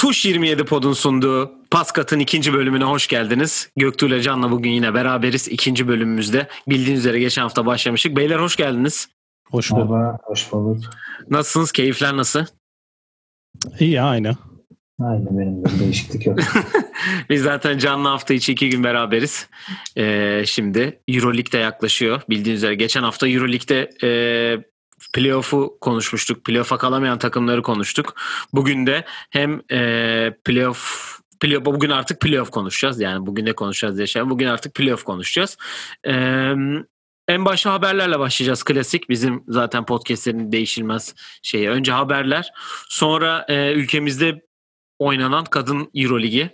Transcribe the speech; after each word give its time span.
Tuş 0.00 0.24
27 0.24 0.64
Pod'un 0.64 0.92
sunduğu 0.92 1.52
Paskat'ın 1.70 2.18
ikinci 2.18 2.52
bölümüne 2.52 2.84
hoş 2.84 3.08
geldiniz. 3.08 3.70
Göktuğ 3.76 4.20
Can'la 4.20 4.50
bugün 4.50 4.70
yine 4.70 4.94
beraberiz. 4.94 5.48
ikinci 5.48 5.88
bölümümüzde 5.88 6.48
bildiğiniz 6.68 7.00
üzere 7.00 7.18
geçen 7.18 7.42
hafta 7.42 7.66
başlamıştık. 7.66 8.16
Beyler 8.16 8.38
hoş 8.38 8.56
geldiniz. 8.56 9.08
Hoş 9.50 9.70
bulduk. 9.70 9.90
Merhaba, 9.90 10.18
hoş 10.22 10.52
bulduk. 10.52 10.84
Nasılsınız? 11.30 11.72
Keyifler 11.72 12.16
nasıl? 12.16 12.44
İyi 13.80 14.02
aynı. 14.02 14.36
Aynı 15.00 15.38
benim 15.38 15.64
de 15.64 15.68
değişiklik 15.80 16.26
yok. 16.26 16.38
Biz 17.30 17.42
zaten 17.42 17.78
canlı 17.78 18.08
hafta 18.08 18.34
içi 18.34 18.52
iki 18.52 18.70
gün 18.70 18.84
beraberiz. 18.84 19.48
Ee, 19.96 20.42
şimdi 20.46 21.00
Euroleague 21.08 21.52
de 21.52 21.58
yaklaşıyor. 21.58 22.20
Bildiğiniz 22.28 22.60
üzere 22.60 22.74
geçen 22.74 23.02
hafta 23.02 23.28
Euroleague'de 23.28 23.90
e, 24.02 24.10
playoff'u 25.14 25.78
konuşmuştuk. 25.80 26.44
Playoff'a 26.44 26.78
kalamayan 26.78 27.18
takımları 27.18 27.62
konuştuk. 27.62 28.14
Bugün 28.52 28.86
de 28.86 29.04
hem 29.30 29.62
e, 29.72 30.32
playoff 30.44 31.20
playoff 31.40 31.64
bugün 31.64 31.90
artık 31.90 32.20
playoff 32.20 32.50
konuşacağız. 32.50 33.00
Yani 33.00 33.26
bugün 33.26 33.46
ne 33.46 33.52
konuşacağız 33.52 33.96
diye 33.96 34.06
şey. 34.06 34.30
Bugün 34.30 34.46
artık 34.46 34.74
playoff 34.74 35.04
konuşacağız. 35.04 35.56
Ee, 36.06 36.54
en 37.28 37.44
başta 37.44 37.72
haberlerle 37.72 38.18
başlayacağız 38.18 38.62
klasik. 38.62 39.08
Bizim 39.08 39.44
zaten 39.48 39.86
podcastlerin 39.86 40.52
değişilmez 40.52 41.14
şeyi. 41.42 41.70
Önce 41.70 41.92
haberler. 41.92 42.52
Sonra 42.88 43.46
e, 43.48 43.72
ülkemizde 43.72 44.42
oynanan 44.98 45.44
kadın 45.44 45.90
Euroligi 45.94 46.50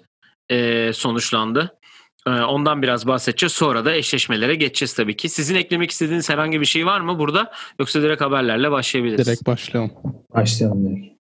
e, 0.51 0.91
sonuçlandı. 0.93 1.79
E, 2.27 2.31
ondan 2.31 2.83
biraz 2.83 3.07
bahsedeceğiz. 3.07 3.53
Sonra 3.53 3.85
da 3.85 3.95
eşleşmelere 3.95 4.55
geçeceğiz 4.55 4.95
tabii 4.95 5.17
ki. 5.17 5.29
Sizin 5.29 5.55
eklemek 5.55 5.91
istediğiniz 5.91 6.31
herhangi 6.31 6.61
bir 6.61 6.67
şey 6.67 6.87
var 6.87 7.01
mı 7.01 7.19
burada? 7.19 7.53
Yoksa 7.81 8.03
direkt 8.03 8.21
haberlerle 8.21 8.71
başlayabiliriz. 8.71 9.27
Direkt 9.27 9.47
başlayalım. 9.47 9.93
Başlayalım 10.35 10.87
direkt. 10.87 11.17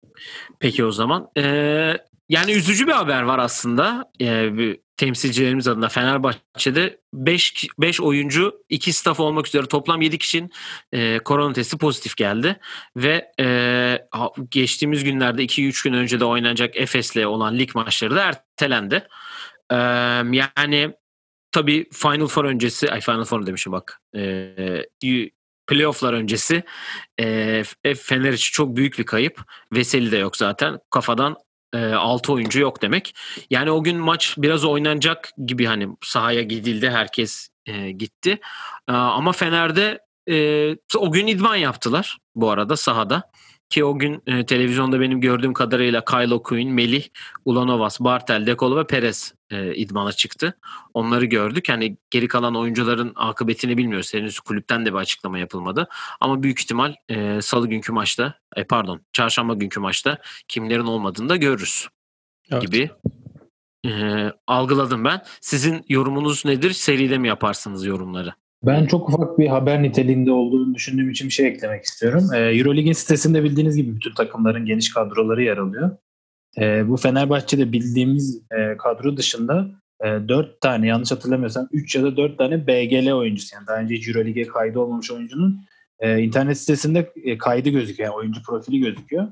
Peki 0.60 0.86
o 0.86 0.92
zaman. 0.92 1.30
E, 1.38 1.44
yani 2.30 2.52
üzücü 2.52 2.88
bir 2.88 2.92
haber 2.92 3.22
var 3.22 3.40
aslında. 3.40 4.12
E, 4.22 4.58
bir 4.58 4.80
temsilcilerimiz 4.98 5.68
adına 5.68 5.90
Fenerbahçe'de 5.90 7.00
5 7.14 7.68
5 7.80 8.02
oyuncu 8.02 8.64
2 8.70 8.94
staff 8.94 9.20
olmak 9.20 9.48
üzere 9.48 9.66
toplam 9.66 10.02
7 10.02 10.18
kişinin 10.18 10.52
e, 10.92 11.20
korona 11.20 11.54
testi 11.54 11.78
pozitif 11.78 12.18
geldi 12.18 12.60
ve 12.98 13.32
e, 13.40 14.08
geçtiğimiz 14.50 15.04
günlerde 15.04 15.44
2-3 15.44 15.84
gün 15.84 15.94
önce 15.94 16.20
de 16.20 16.26
oynanacak 16.26 16.76
Efes'le 16.76 17.26
olan 17.26 17.58
lig 17.58 17.76
maçları 17.76 18.16
da 18.16 18.24
ertelendi. 18.24 19.08
E, 19.72 19.76
yani 20.32 20.94
tabii 21.54 21.90
Final 21.94 22.28
Four 22.28 22.46
öncesi 22.46 22.92
ay 22.92 23.02
Final 23.02 23.24
Four 23.24 23.46
demişim 23.46 23.72
bak. 23.72 24.02
E, 24.16 24.86
playofflar 25.68 26.14
öncesi 26.14 26.64
e, 27.20 27.64
Fener 27.96 28.34
için 28.34 28.52
çok 28.52 28.76
büyük 28.76 29.00
bir 29.00 29.04
kayıp. 29.04 29.42
Veseli 29.74 30.12
de 30.12 30.18
yok 30.18 30.38
zaten. 30.38 30.80
Kafadan 30.90 31.36
e, 31.74 31.86
6 31.86 32.34
oyuncu 32.34 32.60
yok 32.60 32.82
demek. 32.82 33.16
Yani 33.50 33.72
o 33.72 33.84
gün 33.84 33.98
maç 33.98 34.36
biraz 34.38 34.66
oynanacak 34.66 35.30
gibi 35.46 35.66
hani 35.66 35.88
sahaya 36.04 36.42
gidildi 36.42 36.90
herkes 36.90 37.50
e, 37.66 37.92
gitti. 37.92 38.40
E, 38.90 38.92
ama 38.92 39.32
Fener'de 39.32 40.00
e, 40.30 40.76
o 40.98 41.12
gün 41.12 41.28
idman 41.28 41.56
yaptılar 41.56 42.18
bu 42.36 42.50
arada 42.50 42.78
sahada. 42.78 43.32
Ki 43.74 43.86
o 43.86 44.00
gün 44.00 44.24
e, 44.28 44.46
televizyonda 44.46 45.00
benim 45.00 45.22
gördüğüm 45.22 45.54
kadarıyla 45.54 46.06
Kylo 46.06 46.44
Quinn, 46.44 46.72
Melih, 46.72 47.04
Ulanovas, 47.46 48.00
Bartel, 48.00 48.46
Dekolo 48.46 48.78
ve 48.78 48.88
Perez 48.88 49.34
e, 49.50 49.76
idmana 49.76 50.12
çıktı. 50.12 50.60
Onları 50.94 51.26
gördük. 51.26 51.70
Yani 51.70 51.98
geri 52.10 52.28
kalan 52.28 52.56
oyuncuların 52.56 53.14
akıbetini 53.16 53.78
bilmiyoruz. 53.78 54.14
Henüz 54.14 54.40
kulüpten 54.40 54.86
de 54.86 54.94
bir 54.94 54.98
açıklama 54.98 55.40
yapılmadı. 55.40 55.88
Ama 56.22 56.44
büyük 56.44 56.60
ihtimal 56.60 56.96
e, 57.10 57.42
salı 57.42 57.68
günkü 57.68 57.92
maçta, 57.92 58.40
e, 58.56 58.64
pardon 58.64 59.02
çarşamba 59.14 59.54
günkü 59.54 59.80
maçta 59.80 60.18
kimlerin 60.48 60.86
olmadığını 60.86 61.30
da 61.30 61.36
görürüz 61.36 61.88
evet. 62.52 62.62
gibi 62.62 62.90
e, 63.86 63.92
algıladım 64.48 65.06
ben. 65.06 65.22
Sizin 65.42 65.86
yorumunuz 65.90 66.46
nedir? 66.46 66.72
Seride 66.72 67.18
mi 67.18 67.28
yaparsınız 67.28 67.86
yorumları? 67.86 68.34
Ben 68.64 68.86
çok 68.86 69.10
ufak 69.10 69.40
bir 69.40 69.48
haber 69.48 69.84
niteliğinde 69.84 70.32
olduğunu 70.32 70.76
düşündüğüm 70.76 71.10
için 71.10 71.28
bir 71.28 71.34
şey 71.34 71.48
eklemek 71.48 71.84
istiyorum. 71.84 72.24
Ee, 72.34 72.40
Eurolig'in 72.40 72.94
sitesinde 72.94 73.44
bildiğiniz 73.44 73.76
gibi 73.76 73.96
bütün 73.96 74.14
takımların 74.14 74.66
geniş 74.66 74.94
kadroları 74.94 75.44
yer 75.44 75.58
alıyor. 75.58 75.98
Ee, 76.62 76.90
bu 76.90 76.98
Fenerbahçe'de 76.98 77.72
bildiğimiz 77.72 78.42
e, 78.52 78.78
kadro 78.78 79.18
dışında 79.18 79.68
e, 80.04 80.08
4 80.08 80.62
tane 80.62 80.88
yanlış 80.88 81.12
hatırlamıyorsam 81.12 81.68
3 81.72 81.96
ya 81.96 82.04
da 82.04 82.18
4 82.18 82.38
tane 82.38 82.68
BGL 82.68 83.12
oyuncusu 83.12 83.56
yani 83.56 83.68
daha 83.68 83.78
önce 83.78 83.96
hiç 83.96 84.08
Eurolig'e 84.08 84.48
kaydı 84.48 84.80
olmamış 84.80 85.12
oyuncunun 85.12 85.62
e, 86.00 86.20
internet 86.20 86.58
sitesinde 86.58 87.14
e, 87.24 87.38
kaydı 87.38 87.70
gözüküyor. 87.70 88.10
Yani 88.10 88.18
oyuncu 88.18 88.44
profili 88.44 88.80
gözüküyor. 88.80 89.28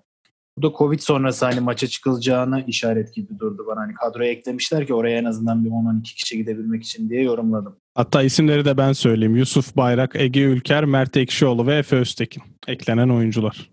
Bu 0.62 0.72
da 0.72 0.78
Covid 0.78 1.00
sonrası 1.00 1.46
hani 1.46 1.60
maça 1.60 1.88
çıkılacağına 1.88 2.62
işaret 2.62 3.16
gibi 3.16 3.40
durdu 3.40 3.66
bana. 3.68 3.82
Hani 3.82 3.94
kadroya 3.94 4.32
eklemişler 4.32 4.88
ki 4.88 4.94
oraya 4.94 5.18
en 5.18 5.26
azından 5.26 5.66
bir 5.66 5.70
10-12 5.70 6.04
kişi 6.04 6.38
gidebilmek 6.38 6.84
için 6.84 7.10
diye 7.10 7.24
yorumladım. 7.24 7.76
Hatta 7.96 8.24
isimleri 8.24 8.66
de 8.66 8.78
ben 8.78 8.94
söyleyeyim. 8.94 9.36
Yusuf 9.36 9.76
Bayrak, 9.76 10.16
Ege 10.16 10.42
Ülker, 10.42 10.86
Mert 10.86 11.18
Ekşioğlu 11.18 11.68
ve 11.68 11.78
Efe 11.78 11.96
Öztekin. 11.96 12.44
Eklenen 12.68 13.10
oyuncular. 13.10 13.72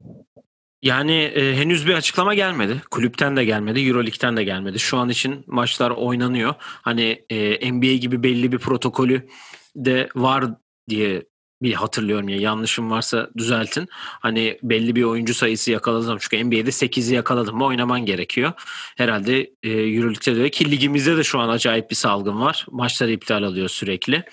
Yani 0.82 1.12
e, 1.12 1.56
henüz 1.56 1.86
bir 1.86 1.94
açıklama 1.94 2.34
gelmedi. 2.34 2.82
Kulüpten 2.90 3.36
de 3.36 3.44
gelmedi, 3.44 3.80
Euroleague'den 3.80 4.36
de 4.36 4.44
gelmedi. 4.44 4.78
Şu 4.78 4.98
an 4.98 5.08
için 5.08 5.44
maçlar 5.46 5.90
oynanıyor. 5.90 6.54
Hani 6.60 7.24
e, 7.30 7.72
NBA 7.72 7.92
gibi 7.92 8.22
belli 8.22 8.52
bir 8.52 8.58
protokolü 8.58 9.28
de 9.76 10.08
var 10.14 10.44
diye 10.88 11.22
bir 11.62 11.74
hatırlıyorum 11.74 12.28
ya 12.28 12.36
yanlışım 12.36 12.90
varsa 12.90 13.30
düzeltin. 13.36 13.88
Hani 13.94 14.58
belli 14.62 14.96
bir 14.96 15.02
oyuncu 15.02 15.34
sayısı 15.34 15.70
yakaladım 15.70 16.18
çünkü 16.20 16.44
NBA'de 16.44 16.70
8'i 16.70 17.14
yakaladım 17.14 17.56
mı 17.56 17.64
oynaman 17.64 18.06
gerekiyor. 18.06 18.52
Herhalde 18.96 19.50
e, 19.62 19.70
Euroleague'de 19.70 20.42
de 20.42 20.50
ki 20.50 20.70
ligimizde 20.70 21.16
de 21.16 21.24
şu 21.24 21.38
an 21.38 21.48
acayip 21.48 21.90
bir 21.90 21.96
salgın 21.96 22.40
var. 22.40 22.66
Maçları 22.70 23.10
iptal 23.10 23.42
alıyor 23.42 23.68
sürekli. 23.68 24.24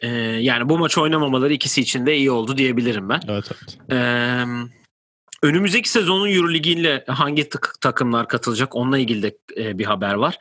E, 0.00 0.08
yani 0.18 0.68
bu 0.68 0.78
maç 0.78 0.98
oynamamaları 0.98 1.52
ikisi 1.52 1.80
için 1.80 2.06
de 2.06 2.16
iyi 2.16 2.30
oldu 2.30 2.58
diyebilirim 2.58 3.08
ben. 3.08 3.20
Evet 3.28 3.50
evet. 3.52 3.78
E, 3.92 3.98
Önümüzdeki 5.46 5.88
sezonun 5.88 6.30
Euroleague'inde 6.30 7.04
hangi 7.08 7.48
takımlar 7.80 8.28
katılacak 8.28 8.76
onunla 8.76 8.98
ilgili 8.98 9.22
de 9.22 9.36
e, 9.56 9.78
bir 9.78 9.84
haber 9.84 10.14
var. 10.14 10.38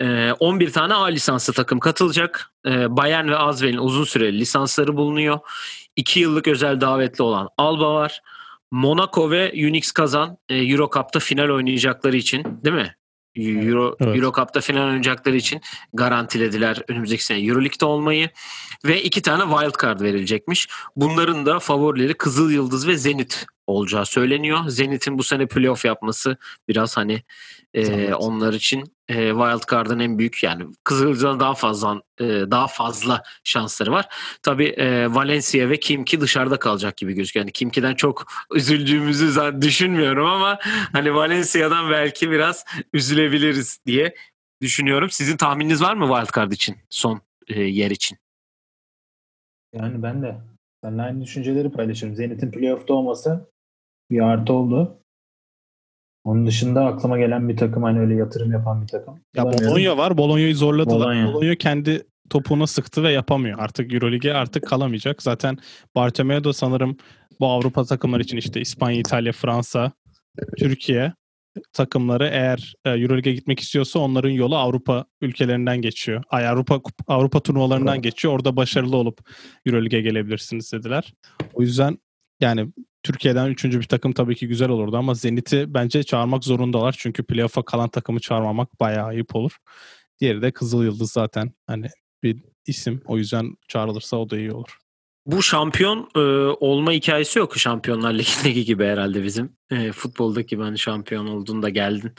E, 0.00 0.32
11 0.32 0.72
tane 0.72 0.94
A 0.94 1.04
lisanslı 1.04 1.52
takım 1.52 1.80
katılacak. 1.80 2.50
E, 2.66 2.96
Bayern 2.96 3.28
ve 3.28 3.36
Azvel'in 3.36 3.78
uzun 3.78 4.04
süreli 4.04 4.38
lisansları 4.38 4.96
bulunuyor. 4.96 5.38
2 5.96 6.20
yıllık 6.20 6.48
özel 6.48 6.80
davetli 6.80 7.22
olan 7.22 7.48
Alba 7.58 7.94
var. 7.94 8.20
Monaco 8.70 9.30
ve 9.30 9.52
Unix 9.54 9.92
Kazan 9.92 10.38
e, 10.48 10.56
Euro 10.56 10.90
Cup'ta 10.94 11.20
final 11.20 11.48
oynayacakları 11.48 12.16
için 12.16 12.44
değil 12.64 12.76
mi? 12.76 12.96
Euro, 13.36 13.96
evet. 14.00 14.16
Euro 14.16 14.32
Cup'ta 14.32 14.60
final 14.60 14.86
oynayacakları 14.86 15.36
için 15.36 15.60
garantilediler 15.92 16.82
önümüzdeki 16.88 17.24
sene 17.24 17.46
Euroleague'de 17.46 17.84
olmayı 17.84 18.30
ve 18.84 19.02
iki 19.02 19.22
tane 19.22 19.42
wild 19.42 19.82
card 19.82 20.00
verilecekmiş. 20.00 20.68
Bunların 20.96 21.46
da 21.46 21.58
favorileri 21.58 22.14
Kızıl 22.14 22.50
Yıldız 22.50 22.88
ve 22.88 22.96
Zenit 22.96 23.46
olacağı 23.70 24.06
söyleniyor. 24.06 24.68
Zenit'in 24.68 25.18
bu 25.18 25.22
sene 25.22 25.46
playoff 25.46 25.84
yapması 25.84 26.36
biraz 26.68 26.96
hani 26.96 27.22
e, 27.74 28.14
onlar 28.14 28.52
için 28.52 28.84
e, 29.08 29.14
wild 29.30 29.70
card'ın 29.70 29.98
en 29.98 30.18
büyük 30.18 30.42
yani 30.42 30.64
Kızılyıldız'dan 30.84 31.40
daha 31.40 31.54
fazla 31.54 32.02
e, 32.20 32.24
daha 32.24 32.66
fazla 32.66 33.22
şansları 33.44 33.92
var. 33.92 34.08
Tabii 34.42 34.68
e, 34.68 35.14
Valencia 35.14 35.68
ve 35.70 35.80
Kimki 35.80 36.20
dışarıda 36.20 36.58
kalacak 36.58 36.96
gibi 36.96 37.12
gözüküyor. 37.12 37.44
Yani 37.44 37.52
Kimki'den 37.52 37.94
çok 37.94 38.26
üzüldüğümüzü 38.54 39.60
düşünmüyorum 39.60 40.26
ama 40.26 40.58
hani 40.92 41.14
Valencia'dan 41.14 41.90
belki 41.90 42.30
biraz 42.30 42.64
üzülebiliriz 42.92 43.78
diye 43.86 44.14
düşünüyorum. 44.62 45.10
Sizin 45.10 45.36
tahmininiz 45.36 45.82
var 45.82 45.94
mı 45.94 46.14
wild 46.14 46.36
card 46.36 46.52
için 46.52 46.76
son 46.90 47.20
e, 47.48 47.62
yer 47.62 47.90
için? 47.90 48.18
Yani 49.74 50.02
ben 50.02 50.22
de 50.22 50.36
ben 50.82 50.98
aynı 50.98 51.22
düşünceleri 51.22 51.70
paylaşıyorum. 51.70 52.16
Zenit'in 52.16 52.50
playoff'ta 52.50 52.94
olması 52.94 53.50
bir 54.10 54.20
artı 54.20 54.52
oldu. 54.52 54.96
Onun 56.24 56.46
dışında 56.46 56.84
aklıma 56.84 57.18
gelen 57.18 57.48
bir 57.48 57.56
takım 57.56 57.82
hani 57.82 58.00
öyle 58.00 58.14
yatırım 58.14 58.52
yapan 58.52 58.82
bir 58.82 58.86
takım. 58.86 59.20
Ya 59.36 59.44
Bologna 59.44 59.96
var. 59.96 60.18
Bologna'yı 60.18 60.56
zorladılar. 60.56 61.08
Bologna. 61.08 61.34
Bologna 61.34 61.54
kendi 61.54 62.02
topuğuna 62.30 62.66
sıktı 62.66 63.02
ve 63.02 63.12
yapamıyor. 63.12 63.58
Artık 63.58 63.94
Euroleague'e 63.94 64.34
artık 64.34 64.66
kalamayacak. 64.66 65.22
Zaten 65.22 65.58
Bartomeu 65.94 66.44
da 66.44 66.52
sanırım 66.52 66.96
bu 67.40 67.46
Avrupa 67.46 67.84
takımları 67.84 68.22
için 68.22 68.36
işte 68.36 68.60
İspanya, 68.60 68.98
İtalya, 68.98 69.32
Fransa, 69.32 69.92
Türkiye 70.58 71.12
takımları 71.72 72.26
eğer 72.26 72.74
e, 72.84 72.90
Euroleague'e 72.90 73.34
gitmek 73.34 73.60
istiyorsa 73.60 73.98
onların 73.98 74.30
yolu 74.30 74.56
Avrupa 74.56 75.04
ülkelerinden 75.20 75.82
geçiyor. 75.82 76.22
Ay 76.30 76.48
Avrupa 76.48 76.80
Avrupa 77.06 77.40
turnuvalarından 77.40 78.02
geçiyor. 78.02 78.34
Orada 78.34 78.56
başarılı 78.56 78.96
olup 78.96 79.18
Euroleague'e 79.66 80.00
gelebilirsiniz 80.00 80.72
dediler. 80.72 81.14
O 81.54 81.62
yüzden 81.62 81.98
yani 82.40 82.72
Türkiye'den 83.02 83.46
üçüncü 83.46 83.80
bir 83.80 83.86
takım 83.86 84.12
tabii 84.12 84.34
ki 84.36 84.48
güzel 84.48 84.68
olurdu 84.68 84.96
ama 84.96 85.14
Zenit'i 85.14 85.74
bence 85.74 86.02
çağırmak 86.02 86.44
zorundalar. 86.44 86.94
Çünkü 86.98 87.22
playoff'a 87.22 87.62
kalan 87.62 87.88
takımı 87.88 88.20
çağırmamak 88.20 88.80
bayağı 88.80 89.06
ayıp 89.06 89.36
olur. 89.36 89.56
Diğeri 90.20 90.42
de 90.42 90.50
Kızıl 90.52 90.84
Yıldız 90.84 91.12
zaten 91.12 91.52
hani 91.66 91.86
bir 92.22 92.36
isim. 92.66 93.02
O 93.06 93.16
yüzden 93.18 93.56
çağrılırsa 93.68 94.16
o 94.16 94.30
da 94.30 94.38
iyi 94.38 94.52
olur. 94.52 94.78
bu 95.26 95.42
şampiyon 95.42 96.08
e, 96.16 96.20
olma 96.60 96.92
hikayesi 96.92 97.38
yok 97.38 97.58
Şampiyonlar 97.58 98.14
Ligi'ndeki 98.14 98.64
gibi 98.64 98.84
herhalde 98.84 99.22
bizim. 99.24 99.56
E, 99.70 99.92
futboldaki 99.92 100.56
hani 100.56 100.78
şampiyon 100.78 101.26
olduğunda 101.26 101.68
geldin. 101.68 102.12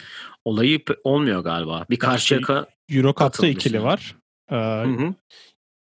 Olayı 0.46 0.80
olmuyor 1.04 1.44
galiba. 1.44 1.86
Bir 1.90 2.00
karşı 2.00 2.34
yaka 2.34 2.68
Euro 2.90 3.14
Cup'ta 3.20 3.48
ikili 3.48 3.84
var. 3.84 4.16
Ee, 4.52 4.56
hı 4.56 4.84
hı. 4.84 5.14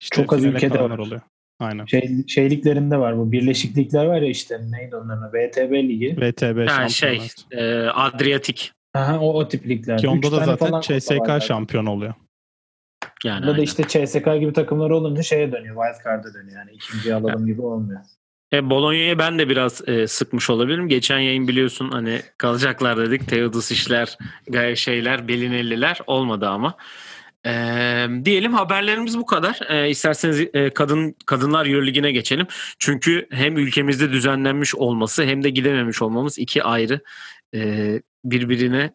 İşte 0.01 0.15
Çok 0.15 0.33
az 0.33 0.43
ülkede 0.45 0.79
var. 0.79 0.97
oluyor. 0.97 1.21
Aynen. 1.59 1.85
Şey, 1.85 2.09
şeyliklerinde 2.27 2.97
var 2.97 3.17
bu. 3.17 3.31
Birleşiklikler 3.31 4.05
var 4.05 4.21
ya 4.21 4.29
işte 4.29 4.59
neydi 4.69 4.95
onların? 4.95 5.29
VTB 5.33 5.71
Ligi. 5.71 6.17
VTB 6.17 6.69
ha, 6.69 6.89
şey 6.89 7.21
e, 7.51 7.79
Adriyatik. 7.79 8.71
Aha, 8.93 9.19
o, 9.19 9.33
o 9.33 9.47
tip 9.47 9.67
ligler. 9.67 9.97
Ki 9.97 10.07
onda 10.07 10.31
da 10.31 10.45
zaten 10.45 10.81
CSK 10.81 11.47
şampiyon 11.47 11.85
oluyor. 11.85 12.13
Yani 13.23 13.45
Burada 13.45 13.57
da 13.57 13.61
işte 13.61 13.83
CSK 13.83 14.25
gibi 14.39 14.53
takımlar 14.53 14.89
olunca 14.89 15.21
şeye 15.21 15.51
dönüyor. 15.51 15.75
Wildcard'a 15.75 16.33
dönüyor. 16.33 16.57
Yani 16.57 16.71
ikinci 16.71 17.13
alalım 17.13 17.45
gibi 17.45 17.61
olmuyor. 17.61 17.99
E, 18.53 18.69
Bologna'ya 18.69 19.19
ben 19.19 19.39
de 19.39 19.49
biraz 19.49 19.87
e, 19.87 20.07
sıkmış 20.07 20.49
olabilirim. 20.49 20.87
Geçen 20.87 21.19
yayın 21.19 21.47
biliyorsun 21.47 21.89
hani 21.91 22.21
kalacaklar 22.37 22.97
dedik. 22.97 23.27
Teodos 23.27 23.71
işler, 23.71 24.17
şeyler, 24.75 25.27
Belinelliler 25.27 25.99
olmadı 26.07 26.47
ama. 26.47 26.77
E, 27.45 27.51
diyelim 28.25 28.53
haberlerimiz 28.53 29.17
bu 29.17 29.25
kadar. 29.25 29.59
E, 29.69 29.89
isterseniz 29.89 30.47
e, 30.53 30.69
kadın 30.69 31.15
kadınlar 31.25 31.65
Euroleague'ine 31.65 32.11
geçelim. 32.11 32.47
Çünkü 32.79 33.27
hem 33.31 33.57
ülkemizde 33.57 34.11
düzenlenmiş 34.11 34.75
olması 34.75 35.23
hem 35.23 35.43
de 35.43 35.49
gidememiş 35.49 36.01
olmamız 36.01 36.39
iki 36.39 36.63
ayrı 36.63 36.99
e, 37.55 38.01
birbirine 38.23 38.93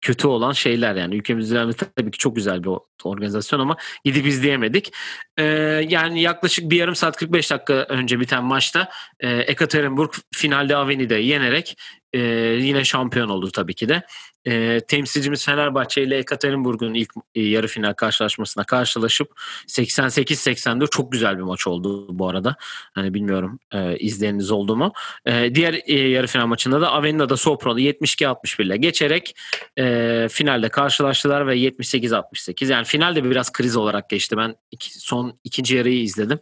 kötü 0.00 0.26
olan 0.26 0.52
şeyler 0.52 0.94
yani 0.94 1.16
ülkemizde 1.16 1.72
tabii 1.96 2.10
ki 2.10 2.18
çok 2.18 2.36
güzel 2.36 2.64
bir 2.64 2.70
organizasyon 3.04 3.60
ama 3.60 3.76
gidip 4.04 4.26
izleyemedik. 4.26 4.92
Ee, 5.38 5.44
yani 5.88 6.20
yaklaşık 6.20 6.70
bir 6.70 6.76
yarım 6.76 6.94
saat 6.94 7.16
45 7.16 7.50
dakika 7.50 7.74
önce 7.74 8.20
biten 8.20 8.44
maçta 8.44 8.88
e, 9.20 9.28
Ekaterinburg 9.30 10.12
finalde 10.34 10.76
Aveni'de 10.76 11.14
yenerek 11.14 11.76
e, 12.16 12.20
yine 12.60 12.84
şampiyon 12.84 13.28
oldu 13.28 13.50
tabii 13.50 13.74
ki 13.74 13.88
de 13.88 14.02
e, 14.46 14.80
temsilcimiz 14.80 15.44
Fenerbahçe 15.44 16.02
ile 16.02 16.16
Ekaterinburg'un 16.16 16.94
ilk 16.94 17.10
e, 17.34 17.42
yarı 17.42 17.66
final 17.66 17.94
karşılaşmasına 17.94 18.64
karşılaşıp 18.64 19.40
88-84 19.66 20.90
çok 20.90 21.12
güzel 21.12 21.36
bir 21.36 21.42
maç 21.42 21.66
oldu 21.66 22.18
bu 22.18 22.28
arada. 22.28 22.56
Hani 22.94 23.14
bilmiyorum 23.14 23.60
e, 23.72 23.98
izleyeniniz 23.98 24.50
oldu 24.50 24.76
mu. 24.76 24.92
E, 25.26 25.54
diğer 25.54 25.80
e, 25.86 25.94
yarı 26.08 26.26
final 26.26 26.46
maçında 26.46 26.80
da 26.80 26.92
Avenida'da 26.92 27.36
Sopro'da 27.36 27.80
72-61 27.80 28.62
ile 28.62 28.76
geçerek 28.76 29.36
e, 29.78 30.26
finalde 30.30 30.68
karşılaştılar 30.68 31.46
ve 31.46 31.56
78-68. 31.56 32.72
Yani 32.72 32.84
finalde 32.84 33.24
biraz 33.24 33.52
kriz 33.52 33.76
olarak 33.76 34.10
geçti. 34.10 34.36
Ben 34.36 34.56
iki, 34.70 35.00
son 35.00 35.40
ikinci 35.44 35.76
yarıyı 35.76 36.02
izledim. 36.02 36.38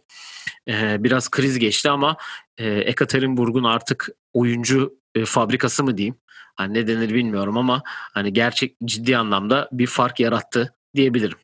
E, 0.67 1.03
biraz 1.03 1.29
kriz 1.29 1.59
geçti 1.59 1.89
ama 1.89 2.17
e, 2.57 2.69
Ekaterinburg'un 2.69 3.63
artık 3.63 4.09
oyuncu 4.33 5.04
e, 5.15 5.25
fabrikası 5.25 5.83
mı 5.83 5.97
diyeyim 5.97 6.15
Hani 6.55 6.73
ne 6.73 6.87
denir 6.87 7.13
bilmiyorum 7.13 7.57
ama 7.57 7.81
hani 7.85 8.33
gerçek 8.33 8.75
ciddi 8.85 9.17
anlamda 9.17 9.69
bir 9.71 9.87
fark 9.87 10.19
yarattı 10.19 10.75
diyebilirim. 10.95 11.37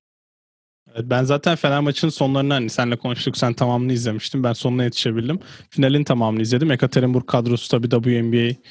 Ben 1.03 1.23
zaten 1.23 1.55
Fener 1.55 1.79
maçının 1.79 2.11
sonlarını 2.11 2.53
hani 2.53 2.69
senle 2.69 2.97
konuştuk 2.97 3.37
sen 3.37 3.53
tamamını 3.53 3.93
izlemiştin. 3.93 4.43
Ben 4.43 4.53
sonuna 4.53 4.83
yetişebildim. 4.83 5.39
Finalin 5.69 6.03
tamamını 6.03 6.41
izledim. 6.41 6.71
Ekaterinburg 6.71 7.27
kadrosu 7.27 7.69
tabii 7.69 7.89
WNBA 7.89 8.61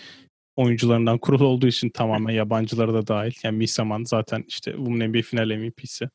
oyuncularından 0.56 1.18
kurulu 1.18 1.46
olduğu 1.46 1.66
için 1.66 1.90
tamamen 1.90 2.32
yabancıları 2.32 2.94
da 2.94 3.06
dahil. 3.06 3.32
Yani 3.42 3.56
Misaman 3.56 4.04
zaten 4.04 4.44
işte 4.48 4.72
Women 4.72 5.08
NBA 5.08 5.22
final 5.22 5.56
MVP'si. 5.56 6.08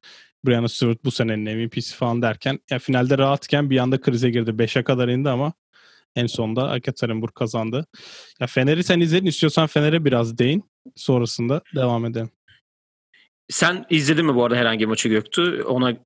Brianna 0.45 0.67
Stewart 0.67 1.05
bu 1.05 1.11
senenin 1.11 1.57
MVP'si 1.57 1.95
falan 1.95 2.21
derken 2.21 2.59
ya 2.69 2.79
finalde 2.79 3.17
rahatken 3.17 3.69
bir 3.69 3.77
anda 3.77 4.01
krize 4.01 4.29
girdi. 4.29 4.51
5'e 4.51 4.83
kadar 4.83 5.07
indi 5.07 5.29
ama 5.29 5.53
en 6.15 6.25
sonunda 6.27 6.77
Ekaterinburg 6.77 7.33
kazandı. 7.33 7.85
Ya 8.39 8.47
Fener'i 8.47 8.83
sen 8.83 8.99
izledin. 8.99 9.25
istiyorsan 9.25 9.67
Fener'e 9.67 10.05
biraz 10.05 10.37
değin. 10.37 10.63
Sonrasında 10.95 11.61
devam 11.75 12.05
edelim. 12.05 12.29
Sen 13.49 13.85
izledin 13.89 14.25
mi 14.25 14.35
bu 14.35 14.43
arada 14.45 14.55
herhangi 14.55 14.85
maçı 14.85 15.09
Göktü? 15.09 15.63
Ona 15.63 15.97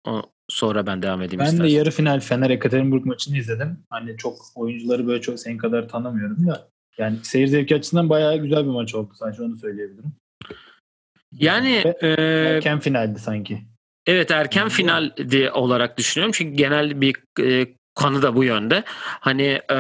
sonra 0.50 0.88
ben 0.88 1.02
devam 1.02 1.22
edeyim 1.22 1.40
Ben 1.40 1.46
istersen. 1.46 1.66
de 1.66 1.72
yarı 1.72 1.92
final 1.92 2.20
Fener 2.20 2.50
Ekaterinburg 2.50 3.06
maçını 3.06 3.38
izledim. 3.38 3.78
Hani 3.90 4.18
çok 4.18 4.38
oyuncuları 4.56 5.08
böyle 5.08 5.22
çok 5.22 5.40
senin 5.40 5.58
kadar 5.58 5.90
tanımıyorum 5.90 6.48
da. 6.48 6.70
Yani 6.98 7.18
seyir 7.24 7.48
zevki 7.48 7.76
açısından 7.76 8.10
bayağı 8.10 8.38
güzel 8.38 8.64
bir 8.66 8.70
maç 8.70 8.96
oldu. 8.96 9.14
Sadece 9.20 9.44
onu 9.44 9.58
söyleyebilirim. 9.58 10.14
Yani 11.32 11.82
Ve, 11.86 12.08
e, 12.08 12.56
erken 12.56 12.80
finaldi 12.80 13.20
sanki. 13.20 13.62
Evet 14.06 14.32
erken 14.32 14.70
finaldi 14.70 15.52
olarak 15.52 15.98
düşünüyorum. 15.98 16.32
Çünkü 16.36 16.58
genel 16.58 17.02
bir 17.02 17.16
e, 17.42 17.68
kanı 17.96 18.22
da 18.22 18.36
bu 18.36 18.44
yönde. 18.44 18.84
Hani 19.20 19.62
e, 19.72 19.78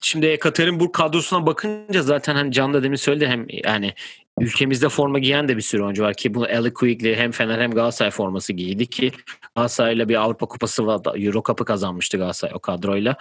şimdi 0.00 0.26
Ekaterinburg 0.26 0.92
kadrosuna 0.92 1.46
bakınca 1.46 2.02
zaten 2.02 2.34
hani 2.34 2.52
Can 2.52 2.74
da 2.74 2.82
demin 2.82 2.96
söyledi 2.96 3.26
hem 3.26 3.46
yani 3.64 3.94
ülkemizde 4.40 4.88
forma 4.88 5.18
giyen 5.18 5.48
de 5.48 5.56
bir 5.56 5.62
sürü 5.62 5.82
oyuncu 5.82 6.02
var 6.02 6.14
ki 6.14 6.34
bunu 6.34 6.46
Ellie 6.46 6.74
Quigley 6.74 7.16
hem 7.16 7.30
Fener 7.30 7.60
hem 7.60 7.70
Galatasaray 7.70 8.10
forması 8.10 8.52
giydi 8.52 8.86
ki 8.86 9.12
Galatasaray'la 9.56 10.08
bir 10.08 10.14
Avrupa 10.14 10.46
Kupası 10.46 10.86
var 10.86 11.00
Euro 11.16 11.42
Cup'ı 11.42 11.64
kazanmıştı 11.64 12.16
Galatasaray 12.16 12.54
o 12.54 12.58
kadroyla. 12.58 13.16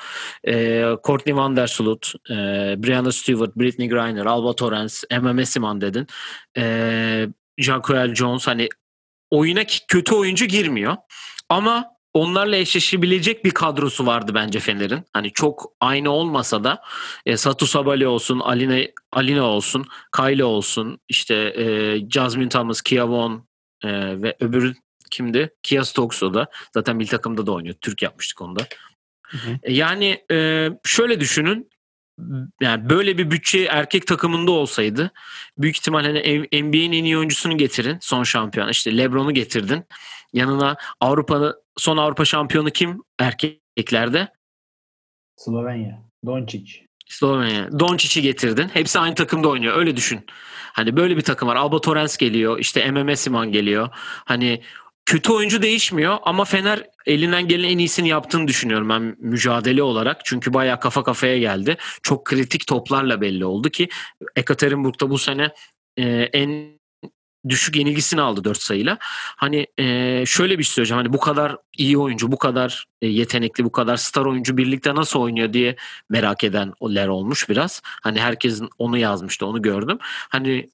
E, 0.47 0.83
Courtney 1.03 1.35
Van 1.35 1.55
Der 1.55 1.67
Sloot, 1.67 2.13
e, 2.29 2.33
Brianna 2.83 3.11
Stewart, 3.11 3.55
Britney 3.55 3.89
Griner, 3.89 4.25
Alba 4.25 4.55
Torrens, 4.55 5.03
Emma 5.09 5.33
Messiman 5.33 5.81
dedin. 5.81 6.07
E, 6.57 7.27
Jacquel 7.57 8.15
Jones 8.15 8.47
hani 8.47 8.69
oyuna 9.31 9.63
kötü 9.87 10.15
oyuncu 10.15 10.45
girmiyor. 10.45 10.95
Ama 11.49 11.94
onlarla 12.15 12.55
eşleşebilecek 12.55 13.45
bir 13.45 13.51
kadrosu 13.51 14.05
vardı 14.05 14.31
bence 14.35 14.59
Fener'in. 14.59 15.03
Hani 15.13 15.31
çok 15.31 15.73
aynı 15.79 16.09
olmasa 16.09 16.63
da 16.63 16.81
e, 17.25 17.37
Satu 17.37 17.67
Sabali 17.67 18.07
olsun, 18.07 18.39
Aline 18.39 18.91
Alina 19.11 19.43
olsun, 19.43 19.85
Kyle 20.15 20.43
olsun, 20.43 20.99
işte 21.09 21.35
e, 21.35 21.97
Jasmine 22.09 22.49
Thomas, 22.49 22.81
Kia 22.81 23.09
Von 23.09 23.47
e, 23.83 24.21
ve 24.21 24.35
öbürü 24.39 24.73
kimdi? 25.11 25.53
Kia 25.63 25.85
Stokes 25.85 26.23
o 26.23 26.33
da. 26.33 26.47
Zaten 26.73 26.99
bir 26.99 27.07
takımda 27.07 27.45
da 27.45 27.51
oynuyor. 27.51 27.75
Türk 27.81 28.01
yapmıştık 28.01 28.41
onda. 28.41 28.67
Hı 29.27 29.37
hı. 29.37 29.59
E, 29.63 29.73
yani 29.73 30.23
e, 30.31 30.69
şöyle 30.85 31.19
düşünün. 31.19 31.69
Yani 32.61 32.89
böyle 32.89 33.17
bir 33.17 33.31
bütçe 33.31 33.59
erkek 33.59 34.07
takımında 34.07 34.51
olsaydı 34.51 35.11
büyük 35.57 35.77
ihtimalle 35.77 36.07
hani 36.07 36.63
NBA'nin 36.63 36.91
en 36.93 37.03
iyi 37.03 37.17
oyuncusunu 37.17 37.57
getirin 37.57 37.97
son 38.01 38.23
şampiyon. 38.23 38.69
İşte 38.69 38.97
LeBron'u 38.97 39.33
getirdin. 39.33 39.85
Yanına 40.35 40.77
Avrupa'da 40.99 41.55
son 41.77 41.97
Avrupa 41.97 42.25
şampiyonu 42.25 42.69
kim 42.71 43.01
erkeklerde? 43.19 44.27
Slovenya. 45.35 46.01
Doncic. 46.25 46.85
Slovenya. 47.07 47.79
Doncic'i 47.79 48.21
getirdin. 48.21 48.67
Hepsi 48.73 48.99
aynı 48.99 49.15
takımda 49.15 49.47
oynuyor. 49.49 49.77
Öyle 49.77 49.95
düşün. 49.95 50.25
Hani 50.73 50.97
böyle 50.97 51.17
bir 51.17 51.21
takım 51.21 51.47
var. 51.47 51.55
Alba 51.55 51.81
Torrens 51.81 52.17
geliyor. 52.17 52.59
İşte 52.59 52.91
MM 52.91 53.15
Siman 53.15 53.51
geliyor. 53.51 53.89
Hani 54.25 54.61
kötü 55.05 55.33
oyuncu 55.33 55.61
değişmiyor 55.61 56.17
ama 56.23 56.45
Fener 56.45 56.83
elinden 57.05 57.47
gelen 57.47 57.69
en 57.69 57.77
iyisini 57.77 58.07
yaptığını 58.07 58.47
düşünüyorum 58.47 58.89
ben 58.89 59.15
mücadele 59.19 59.83
olarak. 59.83 60.25
Çünkü 60.25 60.53
bayağı 60.53 60.79
kafa 60.79 61.03
kafaya 61.03 61.37
geldi. 61.37 61.77
Çok 62.03 62.25
kritik 62.25 62.67
toplarla 62.67 63.21
belli 63.21 63.45
oldu 63.45 63.69
ki 63.69 63.89
Ekaterinburg'da 64.35 65.09
bu 65.09 65.17
sene 65.17 65.53
e, 65.97 66.03
en 66.33 66.79
düşük 67.49 67.75
yenilgisini 67.75 68.21
aldı 68.21 68.43
4 68.43 68.61
sayıyla. 68.61 68.97
Hani 69.37 69.67
e, 69.77 70.23
şöyle 70.25 70.59
bir 70.59 70.63
şey 70.63 70.73
söyleyeceğim. 70.73 71.03
Hani 71.03 71.13
bu 71.13 71.19
kadar 71.19 71.57
iyi 71.77 71.97
oyuncu, 71.97 72.31
bu 72.31 72.37
kadar 72.37 72.85
e, 73.01 73.07
yetenekli, 73.07 73.63
bu 73.63 73.71
kadar 73.71 73.97
star 73.97 74.25
oyuncu 74.25 74.57
birlikte 74.57 74.95
nasıl 74.95 75.19
oynuyor 75.19 75.53
diye 75.53 75.75
merak 76.09 76.43
edenler 76.43 77.07
olmuş 77.07 77.49
biraz. 77.49 77.81
Hani 77.85 78.21
herkesin 78.21 78.69
onu 78.77 78.97
yazmıştı, 78.97 79.45
onu 79.45 79.61
gördüm. 79.61 79.97
Hani 80.29 80.69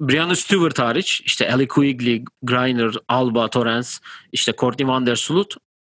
Brianna 0.00 0.36
Stewart 0.36 0.78
hariç 0.78 1.22
işte 1.24 1.44
Ellie 1.44 1.68
Quigley, 1.68 2.24
Griner, 2.42 2.94
Alba, 3.08 3.48
Torrens, 3.48 3.98
işte 4.32 4.52
Courtney 4.58 4.88
Van 4.88 5.06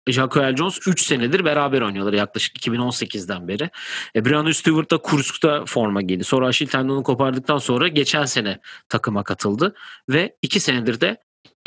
Jacoel 0.07 0.55
Jones 0.55 0.87
3 0.87 1.01
senedir 1.01 1.45
beraber 1.45 1.81
oynuyorlar 1.81 2.13
yaklaşık 2.13 2.57
2018'den 2.57 3.47
beri. 3.47 3.69
E, 4.15 4.25
Brianna 4.25 4.53
Stewart 4.53 4.91
da 4.91 4.97
Kursk'ta 4.97 5.65
forma 5.65 6.01
giydi. 6.01 6.23
Sonra 6.23 6.47
Aşil 6.47 6.67
tendonu 6.67 7.03
kopardıktan 7.03 7.57
sonra 7.57 7.87
geçen 7.87 8.25
sene 8.25 8.59
takıma 8.89 9.23
katıldı. 9.23 9.75
Ve 10.09 10.35
2 10.41 10.59
senedir 10.59 11.01
de 11.01 11.17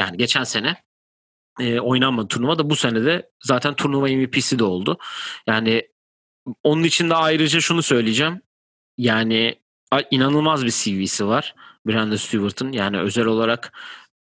yani 0.01 0.17
geçen 0.17 0.45
sene 0.45 0.83
e, 1.61 1.81
oynanmadı 1.81 2.29
turnuva 2.29 2.59
da 2.59 2.71
bu 2.71 2.77
sene 2.77 3.05
de 3.05 3.31
zaten 3.43 3.75
turnuva 3.75 4.07
MVP'si 4.07 4.59
de 4.59 4.65
oldu. 4.65 4.99
Yani 5.47 5.89
onun 6.63 6.85
için 6.85 7.11
de 7.11 7.15
ayrıca 7.15 7.61
şunu 7.61 7.83
söyleyeceğim. 7.83 8.41
Yani 8.99 9.61
inanılmaz 10.11 10.65
bir 10.65 10.71
CV'si 10.71 11.27
var 11.27 11.55
Brandon 11.87 12.17
Stewart'ın. 12.17 12.73
Yani 12.73 12.99
özel 13.01 13.25
olarak 13.25 13.73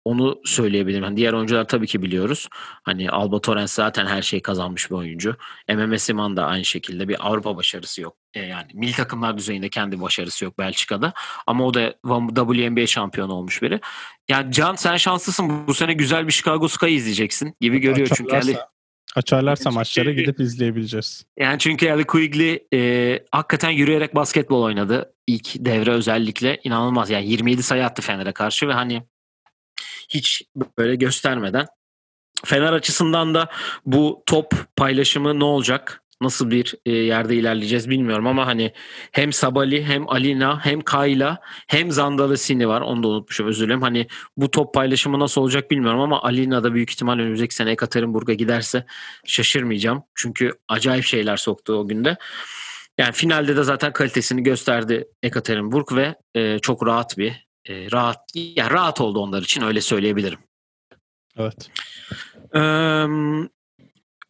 onu 0.05 0.41
söyleyebilirim. 0.45 1.03
Yani 1.03 1.17
diğer 1.17 1.33
oyuncular 1.33 1.67
tabii 1.67 1.87
ki 1.87 2.01
biliyoruz. 2.01 2.47
Hani 2.83 3.09
Alba 3.09 3.41
Torrens 3.41 3.73
zaten 3.73 4.05
her 4.05 4.21
şeyi 4.21 4.41
kazanmış 4.41 4.91
bir 4.91 4.95
oyuncu. 4.95 5.35
MMA 5.69 5.97
Siman 5.97 6.37
da 6.37 6.45
aynı 6.45 6.65
şekilde 6.65 7.07
bir 7.07 7.27
Avrupa 7.27 7.57
başarısı 7.57 8.01
yok. 8.01 8.17
E 8.33 8.39
yani 8.39 8.67
milli 8.73 8.91
takımlar 8.91 9.37
düzeyinde 9.37 9.69
kendi 9.69 10.01
başarısı 10.01 10.45
yok 10.45 10.59
Belçika'da. 10.59 11.13
Ama 11.47 11.65
o 11.65 11.73
da 11.73 11.93
WNBA 12.35 12.87
şampiyonu 12.87 13.33
olmuş 13.33 13.61
biri. 13.61 13.79
Yani 14.29 14.51
Can 14.51 14.75
sen 14.75 14.97
şanslısın. 14.97 15.67
Bu 15.67 15.73
sene 15.73 15.93
güzel 15.93 16.27
bir 16.27 16.31
Chicago 16.31 16.67
Sky 16.67 16.95
izleyeceksin 16.95 17.55
gibi 17.61 17.79
görüyor 17.79 18.07
çünkü. 18.15 18.35
Ali, 18.35 18.57
Açarlarsa 19.15 19.63
çünkü, 19.63 19.75
maçları 19.75 20.11
gidip 20.11 20.39
izleyebileceğiz. 20.39 21.25
Yani 21.39 21.59
çünkü 21.59 21.91
Ali 21.91 22.03
Quigley 22.03 22.67
e, 22.73 23.19
hakikaten 23.31 23.69
yürüyerek 23.69 24.15
basketbol 24.15 24.63
oynadı. 24.63 25.13
ilk 25.27 25.65
devre 25.65 25.91
özellikle 25.91 26.59
inanılmaz. 26.63 27.09
Yani 27.09 27.29
27 27.29 27.63
sayı 27.63 27.85
attı 27.85 28.01
Fener'e 28.01 28.31
karşı 28.31 28.67
ve 28.67 28.73
hani 28.73 29.03
hiç 30.09 30.43
böyle 30.77 30.95
göstermeden. 30.95 31.65
Fener 32.45 32.73
açısından 32.73 33.33
da 33.33 33.49
bu 33.85 34.23
top 34.25 34.53
paylaşımı 34.75 35.39
ne 35.39 35.43
olacak? 35.43 36.05
nasıl 36.21 36.51
bir 36.51 36.75
e, 36.85 36.91
yerde 36.91 37.35
ilerleyeceğiz 37.35 37.89
bilmiyorum 37.89 38.27
ama 38.27 38.47
hani 38.47 38.73
hem 39.11 39.33
Sabali 39.33 39.83
hem 39.83 40.09
Alina 40.09 40.65
hem 40.65 40.81
Kayla 40.81 41.39
hem 41.67 41.91
Zandalesini 41.91 42.67
var. 42.67 42.81
Onu 42.81 43.03
da 43.03 43.07
unutmuşum 43.07 43.47
özür 43.47 43.65
dilerim. 43.65 43.81
Hani 43.81 44.07
bu 44.37 44.51
top 44.51 44.73
paylaşımı 44.73 45.19
nasıl 45.19 45.41
olacak 45.41 45.71
bilmiyorum 45.71 45.99
ama 45.99 46.21
Alina 46.23 46.63
da 46.63 46.73
büyük 46.73 46.91
ihtimal 46.91 47.13
önümüzdeki 47.13 47.55
sene 47.55 47.71
Ekaterinburg'a 47.71 48.33
giderse 48.33 48.85
şaşırmayacağım. 49.25 50.03
Çünkü 50.15 50.51
acayip 50.69 51.05
şeyler 51.05 51.37
soktu 51.37 51.73
o 51.73 51.87
günde. 51.87 52.17
Yani 52.97 53.11
finalde 53.11 53.55
de 53.55 53.63
zaten 53.63 53.93
kalitesini 53.93 54.43
gösterdi 54.43 55.07
Ekaterinburg 55.23 55.91
ve 55.91 56.15
e, 56.35 56.59
çok 56.59 56.85
rahat 56.85 57.17
bir 57.17 57.45
e, 57.65 57.91
rahat 57.91 58.19
yani 58.35 58.71
rahat 58.71 59.01
oldu 59.01 59.19
onlar 59.19 59.41
için 59.41 59.61
öyle 59.61 59.81
söyleyebilirim. 59.81 60.39
Evet. 61.37 61.69
Ee, 62.55 63.05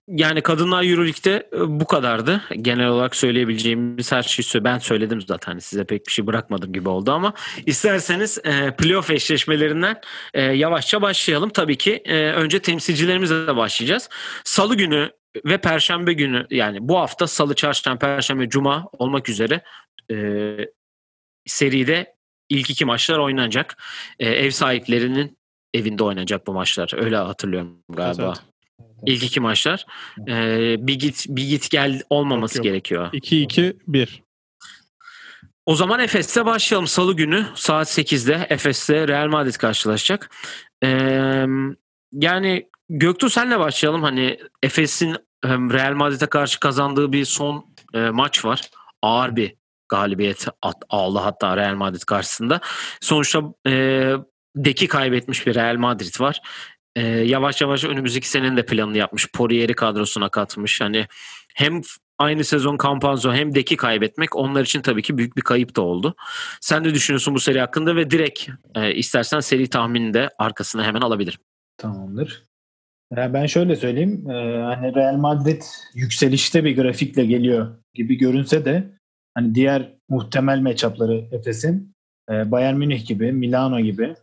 yani 0.07 0.41
kadınlar 0.41 0.83
Euroleague'de 0.83 1.49
e, 1.53 1.79
bu 1.79 1.87
kadardı. 1.87 2.41
Genel 2.61 2.87
olarak 2.87 3.15
söyleyebileceğimiz 3.15 4.11
her 4.11 4.23
şeyi 4.23 4.63
ben 4.63 4.79
söyledim 4.79 5.21
zaten. 5.21 5.51
Hani 5.51 5.61
size 5.61 5.83
pek 5.83 6.07
bir 6.07 6.11
şey 6.11 6.27
bırakmadım 6.27 6.73
gibi 6.73 6.89
oldu 6.89 7.11
ama 7.11 7.33
isterseniz 7.65 8.37
e, 8.43 8.75
playoff 8.75 9.11
eşleşmelerinden 9.11 10.01
e, 10.33 10.41
yavaşça 10.41 11.01
başlayalım. 11.01 11.49
Tabii 11.49 11.77
ki 11.77 12.01
e, 12.05 12.31
önce 12.31 12.59
temsilcilerimizle 12.59 13.47
de 13.47 13.55
başlayacağız. 13.55 14.09
Salı 14.43 14.75
günü 14.75 15.11
ve 15.45 15.57
Perşembe 15.57 16.13
günü 16.13 16.47
yani 16.49 16.77
bu 16.81 16.97
hafta 16.97 17.27
Salı, 17.27 17.55
Çarşamba, 17.55 17.99
Perşembe, 17.99 18.49
Cuma 18.49 18.85
olmak 18.91 19.29
üzere 19.29 19.63
e, 20.11 20.17
seride 21.45 22.14
ilk 22.49 22.69
iki 22.69 22.85
maçlar 22.85 23.17
oynanacak. 23.17 23.83
E, 24.19 24.29
ev 24.29 24.49
sahiplerinin 24.49 25.37
evinde 25.73 26.03
oynanacak 26.03 26.47
bu 26.47 26.53
maçlar. 26.53 26.91
Öyle 26.97 27.17
hatırlıyorum 27.17 27.77
galiba. 27.89 28.23
Evet. 28.23 28.55
İlk 29.05 29.23
iki 29.23 29.39
maçlar. 29.39 29.85
Ee, 30.27 30.75
bir 30.79 30.99
git 30.99 31.25
bir 31.29 31.49
git 31.49 31.69
gel 31.69 32.01
olmaması 32.09 32.57
yok, 32.57 32.65
yok. 32.65 32.73
gerekiyor. 32.73 33.09
2-2-1. 33.13 34.07
O 35.65 35.75
zaman 35.75 35.99
Efes'te 35.99 36.45
başlayalım. 36.45 36.87
Salı 36.87 37.15
günü 37.15 37.45
saat 37.55 37.87
8'de 37.87 38.47
Efes'te 38.49 39.07
Real 39.07 39.27
Madrid 39.27 39.55
karşılaşacak. 39.55 40.29
Ee, 40.83 41.45
yani 42.11 42.67
Göktuğ 42.89 43.29
senle 43.29 43.59
başlayalım. 43.59 44.03
Hani 44.03 44.39
Efes'in 44.63 45.15
Real 45.45 45.93
Madrid'e 45.93 46.25
karşı 46.25 46.59
kazandığı 46.59 47.11
bir 47.11 47.25
son 47.25 47.65
e, 47.93 47.99
maç 47.99 48.45
var. 48.45 48.61
Ağır 49.01 49.35
bir 49.35 49.55
galibiyet 49.89 50.47
aldı 50.89 51.19
hatta 51.19 51.57
Real 51.57 51.75
Madrid 51.75 52.01
karşısında. 52.01 52.61
Sonuçta 53.01 53.41
e, 53.67 54.13
deki 54.55 54.87
kaybetmiş 54.87 55.47
bir 55.47 55.55
Real 55.55 55.75
Madrid 55.75 56.21
var 56.21 56.41
e, 56.95 57.01
yavaş 57.07 57.61
yavaş 57.61 57.83
önümüzdeki 57.83 58.29
senenin 58.29 58.57
de 58.57 58.65
planını 58.65 58.97
yapmış. 58.97 59.31
Poirier'i 59.31 59.73
kadrosuna 59.73 60.29
katmış. 60.29 60.81
Hani 60.81 61.07
hem 61.55 61.81
aynı 62.17 62.43
sezon 62.43 62.77
Campazzo 62.83 63.33
hem 63.33 63.55
Deki 63.55 63.77
kaybetmek 63.77 64.35
onlar 64.35 64.63
için 64.63 64.81
tabii 64.81 65.01
ki 65.01 65.17
büyük 65.17 65.37
bir 65.37 65.41
kayıp 65.41 65.75
da 65.75 65.81
oldu. 65.81 66.15
Sen 66.61 66.83
ne 66.83 66.93
düşünüyorsun 66.93 67.35
bu 67.35 67.39
seri 67.39 67.59
hakkında 67.59 67.95
ve 67.95 68.11
direkt 68.11 68.49
e, 68.75 68.93
istersen 68.93 69.39
seri 69.39 69.69
tahminini 69.69 70.13
de 70.13 70.29
arkasına 70.39 70.83
hemen 70.83 71.01
alabilirim. 71.01 71.39
Tamamdır. 71.77 72.43
Yani 73.15 73.33
ben 73.33 73.45
şöyle 73.45 73.75
söyleyeyim. 73.75 74.29
E, 74.29 74.33
hani 74.63 74.95
Real 74.95 75.15
Madrid 75.15 75.61
yükselişte 75.93 76.63
bir 76.63 76.75
grafikle 76.75 77.25
geliyor 77.25 77.77
gibi 77.93 78.15
görünse 78.15 78.65
de 78.65 78.94
hani 79.35 79.55
diğer 79.55 79.95
muhtemel 80.09 80.59
matchup'ları 80.59 81.27
Efes'in 81.31 81.95
e, 82.31 82.51
Bayern 82.51 82.75
Münih 82.75 83.07
gibi, 83.07 83.31
Milano 83.31 83.79
gibi 83.79 84.15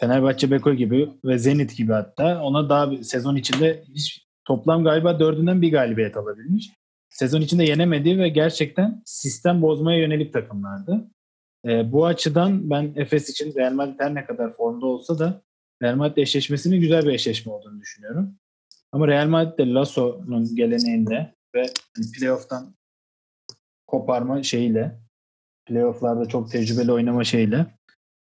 Fenerbahçe 0.00 0.50
Beko 0.50 0.74
gibi 0.74 1.10
ve 1.24 1.38
Zenit 1.38 1.76
gibi 1.76 1.92
hatta 1.92 2.42
ona 2.42 2.68
daha 2.68 2.90
bir 2.90 3.02
sezon 3.02 3.36
içinde 3.36 3.84
hiç 3.94 4.26
toplam 4.44 4.84
galiba 4.84 5.20
dördünden 5.20 5.62
bir 5.62 5.72
galibiyet 5.72 6.16
alabilmiş. 6.16 6.70
Sezon 7.10 7.40
içinde 7.40 7.64
yenemediği 7.64 8.18
ve 8.18 8.28
gerçekten 8.28 9.02
sistem 9.04 9.62
bozmaya 9.62 9.98
yönelik 9.98 10.32
takımlardı. 10.32 11.10
E, 11.66 11.92
bu 11.92 12.06
açıdan 12.06 12.70
ben 12.70 12.92
Efes 12.96 13.30
için 13.30 13.54
Real 13.54 13.72
Madrid 13.72 14.00
her 14.00 14.14
ne 14.14 14.26
kadar 14.26 14.56
formda 14.56 14.86
olsa 14.86 15.18
da 15.18 15.42
Real 15.82 15.96
Madrid 15.96 16.16
eşleşmesinin 16.16 16.80
güzel 16.80 17.04
bir 17.04 17.12
eşleşme 17.12 17.52
olduğunu 17.52 17.80
düşünüyorum. 17.80 18.34
Ama 18.92 19.08
Real 19.08 19.28
Madrid 19.28 19.58
de 19.58 19.72
Lasso'nun 19.72 20.54
geleneğinde 20.54 21.34
ve 21.54 21.66
playoff'tan 22.18 22.74
koparma 23.86 24.42
şeyiyle 24.42 25.00
playoff'larda 25.66 26.26
çok 26.28 26.50
tecrübeli 26.50 26.92
oynama 26.92 27.24
şeyiyle 27.24 27.66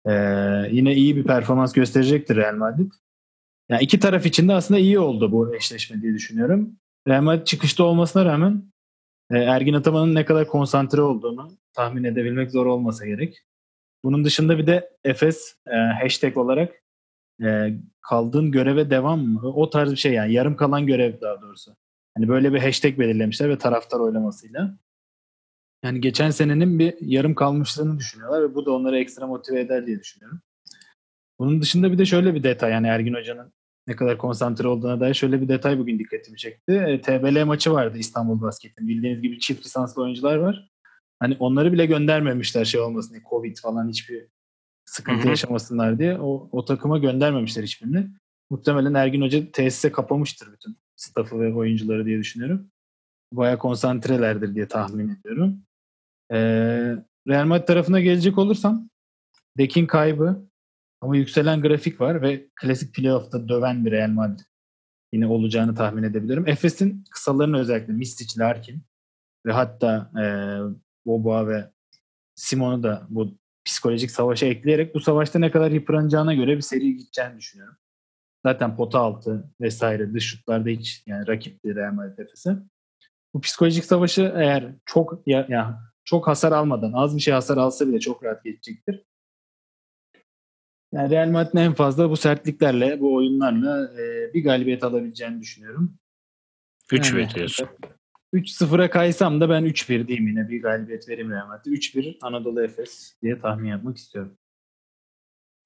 ee, 0.07 0.13
yine 0.71 0.95
iyi 0.95 1.17
bir 1.17 1.25
performans 1.25 1.73
gösterecektir 1.73 2.37
Real 2.37 2.55
Madrid. 2.55 2.93
Yani 3.69 3.83
iki 3.83 4.01
taraf 4.01 4.27
için 4.27 4.49
de 4.49 4.55
aslında 4.55 4.81
iyi 4.81 4.99
oldu 4.99 5.33
bu 5.33 5.55
eşleşme 5.55 6.03
diye 6.03 6.15
düşünüyorum. 6.15 6.77
Real 7.09 7.23
Madrid 7.23 7.45
çıkışta 7.45 7.85
olmasına 7.85 8.25
rağmen 8.25 8.73
e, 9.31 9.39
Ergin 9.39 9.75
Ataman'ın 9.75 10.15
ne 10.15 10.25
kadar 10.25 10.47
konsantre 10.47 11.03
olduğunu 11.03 11.59
tahmin 11.73 12.05
edebilmek 12.05 12.51
zor 12.51 12.67
olmasa 12.67 13.07
gerek. 13.07 13.43
Bunun 14.05 14.25
dışında 14.25 14.59
bir 14.59 14.67
de 14.67 14.91
Efes 15.05 15.57
e, 15.67 15.77
hashtag 15.77 16.37
olarak 16.37 16.83
e, 17.45 17.75
kaldığın 18.01 18.53
göreve 18.53 18.91
devam 18.91 19.21
mı? 19.21 19.41
O 19.55 19.71
tarz 19.71 19.91
bir 19.91 19.97
şey 19.97 20.13
yani 20.13 20.33
yarım 20.33 20.57
kalan 20.57 20.87
görev 20.87 21.21
daha 21.21 21.43
doğrusu. 21.43 21.77
Hani 22.17 22.29
böyle 22.29 22.53
bir 22.53 22.59
hashtag 22.59 22.99
belirlemişler 22.99 23.49
ve 23.49 23.59
taraftar 23.59 24.01
oylamasıyla. 24.01 24.79
Yani 25.85 26.01
geçen 26.01 26.31
senenin 26.31 26.79
bir 26.79 26.95
yarım 27.01 27.35
kalmışlığını 27.35 27.99
düşünüyorlar 27.99 28.43
ve 28.43 28.55
bu 28.55 28.67
da 28.67 28.71
onları 28.73 28.99
ekstra 28.99 29.27
motive 29.27 29.61
eder 29.61 29.87
diye 29.87 30.01
düşünüyorum. 30.01 30.41
Bunun 31.39 31.61
dışında 31.61 31.93
bir 31.93 31.99
de 31.99 32.07
şöyle 32.07 32.35
bir 32.35 32.43
detay 32.43 32.73
yani 32.73 32.87
Ergin 32.87 33.15
Hoca'nın 33.15 33.53
ne 33.87 33.97
kadar 33.97 34.19
konsantre 34.19 34.69
olduğuna 34.69 35.01
dair 35.01 35.15
şöyle 35.15 35.41
bir 35.41 35.49
detay 35.49 35.79
bugün 35.79 35.99
dikkatimi 35.99 36.39
çekti. 36.39 36.73
E, 36.73 37.01
TBL 37.01 37.45
maçı 37.45 37.73
vardı 37.73 37.99
İstanbul 37.99 38.41
Basket'in. 38.41 38.89
Bildiğiniz 38.89 39.23
gibi 39.23 39.39
çift 39.39 39.67
lisanslı 39.67 40.03
oyuncular 40.03 40.37
var. 40.37 40.71
Hani 41.21 41.37
onları 41.39 41.73
bile 41.73 41.87
göndermemişler 41.87 42.65
şey 42.65 42.81
olmasın 42.81 43.13
diye. 43.15 43.23
Covid 43.31 43.57
falan 43.57 43.89
hiçbir 43.89 44.27
sıkıntı 44.85 45.21
Hı-hı. 45.21 45.29
yaşamasınlar 45.29 45.99
diye. 45.99 46.19
O, 46.21 46.49
o 46.53 46.65
takıma 46.65 46.99
göndermemişler 46.99 47.63
hiçbirini. 47.63 48.09
Muhtemelen 48.51 48.95
Ergin 48.95 49.23
Hoca 49.23 49.51
tesise 49.53 49.93
kapamıştır 49.93 50.53
bütün 50.53 50.77
staffı 50.97 51.41
ve 51.41 51.55
oyuncuları 51.55 52.07
diye 52.07 52.19
düşünüyorum. 52.19 52.71
Baya 53.33 53.59
konsantrelerdir 53.59 54.55
diye 54.55 54.69
tahmin 54.69 55.09
ediyorum. 55.09 55.65
Ee, 56.33 56.97
Real 57.29 57.47
Madrid 57.47 57.67
tarafına 57.67 58.01
gelecek 58.01 58.39
olursam 58.39 58.89
Dekin 59.59 59.87
kaybı 59.87 60.49
ama 61.01 61.17
yükselen 61.17 61.63
grafik 61.63 62.01
var 62.01 62.23
ve 62.23 62.49
klasik 62.55 62.95
playoff'ta 62.95 63.49
döven 63.49 63.85
bir 63.85 63.91
Real 63.91 64.09
Madrid 64.09 64.41
yine 65.13 65.27
olacağını 65.27 65.75
tahmin 65.75 66.03
edebilirim. 66.03 66.49
Efes'in 66.49 67.05
kısalarını 67.11 67.59
özellikle 67.59 67.93
Mistic, 67.93 68.41
Larkin 68.41 68.85
ve 69.47 69.53
hatta 69.53 70.11
e, 70.23 70.25
Boboa 71.07 71.49
ve 71.49 71.71
Simon'u 72.35 72.83
da 72.83 73.07
bu 73.09 73.39
psikolojik 73.65 74.11
savaşa 74.11 74.47
ekleyerek 74.47 74.95
bu 74.95 75.01
savaşta 75.01 75.39
ne 75.39 75.51
kadar 75.51 75.71
yıpranacağına 75.71 76.35
göre 76.35 76.57
bir 76.57 76.63
seri 76.63 76.97
gideceğini 76.97 77.39
düşünüyorum. 77.39 77.77
Zaten 78.47 78.77
pota 78.77 79.01
altı 79.01 79.51
vesaire 79.61 80.15
dış 80.15 80.25
şutlarda 80.25 80.69
hiç 80.69 81.03
yani 81.07 81.27
rakipti 81.27 81.75
Real 81.75 81.93
Madrid 81.93 82.19
Efes'e. 82.19 82.57
Bu 83.35 83.41
psikolojik 83.41 83.85
savaşı 83.85 84.33
eğer 84.37 84.75
çok 84.85 85.23
ya, 85.27 85.47
ya 85.49 85.94
çok 86.05 86.29
hasar 86.29 86.53
almadan 86.53 86.93
az 86.93 87.17
bir 87.17 87.23
şey 87.23 87.35
hasar 87.35 87.57
alsa 87.57 87.89
bile 87.89 88.01
çok 88.01 88.25
rahat 88.25 88.45
geçecektir. 88.45 89.05
Yani 90.93 91.11
Real 91.11 91.29
Madrid'in 91.29 91.59
en 91.59 91.75
fazla 91.75 92.11
bu 92.11 92.17
sertliklerle, 92.17 93.01
bu 93.01 93.15
oyunlarla 93.15 93.93
e, 94.01 94.35
bir 94.35 94.45
galibiyet 94.45 94.85
alabileceğini 94.85 95.41
düşünüyorum. 95.41 95.95
3 96.93 97.13
yani, 97.13 97.35
diyorsun. 97.35 97.69
3-0'a 98.35 98.91
kaysam 98.91 99.41
da 99.41 99.51
ben 99.51 99.65
3-1 99.65 100.09
diyeyim 100.09 100.29
yine 100.29 100.49
bir 100.49 100.63
galibiyet 100.63 101.09
vereyim 101.09 101.31
Real 101.31 101.47
Madrid. 101.47 101.73
3-1 101.73 102.19
Anadolu 102.23 102.65
Efes 102.65 103.17
diye 103.23 103.41
tahmin 103.41 103.69
yapmak 103.69 103.97
istiyorum. 103.97 104.37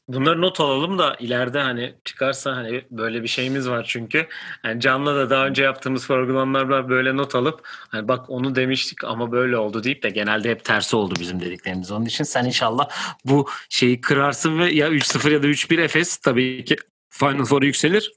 Bunları 0.09 0.41
not 0.41 0.61
alalım 0.61 0.99
da 0.99 1.17
ileride 1.21 1.61
hani 1.61 1.95
çıkarsa 2.05 2.57
hani 2.57 2.85
böyle 2.91 3.23
bir 3.23 3.29
şeyimiz 3.29 3.69
var 3.69 3.85
çünkü. 3.89 4.27
Yani 4.65 4.81
Can'la 4.81 5.17
da 5.17 5.31
daha 5.31 5.47
önce 5.47 5.63
yaptığımız 5.63 6.07
programlar 6.07 6.89
böyle 6.89 7.17
not 7.17 7.35
alıp 7.35 7.61
hani 7.65 8.09
bak 8.09 8.31
onu 8.31 8.55
demiştik 8.55 9.05
ama 9.05 9.33
böyle 9.33 9.57
oldu 9.57 9.85
deyip 9.85 10.03
de 10.03 10.11
genelde 10.11 10.51
hep 10.51 10.65
tersi 10.65 10.97
oldu 10.97 11.15
bizim 11.21 11.41
dediklerimiz. 11.41 11.93
Onun 11.93 12.05
için 12.05 12.25
sen 12.25 12.45
inşallah 12.45 12.89
bu 13.25 13.49
şeyi 13.69 14.01
kırarsın 14.01 14.59
ve 14.59 14.71
ya 14.71 14.89
3-0 14.89 15.33
ya 15.33 15.43
da 15.43 15.47
3-1 15.47 15.83
Efes 15.83 16.17
tabii 16.17 16.65
ki 16.65 16.77
Final 17.11 17.45
Four'a 17.45 17.67
yükselir. 17.67 18.13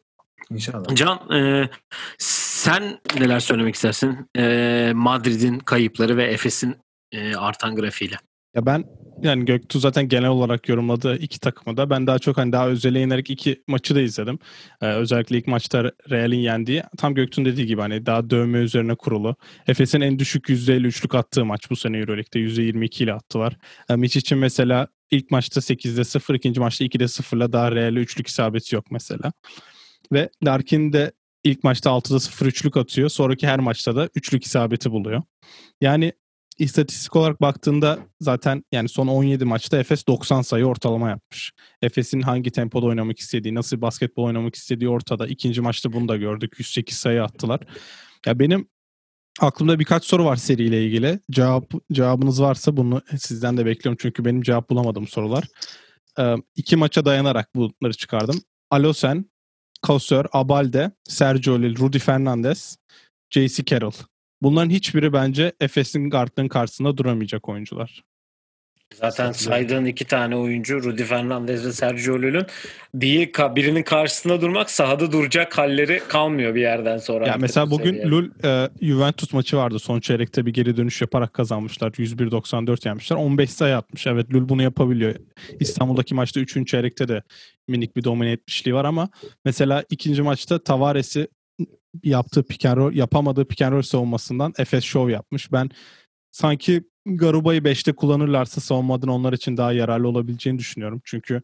İnşallah. 0.49 0.95
Can 0.95 1.31
e, 1.31 1.69
sen 2.17 2.99
neler 3.19 3.39
söylemek 3.39 3.75
istersin? 3.75 4.29
E, 4.37 4.91
Madrid'in 4.95 5.59
kayıpları 5.59 6.17
ve 6.17 6.23
Efes'in 6.23 6.77
e, 7.11 7.35
artan 7.35 7.75
grafiğiyle. 7.75 8.17
Ya 8.55 8.65
ben 8.65 8.85
yani 9.23 9.45
Göktuğ 9.45 9.79
zaten 9.79 10.07
genel 10.07 10.29
olarak 10.29 10.69
yorumladı 10.69 11.15
iki 11.17 11.39
takımı 11.39 11.77
da. 11.77 11.89
Ben 11.89 12.07
daha 12.07 12.19
çok 12.19 12.37
hani 12.37 12.51
daha 12.51 12.67
özele 12.67 13.01
inerek 13.01 13.29
iki 13.29 13.63
maçı 13.67 13.95
da 13.95 14.01
izledim. 14.01 14.39
Ee, 14.81 14.87
özellikle 14.87 15.37
ilk 15.37 15.47
maçta 15.47 15.91
Real'in 16.09 16.39
yendiği. 16.39 16.83
Tam 16.97 17.15
Göktuğ'un 17.15 17.45
dediği 17.45 17.65
gibi 17.65 17.81
hani 17.81 18.05
daha 18.05 18.29
dövme 18.29 18.59
üzerine 18.59 18.95
kurulu. 18.95 19.35
Efes'in 19.67 20.01
en 20.01 20.19
düşük 20.19 20.49
%53'lük 20.49 21.17
attığı 21.17 21.45
maç 21.45 21.69
bu 21.69 21.75
sene 21.75 21.97
Euroleague'de. 21.97 22.39
%22 22.39 23.03
ile 23.03 23.13
attılar. 23.13 23.57
Ee, 23.89 23.95
Mitch 23.95 24.17
için 24.17 24.37
mesela 24.37 24.87
ilk 25.11 25.31
maçta 25.31 25.59
8'de 25.59 26.03
0, 26.03 26.35
ikinci 26.35 26.59
maçta 26.59 26.85
2'de 26.85 27.07
0 27.07 27.37
ile 27.37 27.51
daha 27.51 27.71
Real'e 27.71 27.99
üçlük 27.99 28.27
isabeti 28.27 28.75
yok 28.75 28.85
mesela. 28.91 29.33
Ve 30.11 30.29
Larkin 30.45 30.93
de 30.93 31.11
ilk 31.43 31.63
maçta 31.63 31.89
6'da 31.89 32.19
0 32.19 32.45
üçlük 32.45 32.77
atıyor. 32.77 33.09
Sonraki 33.09 33.47
her 33.47 33.59
maçta 33.59 33.95
da 33.95 34.09
üçlük 34.15 34.43
isabeti 34.43 34.91
buluyor. 34.91 35.21
Yani 35.81 36.13
istatistik 36.61 37.15
olarak 37.15 37.41
baktığında 37.41 37.99
zaten 38.19 38.63
yani 38.71 38.89
son 38.89 39.07
17 39.07 39.45
maçta 39.45 39.77
Efes 39.77 40.07
90 40.07 40.41
sayı 40.41 40.65
ortalama 40.65 41.09
yapmış. 41.09 41.51
Efes'in 41.81 42.21
hangi 42.21 42.51
tempoda 42.51 42.85
oynamak 42.85 43.19
istediği, 43.19 43.55
nasıl 43.55 43.81
basketbol 43.81 44.23
oynamak 44.23 44.55
istediği 44.55 44.89
ortada. 44.89 45.27
İkinci 45.27 45.61
maçta 45.61 45.93
bunu 45.93 46.07
da 46.07 46.17
gördük. 46.17 46.53
108 46.59 46.97
sayı 46.97 47.23
attılar. 47.23 47.59
Ya 48.25 48.39
benim 48.39 48.67
aklımda 49.39 49.79
birkaç 49.79 50.05
soru 50.05 50.25
var 50.25 50.35
seriyle 50.35 50.85
ilgili. 50.85 51.19
Cevap 51.31 51.71
cevabınız 51.91 52.41
varsa 52.41 52.77
bunu 52.77 53.01
sizden 53.17 53.57
de 53.57 53.65
bekliyorum 53.65 53.97
çünkü 54.01 54.25
benim 54.25 54.41
cevap 54.41 54.69
bulamadım 54.69 55.07
sorular. 55.07 55.43
Ee, 56.19 56.35
iki 56.55 56.75
maça 56.75 57.05
dayanarak 57.05 57.55
bunları 57.55 57.93
çıkardım. 57.93 58.41
Alosen, 58.69 59.25
Kausör, 59.81 60.25
Abalde, 60.31 60.91
Sergio 61.03 61.61
Lil, 61.61 61.79
Rudy 61.79 61.99
Fernandez, 61.99 62.77
J.C. 63.29 63.65
Carroll. 63.65 64.10
Bunların 64.41 64.69
hiçbiri 64.69 65.13
bence 65.13 65.51
Efes'in 65.59 66.09
guardların 66.09 66.47
karşısında 66.47 66.97
duramayacak 66.97 67.49
oyuncular. 67.49 68.03
Zaten 68.95 69.31
saydığın 69.31 69.85
iki 69.85 70.05
tane 70.05 70.35
oyuncu 70.35 70.83
Rudy 70.83 71.03
Fernandez 71.03 71.65
ve 71.65 71.71
Sergio 71.71 72.15
Llull'ün 72.15 72.45
bir, 72.93 73.33
birinin 73.55 73.83
karşısında 73.83 74.41
durmak 74.41 74.71
sahada 74.71 75.11
duracak 75.11 75.57
halleri 75.57 76.01
kalmıyor 76.07 76.55
bir 76.55 76.61
yerden 76.61 76.97
sonra. 76.97 77.27
Ya 77.27 77.37
mesela 77.39 77.71
bugün. 77.71 78.11
Lul 78.11 78.29
e, 78.43 78.69
Juventus 78.81 79.33
maçı 79.33 79.57
vardı. 79.57 79.79
Son 79.79 79.99
çeyrekte 79.99 80.45
bir 80.45 80.53
geri 80.53 80.77
dönüş 80.77 81.01
yaparak 81.01 81.33
kazanmışlar. 81.33 81.91
101-94 81.91 82.87
yenmişler. 82.87 83.17
15 83.17 83.49
sayı 83.49 83.77
atmış. 83.77 84.07
Evet 84.07 84.33
Lul 84.33 84.49
bunu 84.49 84.63
yapabiliyor. 84.63 85.15
İstanbul'daki 85.59 86.15
maçta 86.15 86.39
3. 86.39 86.67
çeyrekte 86.67 87.07
de 87.07 87.23
minik 87.67 87.95
bir 87.95 88.03
domine 88.03 88.31
etmişliği 88.31 88.75
var 88.75 88.85
ama 88.85 89.09
mesela 89.45 89.83
ikinci 89.89 90.21
maçta 90.21 90.63
Tavares'i 90.63 91.27
yaptığı 92.03 92.43
pick 92.43 92.65
and 92.65 92.77
roll, 92.77 92.93
yapamadığı 92.93 93.45
pick 93.47 93.61
and 93.61 93.73
roll 93.73 93.81
savunmasından 93.81 94.53
Efes 94.57 94.83
show 94.83 95.11
yapmış. 95.11 95.51
Ben 95.51 95.69
sanki 96.31 96.83
Garuba'yı 97.05 97.61
5'te 97.61 97.93
kullanırlarsa 97.93 98.61
savunmadan 98.61 99.09
onlar 99.09 99.33
için 99.33 99.57
daha 99.57 99.73
yararlı 99.73 100.07
olabileceğini 100.07 100.59
düşünüyorum. 100.59 101.01
Çünkü 101.05 101.41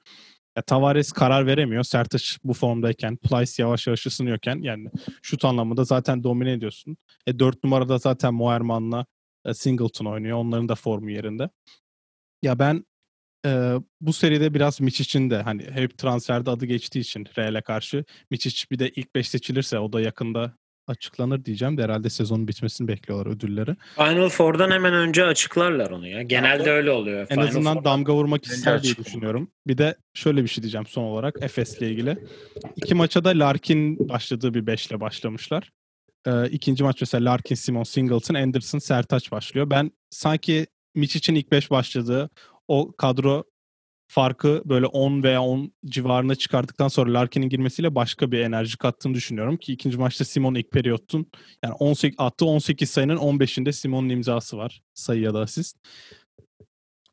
ya 0.58 0.64
Tavares 0.64 1.12
karar 1.12 1.48
veremiyor. 1.48 1.84
Sertaç 1.84 2.40
bu 2.44 2.54
formdayken, 2.54 3.18
Plyce 3.18 3.64
yavaş 3.64 3.88
yavaş 3.88 4.06
ısınıyorken 4.06 4.60
yani 4.62 4.90
şut 5.22 5.46
anlamında 5.46 5.84
zaten 5.84 6.24
domine 6.24 6.52
ediyorsun. 6.52 6.98
E 7.28 7.40
4 7.40 7.64
numarada 7.64 7.98
zaten 7.98 8.34
Moerman'la 8.34 9.06
e, 9.46 9.54
Singleton 9.54 10.06
oynuyor. 10.06 10.38
Onların 10.38 10.70
da 10.70 10.76
formu 10.76 11.12
yerinde. 11.12 11.50
Ya 12.42 12.60
ben 12.60 12.86
e, 13.46 13.74
bu 14.02 14.14
seride 14.14 14.54
biraz 14.54 14.82
Miçic'in 14.82 15.30
de 15.30 15.42
hani 15.42 15.64
hep 15.72 15.98
transferde 15.98 16.50
adı 16.50 16.66
geçtiği 16.66 17.00
için 17.00 17.26
Real'e 17.38 17.62
karşı 17.62 18.06
Miçic 18.32 18.66
bir 18.72 18.80
de 18.80 18.90
ilk 18.90 19.16
5 19.16 19.30
seçilirse 19.30 19.80
o 19.80 19.94
da 19.94 20.02
yakında 20.02 20.54
açıklanır 20.88 21.46
diyeceğim 21.46 21.78
de 21.78 21.84
herhalde 21.84 22.10
sezonun 22.10 22.48
bitmesini 22.48 22.88
bekliyorlar 22.88 23.32
ödülleri. 23.32 23.76
Final 23.96 24.30
Four'dan 24.30 24.72
hemen 24.72 24.94
önce 24.94 25.26
açıklarlar 25.26 25.92
onu 25.92 26.08
ya. 26.08 26.22
Genelde 26.22 26.72
öyle 26.72 26.92
oluyor. 26.92 27.20
En 27.20 27.26
Final 27.26 27.48
azından 27.48 27.74
Four'dan 27.74 27.92
damga 27.92 28.14
vurmak 28.14 28.46
ister 28.46 28.84
diye 28.84 28.96
düşünüyorum. 28.96 29.52
Bir 29.68 29.78
de 29.78 29.96
şöyle 30.14 30.44
bir 30.44 30.48
şey 30.48 30.62
diyeceğim 30.64 30.88
son 30.88 31.04
olarak 31.04 31.36
Efes'le 31.42 31.82
ilgili. 31.82 32.18
İki 32.76 32.96
maça 32.96 33.24
da 33.24 33.30
Larkin 33.30 34.10
başladığı 34.10 34.54
bir 34.54 34.68
beşle 34.68 35.00
başlamışlar. 35.00 35.72
Ee, 36.28 36.50
ikinci 36.50 36.84
maç 36.84 37.02
mesela 37.02 37.32
Larkin, 37.32 37.56
Simon, 37.56 37.84
Singleton, 37.84 38.36
Anderson, 38.36 38.80
Sertaç 38.80 39.32
başlıyor. 39.32 39.70
Ben 39.70 39.92
sanki 40.10 40.68
Mitch 40.96 41.16
için 41.16 41.36
ilk 41.36 41.52
beş 41.52 41.72
başladığı 41.72 42.30
o 42.68 42.92
kadro 42.98 43.44
farkı 44.08 44.62
böyle 44.66 44.86
10 44.86 45.24
veya 45.24 45.42
10 45.42 45.74
civarına 45.86 46.36
çıkardıktan 46.36 46.88
sonra 46.88 47.14
Larkin'in 47.14 47.50
girmesiyle 47.50 47.96
başka 47.96 48.32
bir 48.32 48.40
enerji 48.40 48.78
kattığını 48.78 49.14
düşünüyorum 49.14 49.58
ki 49.58 49.74
ikinci 49.74 49.98
maçta 49.98 50.26
Simon 50.26 50.56
ilk 50.56 50.72
periyottun 50.72 51.32
yani 51.64 51.74
18 51.74 52.16
attı 52.20 52.46
18 52.46 52.90
sayının 52.90 53.18
15'inde 53.18 53.72
Simon'un 53.72 54.10
imzası 54.10 54.58
var 54.58 54.82
sayı 54.94 55.22
ya 55.22 55.34
da 55.34 55.40
asist. 55.40 55.78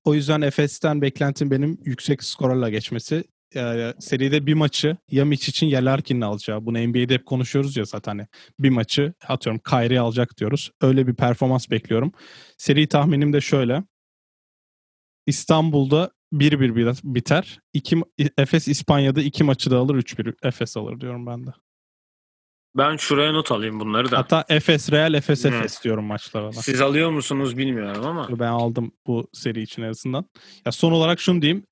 O 0.05 0.15
yüzden 0.15 0.41
Efes'ten 0.41 1.03
beklentim 1.03 1.51
benim 1.51 1.79
yüksek 1.85 2.25
skorlarla 2.25 2.71
geçmesi. 2.71 3.25
Yani 3.55 3.95
seride 3.99 4.47
bir 4.47 4.55
maçı 4.55 4.97
ya 5.11 5.25
Mitch 5.25 5.49
için 5.49 5.67
ya 5.67 5.85
Larkin'in 5.85 6.21
alacağı. 6.21 6.67
Bunu 6.67 6.89
NBA'de 6.89 7.15
hep 7.15 7.27
konuşuyoruz 7.27 7.77
ya 7.77 7.85
zaten. 7.85 8.13
Hani 8.13 8.27
bir 8.59 8.71
maçı 8.71 9.15
atıyorum 9.29 9.61
Kyrie 9.71 9.99
alacak 9.99 10.39
diyoruz. 10.39 10.71
Öyle 10.81 11.07
bir 11.07 11.15
performans 11.15 11.71
bekliyorum. 11.71 12.13
Seri 12.59 12.87
tahminim 12.87 13.33
de 13.33 13.41
şöyle. 13.41 13.83
İstanbul'da 15.27 16.11
1-1 16.33 17.15
biter. 17.15 17.61
İki, 17.73 18.03
Efes 18.39 18.69
İspanya'da 18.69 19.21
iki 19.23 19.45
maçı 19.45 19.71
da 19.71 19.79
alır 19.79 19.95
3-1 19.95 20.35
Efes 20.43 20.77
alır 20.77 21.01
diyorum 21.01 21.27
ben 21.27 21.47
de. 21.47 21.51
Ben 22.77 22.97
şuraya 22.97 23.33
not 23.33 23.53
alayım 23.53 23.81
bunları 23.81 24.11
da. 24.11 24.19
Hatta 24.19 24.45
Efes 24.49 24.93
Real, 24.93 25.15
Efes 25.15 25.45
hmm. 25.45 25.53
Efes 25.53 25.85
diyorum 25.85 26.05
maçlara. 26.05 26.53
Siz 26.53 26.81
alıyor 26.81 27.11
musunuz 27.11 27.57
bilmiyorum 27.57 28.07
ama. 28.07 28.29
Ben 28.31 28.49
aldım 28.49 28.93
bu 29.07 29.29
seri 29.33 29.63
için 29.63 29.83
arasından. 29.83 30.25
Ya 30.67 30.73
son 30.73 30.93
olarak 30.93 31.21
şunu 31.21 31.43
diyeyim. 31.43 31.67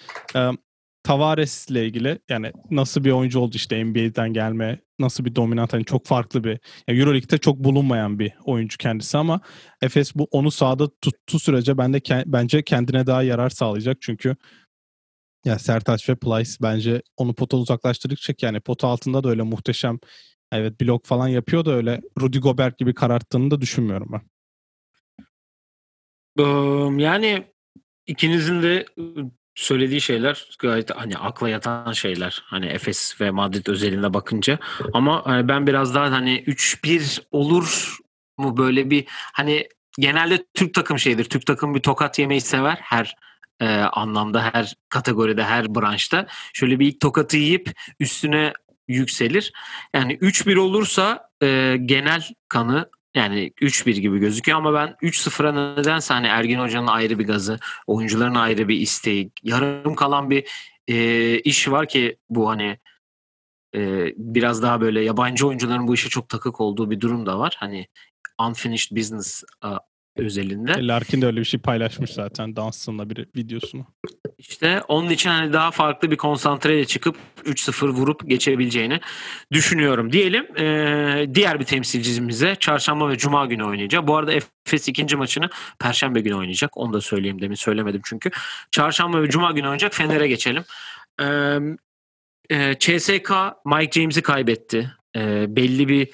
Tavares 1.03 1.69
ile 1.69 1.87
ilgili 1.87 2.19
yani 2.29 2.53
nasıl 2.71 3.05
bir 3.05 3.11
oyuncu 3.11 3.41
oldu 3.41 3.57
işte 3.57 3.85
NBA'den 3.85 4.33
gelme, 4.33 4.81
nasıl 5.03 5.25
bir 5.25 5.35
dominant 5.35 5.73
hani 5.73 5.85
çok 5.85 6.07
farklı 6.07 6.45
bir 6.45 6.61
yani 6.89 6.99
EuroLeague'de 6.99 7.39
çok 7.39 7.59
bulunmayan 7.59 8.19
bir 8.19 8.33
oyuncu 8.45 8.79
kendisi 8.79 9.19
ama 9.19 9.41
Efes 9.83 10.15
bu 10.15 10.29
onu 10.31 10.51
sahada 10.51 10.89
tuttuğu 11.01 11.39
sürece 11.39 11.79
ben 11.79 11.93
de 11.93 11.99
ke- 11.99 12.25
bence 12.27 12.63
kendine 12.63 13.07
daha 13.07 13.23
yarar 13.23 13.51
sağlayacak 13.51 13.97
çünkü 14.01 14.37
ya 15.45 15.59
Sertaç 15.59 16.09
ve 16.09 16.15
Plyce 16.15 16.51
bence 16.63 17.03
onu 17.17 17.35
pota 17.35 17.57
uzaklaştırdıkça 17.57 18.35
yani 18.43 18.61
pota 18.61 18.89
altında 18.89 19.25
da 19.25 19.29
öyle 19.29 19.43
muhteşem 19.43 19.99
evet 20.53 20.81
blok 20.81 21.07
falan 21.07 21.29
yapıyor 21.29 21.65
da 21.65 21.73
öyle 21.73 22.01
Rudy 22.21 22.39
Gobert 22.39 22.79
gibi 22.79 22.95
kararttığını 22.95 23.51
da 23.51 23.61
düşünmüyorum 23.61 24.09
ben. 24.13 24.23
Yani 26.99 27.53
ikinizin 28.07 28.63
de 28.63 28.87
söylediği 29.55 30.01
şeyler 30.01 30.49
gayet 30.59 30.91
hani 30.91 31.17
akla 31.17 31.49
yatan 31.49 31.93
şeyler. 31.93 32.43
Hani 32.47 32.67
Efes 32.67 33.21
ve 33.21 33.31
Madrid 33.31 33.67
özelinde 33.67 34.15
bakınca. 34.15 34.59
Ama 34.93 35.27
hani 35.27 35.49
ben 35.49 35.67
biraz 35.67 35.95
daha 35.95 36.13
hani 36.13 36.45
3-1 36.45 37.23
olur 37.31 37.97
mu 38.39 38.57
böyle 38.57 38.91
bir 38.91 39.05
hani 39.09 39.69
genelde 39.99 40.45
Türk 40.55 40.75
takım 40.75 40.99
şeydir. 40.99 41.25
Türk 41.25 41.47
takım 41.47 41.75
bir 41.75 41.81
tokat 41.81 42.19
yemeyi 42.19 42.41
sever 42.41 42.79
her 42.83 43.17
e, 43.61 43.67
anlamda, 43.77 44.43
her 44.53 44.75
kategoride, 44.89 45.45
her 45.45 45.75
branşta. 45.75 46.27
Şöyle 46.53 46.79
bir 46.79 46.87
ilk 46.87 47.01
tokatı 47.01 47.37
yiyip 47.37 47.71
üstüne 48.01 48.53
yükselir. 48.89 49.53
Yani 49.95 50.17
3-1 50.17 50.59
olursa 50.59 51.29
e, 51.43 51.77
genel 51.85 52.23
kanı 52.49 52.91
yani 53.15 53.53
3-1 53.61 54.01
gibi 54.01 54.19
gözüküyor 54.19 54.59
ama 54.59 54.75
ben 54.75 54.97
3-0'a 55.03 55.75
nedense 55.75 56.15
hani 56.15 56.27
Ergin 56.27 56.59
Hoca'nın 56.59 56.87
ayrı 56.87 57.19
bir 57.19 57.27
gazı, 57.27 57.59
oyuncuların 57.87 58.35
ayrı 58.35 58.69
bir 58.69 58.81
isteği, 58.81 59.31
yarım 59.43 59.95
kalan 59.95 60.31
bir 60.31 60.49
e, 60.89 61.39
iş 61.39 61.69
var 61.69 61.89
ki 61.89 62.17
bu 62.31 62.49
hani 62.49 62.79
e, 63.75 64.13
biraz 64.17 64.63
daha 64.63 64.81
böyle 64.81 65.01
yabancı 65.05 65.47
oyuncuların 65.47 65.89
bu 65.89 65.95
işe 65.95 66.09
çok 66.09 66.29
takık 66.29 66.61
olduğu 66.61 66.91
bir 66.91 67.01
durum 67.01 67.27
da 67.27 67.39
var. 67.39 67.57
Hani 67.59 67.87
unfinished 68.49 68.97
business 68.97 69.43
özelinde. 70.17 70.73
E, 70.73 70.87
Larkin 70.87 71.23
de 71.23 71.27
öyle 71.27 71.41
bir 71.41 71.45
şey 71.45 71.61
paylaşmış 71.61 72.11
zaten 72.11 72.57
Dunstan'la 72.57 73.11
bir 73.11 73.27
videosunu. 73.37 73.87
İşte 74.49 74.83
onun 74.89 75.11
için 75.11 75.31
hani 75.31 75.53
daha 75.53 75.71
farklı 75.71 76.11
bir 76.11 76.17
konsantreyle 76.17 76.85
çıkıp 76.85 77.17
3-0 77.45 77.89
vurup 77.89 78.29
geçebileceğini 78.29 79.01
düşünüyorum. 79.53 80.13
Diyelim 80.13 80.59
ee, 80.59 81.35
diğer 81.35 81.61
bir 81.61 81.65
temsilcimize 81.65 82.57
çarşamba 82.61 83.09
ve 83.09 83.19
cuma 83.19 83.47
günü 83.47 83.65
oynayacak. 83.65 84.07
Bu 84.07 84.17
arada 84.17 84.33
Efes 84.33 84.89
ikinci 84.89 85.17
maçını 85.17 85.51
perşembe 85.79 86.21
günü 86.21 86.35
oynayacak. 86.35 86.77
Onu 86.77 86.93
da 86.93 87.01
söyleyeyim 87.01 87.41
demin 87.41 87.55
söylemedim 87.55 88.01
çünkü. 88.05 88.31
Çarşamba 88.71 89.23
ve 89.23 89.31
cuma 89.31 89.53
günü 89.53 89.65
oynayacak. 89.65 89.95
Fener'e 89.95 90.29
geçelim. 90.29 90.65
Ee, 91.21 91.59
e, 92.51 92.75
CSK 92.79 93.33
Mike 93.65 94.01
James'i 94.01 94.23
kaybetti. 94.23 94.93
E, 95.17 95.57
belli 95.57 95.89
bir 95.89 96.09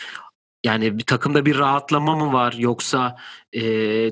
yani 0.64 0.98
bir 0.98 1.04
takımda 1.04 1.46
bir 1.46 1.58
rahatlama 1.58 2.16
mı 2.16 2.32
var 2.32 2.52
yoksa 2.52 3.16
e, 3.52 3.62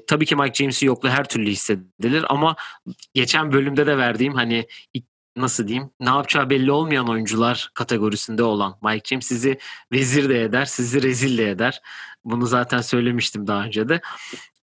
tabii 0.06 0.26
ki 0.26 0.36
Mike 0.36 0.54
James'i 0.54 0.86
yokla 0.86 1.10
her 1.10 1.28
türlü 1.28 1.50
hissedilir 1.50 2.24
ama 2.28 2.56
geçen 3.14 3.52
bölümde 3.52 3.86
de 3.86 3.98
verdiğim 3.98 4.34
hani 4.34 4.66
nasıl 5.36 5.68
diyeyim 5.68 5.90
ne 6.00 6.08
yapacağı 6.08 6.50
belli 6.50 6.72
olmayan 6.72 7.08
oyuncular 7.08 7.70
kategorisinde 7.74 8.42
olan 8.42 8.78
Mike 8.82 9.08
James 9.08 9.26
sizi 9.26 9.58
vezir 9.92 10.28
de 10.28 10.42
eder, 10.42 10.64
sizi 10.64 11.02
rezil 11.02 11.38
de 11.38 11.50
eder. 11.50 11.80
Bunu 12.24 12.46
zaten 12.46 12.80
söylemiştim 12.80 13.46
daha 13.46 13.64
önce 13.64 13.88
de. 13.88 14.00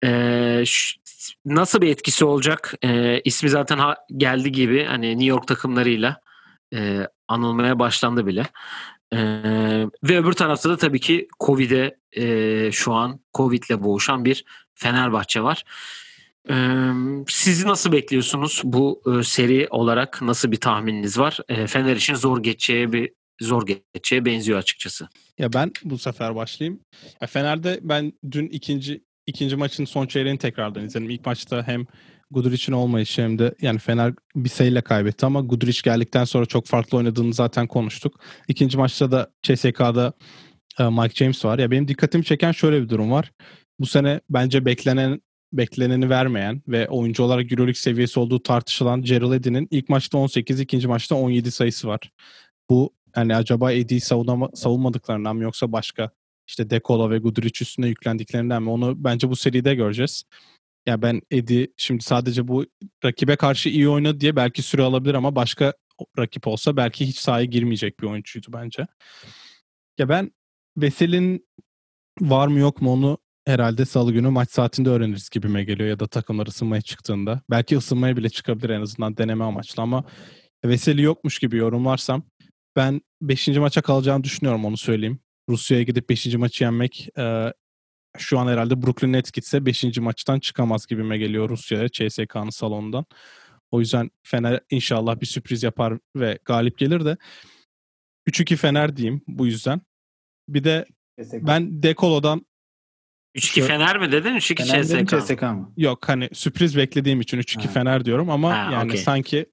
E, 0.04 0.62
şu, 0.66 1.00
nasıl 1.44 1.80
bir 1.80 1.88
etkisi 1.88 2.24
olacak? 2.24 2.74
E, 2.82 3.20
ismi 3.20 3.48
zaten 3.48 3.78
ha, 3.78 3.96
geldi 4.16 4.52
gibi 4.52 4.84
hani 4.84 5.10
New 5.10 5.24
York 5.24 5.48
takımlarıyla 5.48 6.20
e, 6.74 7.08
anılmaya 7.28 7.78
başlandı 7.78 8.26
bile. 8.26 8.46
E, 9.12 9.18
ve 10.02 10.18
öbür 10.18 10.32
tarafta 10.32 10.70
da 10.70 10.76
tabii 10.76 11.00
ki 11.00 11.28
Covid'e 11.40 11.96
e, 12.12 12.72
şu 12.72 12.92
an 12.92 13.20
Covid'le 13.34 13.82
boğuşan 13.82 14.24
bir 14.24 14.44
Fenerbahçe 14.74 15.42
var. 15.42 15.64
E, 16.50 16.54
sizi 17.28 17.66
nasıl 17.68 17.92
bekliyorsunuz 17.92 18.62
bu 18.64 19.02
e, 19.06 19.22
seri 19.22 19.68
olarak 19.70 20.22
nasıl 20.22 20.52
bir 20.52 20.56
tahmininiz 20.56 21.18
var? 21.18 21.38
E, 21.48 21.66
Fener 21.66 21.96
için 21.96 22.14
zor 22.14 22.42
geçeceği 22.42 22.92
bir 22.92 23.12
zor 23.40 23.66
geçeceğe 23.66 24.24
benziyor 24.24 24.58
açıkçası. 24.58 25.08
Ya 25.38 25.52
ben 25.52 25.72
bu 25.84 25.98
sefer 25.98 26.34
başlayayım. 26.34 26.80
Ya 27.20 27.26
Fener'de 27.26 27.80
ben 27.82 28.12
dün 28.30 28.48
ikinci 28.48 29.04
ikinci 29.26 29.56
maçın 29.56 29.84
son 29.84 30.06
çeyreğini 30.06 30.38
tekrardan 30.38 30.84
izledim. 30.84 31.10
İlk 31.10 31.26
maçta 31.26 31.66
hem 31.66 31.86
Guduric'in 32.30 32.72
olmayışı 32.72 33.22
hem 33.22 33.38
de 33.38 33.54
yani 33.60 33.78
Fener 33.78 34.14
bir 34.36 34.48
sayıyla 34.48 34.82
kaybetti 34.82 35.26
ama 35.26 35.40
Guduric 35.40 35.80
geldikten 35.84 36.24
sonra 36.24 36.46
çok 36.46 36.66
farklı 36.66 36.98
oynadığını 36.98 37.34
zaten 37.34 37.66
konuştuk. 37.66 38.20
İkinci 38.48 38.78
maçta 38.78 39.10
da 39.10 39.30
CSK'da 39.42 40.12
e, 40.78 40.84
Mike 40.84 41.14
James 41.14 41.44
var. 41.44 41.58
Ya 41.58 41.70
benim 41.70 41.88
dikkatimi 41.88 42.24
çeken 42.24 42.52
şöyle 42.52 42.82
bir 42.82 42.88
durum 42.88 43.10
var. 43.10 43.32
Bu 43.80 43.86
sene 43.86 44.20
bence 44.30 44.64
beklenen 44.64 45.20
bekleneni 45.52 46.10
vermeyen 46.10 46.62
ve 46.68 46.88
oyuncu 46.88 47.22
olarak 47.22 47.52
Euroleague 47.52 47.74
seviyesi 47.74 48.20
olduğu 48.20 48.42
tartışılan 48.42 49.02
Gerald 49.02 49.32
Eddy'nin 49.32 49.68
ilk 49.70 49.88
maçta 49.88 50.18
18, 50.18 50.60
ikinci 50.60 50.88
maçta 50.88 51.14
17 51.14 51.50
sayısı 51.50 51.88
var. 51.88 52.10
Bu 52.70 52.94
yani 53.16 53.36
acaba 53.36 53.72
Eddy'yi 53.72 54.00
savunmadıklarından 54.54 55.36
mı 55.36 55.42
yoksa 55.42 55.72
başka 55.72 56.10
işte 56.48 56.70
Dekola 56.70 57.10
ve 57.10 57.18
Guduric 57.18 57.64
üstüne 57.64 57.88
yüklendiklerinden 57.88 58.62
mi? 58.62 58.70
Onu 58.70 59.04
bence 59.04 59.28
bu 59.28 59.36
seride 59.36 59.74
göreceğiz. 59.74 60.24
Ya 60.86 61.02
ben 61.02 61.22
Edi 61.30 61.72
şimdi 61.76 62.04
sadece 62.04 62.48
bu 62.48 62.66
rakibe 63.04 63.36
karşı 63.36 63.68
iyi 63.68 63.88
oynadı 63.88 64.20
diye 64.20 64.36
belki 64.36 64.62
süre 64.62 64.82
alabilir 64.82 65.14
ama 65.14 65.34
başka 65.36 65.74
rakip 66.18 66.46
olsa 66.46 66.76
belki 66.76 67.06
hiç 67.06 67.18
sahaya 67.18 67.44
girmeyecek 67.44 68.00
bir 68.00 68.06
oyuncuydu 68.06 68.46
bence. 68.52 68.86
Ya 69.98 70.08
ben 70.08 70.30
Vesel'in 70.76 71.46
var 72.20 72.46
mı 72.48 72.58
yok 72.58 72.82
mu 72.82 72.92
onu 72.92 73.18
herhalde 73.44 73.84
salı 73.84 74.12
günü 74.12 74.28
maç 74.28 74.50
saatinde 74.50 74.90
öğreniriz 74.90 75.30
gibime 75.30 75.64
geliyor 75.64 75.88
ya 75.88 76.00
da 76.00 76.06
takımlar 76.06 76.46
ısınmaya 76.46 76.82
çıktığında. 76.82 77.42
Belki 77.50 77.76
ısınmaya 77.76 78.16
bile 78.16 78.28
çıkabilir 78.28 78.70
en 78.70 78.80
azından 78.80 79.16
deneme 79.16 79.44
amaçlı 79.44 79.82
ama 79.82 80.04
Veseli 80.64 81.02
yokmuş 81.02 81.38
gibi 81.38 81.56
yorumlarsam 81.56 82.22
ben 82.76 83.00
5. 83.22 83.48
maça 83.48 83.82
kalacağını 83.82 84.24
düşünüyorum 84.24 84.64
onu 84.64 84.76
söyleyeyim. 84.76 85.20
Rusya'ya 85.48 85.82
gidip 85.82 86.10
5. 86.10 86.34
maçı 86.34 86.64
yenmek 86.64 87.08
e, 87.18 87.52
şu 88.18 88.38
an 88.38 88.46
herhalde 88.46 88.82
Brooklyn 88.82 89.12
Nets 89.12 89.30
gitse 89.30 89.66
5. 89.66 89.98
maçtan 89.98 90.40
çıkamaz 90.40 90.86
gibime 90.86 91.18
geliyor 91.18 91.48
Rusya'ya 91.48 91.88
CSK'nın 91.88 92.50
salonundan. 92.50 93.04
O 93.70 93.80
yüzden 93.80 94.10
Fener 94.22 94.60
inşallah 94.70 95.20
bir 95.20 95.26
sürpriz 95.26 95.62
yapar 95.62 95.98
ve 96.16 96.38
galip 96.44 96.78
gelir 96.78 97.04
de 97.04 97.16
3-2 98.28 98.56
Fener 98.56 98.96
diyeyim 98.96 99.22
bu 99.28 99.46
yüzden. 99.46 99.80
Bir 100.48 100.64
de 100.64 100.86
ben 101.32 101.82
Dekolo'dan 101.82 102.46
3-2 103.36 103.62
Fener 103.62 103.98
mi 103.98 104.12
dedin? 104.12 104.30
3-2 104.30 104.64
CSK, 104.64 105.26
CSK 105.26 105.42
mı? 105.42 105.72
Yok 105.76 106.08
hani 106.08 106.28
sürpriz 106.32 106.76
beklediğim 106.76 107.20
için 107.20 107.38
3-2 107.38 107.68
Fener 107.68 108.04
diyorum 108.04 108.30
ama 108.30 108.66
ha, 108.66 108.72
yani 108.72 108.86
okay. 108.86 108.96
sanki 108.96 109.46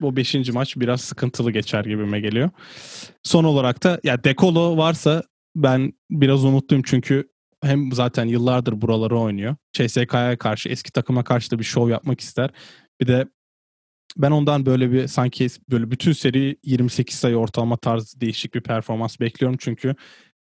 bu 0.00 0.16
5. 0.16 0.34
maç 0.52 0.76
biraz 0.76 1.00
sıkıntılı 1.00 1.50
geçer 1.50 1.84
gibime 1.84 2.20
geliyor. 2.20 2.50
Son 3.22 3.44
olarak 3.44 3.82
da 3.82 4.00
ya 4.04 4.24
Dekolo 4.24 4.76
varsa 4.76 5.22
ben 5.56 5.92
biraz 6.10 6.44
umutluyum 6.44 6.82
çünkü 6.86 7.28
hem 7.62 7.92
zaten 7.92 8.26
yıllardır 8.26 8.80
buraları 8.80 9.18
oynuyor. 9.18 9.56
CSK'ya 9.72 10.38
karşı, 10.38 10.68
eski 10.68 10.92
takıma 10.92 11.24
karşı 11.24 11.50
da 11.50 11.58
bir 11.58 11.64
şov 11.64 11.88
yapmak 11.88 12.20
ister. 12.20 12.50
Bir 13.00 13.06
de 13.06 13.26
ben 14.16 14.30
ondan 14.30 14.66
böyle 14.66 14.92
bir 14.92 15.06
sanki 15.06 15.46
böyle 15.70 15.90
bütün 15.90 16.12
seri 16.12 16.56
28 16.64 17.18
sayı 17.18 17.36
ortalama 17.36 17.76
tarzı 17.76 18.20
değişik 18.20 18.54
bir 18.54 18.60
performans 18.60 19.20
bekliyorum 19.20 19.56
çünkü 19.60 19.94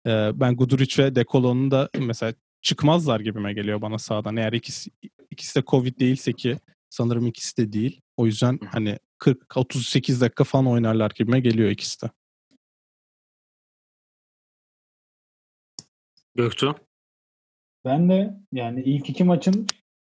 e, 0.08 0.32
ben 0.34 0.56
Guduric 0.56 1.04
ve 1.04 1.16
Dekolo'nun 1.16 1.72
da 1.72 1.90
mesela 2.00 2.34
çıkmazlar 2.62 3.20
gibime 3.20 3.54
geliyor 3.54 3.82
bana 3.82 3.98
sağdan. 3.98 4.38
Eğer 4.38 4.54
ikisi, 4.54 4.92
ikisi 5.32 5.60
de 5.60 5.64
Covid 5.68 6.00
değilse 6.00 6.34
ki 6.34 6.58
sanırım 6.90 7.28
ikisi 7.28 7.58
de 7.58 7.74
değil. 7.74 8.02
O 8.18 8.26
yüzden 8.26 8.60
hani 8.72 9.00
40-38 9.20 10.22
dakika 10.22 10.44
falan 10.44 10.68
oynarlar 10.68 11.12
gibime 11.16 11.40
geliyor 11.40 11.70
ikisi 11.70 12.02
de. 12.02 12.10
Göktuğ? 16.36 16.89
Ben 17.86 18.10
de 18.10 18.34
yani 18.52 18.82
ilk 18.82 19.10
iki 19.10 19.24
maçın 19.24 19.68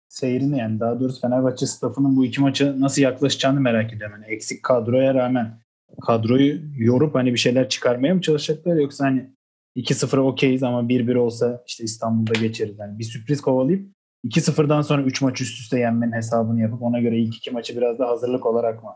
seyrini 0.07 0.59
yani 0.59 0.79
daha 0.79 0.99
doğrusu 0.99 1.21
Fenerbahçe 1.21 1.65
staffının 1.65 2.15
bu 2.15 2.25
iki 2.25 2.41
maça 2.41 2.79
nasıl 2.79 3.01
yaklaşacağını 3.01 3.59
merak 3.59 3.93
ediyorum. 3.93 4.15
Yani 4.21 4.33
eksik 4.33 4.63
kadroya 4.63 5.13
rağmen 5.13 5.59
kadroyu 6.01 6.61
yorup 6.77 7.15
hani 7.15 7.33
bir 7.33 7.39
şeyler 7.39 7.69
çıkarmaya 7.69 8.15
mı 8.15 8.21
çalışacaklar 8.21 8.75
yoksa 8.75 9.05
hani 9.05 9.29
2-0'a 9.75 10.21
okeyiz 10.21 10.63
ama 10.63 10.81
1-1 10.81 11.17
olsa 11.17 11.63
işte 11.67 11.83
İstanbul'da 11.83 12.39
geçeriz. 12.39 12.79
Yani 12.79 12.99
bir 12.99 13.03
sürpriz 13.03 13.41
kovalayıp 13.41 13.91
2-0'dan 14.25 14.81
sonra 14.81 15.01
3 15.01 15.21
maç 15.21 15.41
üst 15.41 15.59
üste 15.59 15.79
yenmenin 15.79 16.11
hesabını 16.11 16.61
yapıp 16.61 16.81
ona 16.81 16.99
göre 16.99 17.19
ilk 17.19 17.35
iki 17.35 17.51
maçı 17.51 17.77
biraz 17.77 17.99
da 17.99 18.07
hazırlık 18.07 18.45
olarak 18.45 18.83
mı 18.83 18.89